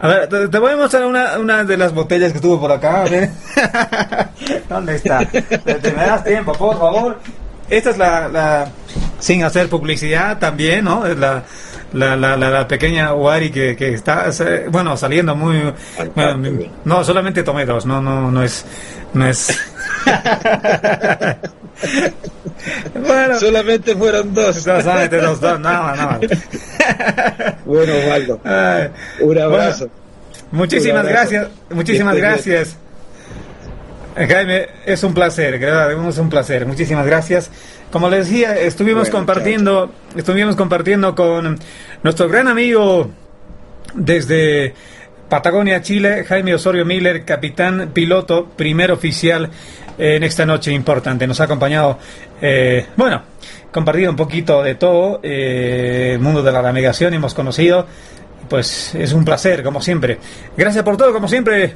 a 0.00 0.08
ver, 0.08 0.28
te, 0.28 0.58
voy 0.58 0.72
a 0.72 0.76
mostrar 0.76 1.04
una, 1.04 1.38
una, 1.38 1.62
de 1.64 1.76
las 1.76 1.92
botellas 1.92 2.32
que 2.32 2.40
tuve 2.40 2.58
por 2.58 2.72
acá. 2.72 3.04
¿Dónde 4.68 4.96
está? 4.96 5.18
Te, 5.26 5.92
me 5.92 6.06
das 6.06 6.24
tiempo, 6.24 6.52
por 6.52 6.78
favor. 6.78 7.18
Esta 7.68 7.90
es 7.90 7.98
la, 7.98 8.28
la, 8.28 8.68
sin 9.18 9.44
hacer 9.44 9.68
publicidad 9.68 10.38
también, 10.38 10.86
¿no? 10.86 11.04
Es 11.04 11.18
la, 11.18 11.44
la, 11.92 12.16
la, 12.16 12.36
la, 12.36 12.66
pequeña 12.66 13.12
Wari 13.12 13.50
que, 13.50 13.76
que 13.76 13.94
está, 13.94 14.30
bueno, 14.70 14.96
saliendo 14.96 15.36
muy... 15.36 15.72
no, 16.84 17.04
solamente 17.04 17.42
tomé 17.42 17.66
dos, 17.66 17.84
no, 17.84 18.00
no, 18.00 18.30
no 18.30 18.42
es... 18.42 18.64
No 19.12 19.26
es 19.26 19.69
bueno, 22.94 23.38
solamente 23.38 23.94
fueron 23.94 24.34
dos. 24.34 24.56
Solamente 24.56 25.18
dos, 25.18 25.40
dos, 25.40 25.60
nada, 25.60 25.96
nada. 25.96 26.20
bueno, 27.64 27.92
Osvaldo, 27.94 28.40
un 29.20 29.38
abrazo. 29.38 29.88
muchísimas 30.50 31.06
gracias, 31.06 31.48
muchísimas 31.70 32.16
gracias. 32.16 32.76
Jaime, 34.16 34.68
es 34.84 35.02
un 35.04 35.14
placer, 35.14 35.54
es 35.54 36.18
un 36.18 36.28
placer. 36.28 36.66
Muchísimas 36.66 37.06
gracias. 37.06 37.50
Como 37.90 38.08
les 38.10 38.28
decía, 38.28 38.58
estuvimos 38.58 39.08
compartiendo, 39.08 39.92
estuvimos 40.16 40.56
compartiendo 40.56 41.14
con 41.14 41.58
nuestro 42.02 42.28
gran 42.28 42.48
amigo 42.48 43.10
desde 43.94 44.74
Patagonia, 45.28 45.80
Chile, 45.82 46.24
Jaime 46.24 46.54
Osorio 46.54 46.84
Miller, 46.84 47.24
capitán 47.24 47.90
piloto, 47.92 48.48
primer 48.56 48.90
oficial 48.90 49.50
en 50.00 50.22
esta 50.24 50.46
noche 50.46 50.72
importante. 50.72 51.26
Nos 51.26 51.40
ha 51.40 51.44
acompañado, 51.44 51.98
eh, 52.40 52.86
bueno, 52.96 53.22
compartido 53.70 54.10
un 54.10 54.16
poquito 54.16 54.62
de 54.62 54.74
todo, 54.74 55.20
eh, 55.22 56.12
el 56.14 56.20
mundo 56.20 56.42
de 56.42 56.50
la 56.50 56.62
navegación, 56.62 57.12
hemos 57.12 57.34
conocido, 57.34 57.86
pues 58.48 58.94
es 58.94 59.12
un 59.12 59.24
placer, 59.24 59.62
como 59.62 59.82
siempre. 59.82 60.18
Gracias 60.56 60.82
por 60.82 60.96
todo, 60.96 61.12
como 61.12 61.28
siempre. 61.28 61.74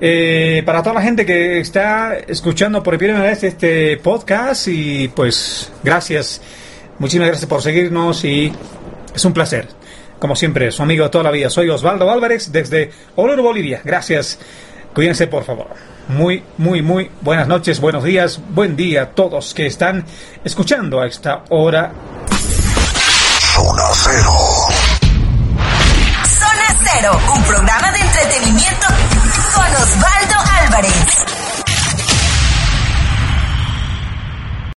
Eh, 0.00 0.62
para 0.64 0.82
toda 0.82 0.94
la 0.94 1.02
gente 1.02 1.26
que 1.26 1.58
está 1.58 2.14
escuchando 2.14 2.82
por 2.82 2.96
primera 2.98 3.20
vez 3.20 3.42
este 3.42 3.96
podcast 3.96 4.68
y 4.68 5.08
pues 5.08 5.72
gracias, 5.82 6.40
muchísimas 7.00 7.28
gracias 7.28 7.48
por 7.48 7.62
seguirnos 7.62 8.24
y 8.24 8.52
es 9.12 9.24
un 9.24 9.32
placer. 9.32 9.66
Como 10.20 10.36
siempre, 10.36 10.70
su 10.70 10.82
amigo 10.82 11.10
toda 11.10 11.24
la 11.24 11.30
vida, 11.30 11.48
soy 11.48 11.68
Osvaldo 11.68 12.10
Álvarez 12.10 12.52
desde 12.52 12.90
Olor, 13.16 13.40
Bolivia. 13.40 13.80
Gracias. 13.84 14.38
Cuídense, 14.94 15.26
por 15.28 15.44
favor. 15.44 15.97
Muy, 16.08 16.42
muy, 16.56 16.80
muy 16.80 17.10
buenas 17.20 17.46
noches, 17.46 17.80
buenos 17.80 18.02
días, 18.02 18.40
buen 18.50 18.76
día 18.76 19.02
a 19.02 19.06
todos 19.10 19.52
que 19.52 19.66
están 19.66 20.06
escuchando 20.42 21.02
a 21.02 21.06
esta 21.06 21.44
hora. 21.50 21.92
Zona 23.54 23.82
Cero. 23.92 24.32
Zona 26.24 26.80
Cero, 26.82 27.20
un 27.34 27.42
programa 27.42 27.92
de 27.92 27.98
entretenimiento 28.00 28.86
con 29.54 29.82
Osvaldo 29.82 30.36
Álvarez. 30.64 31.37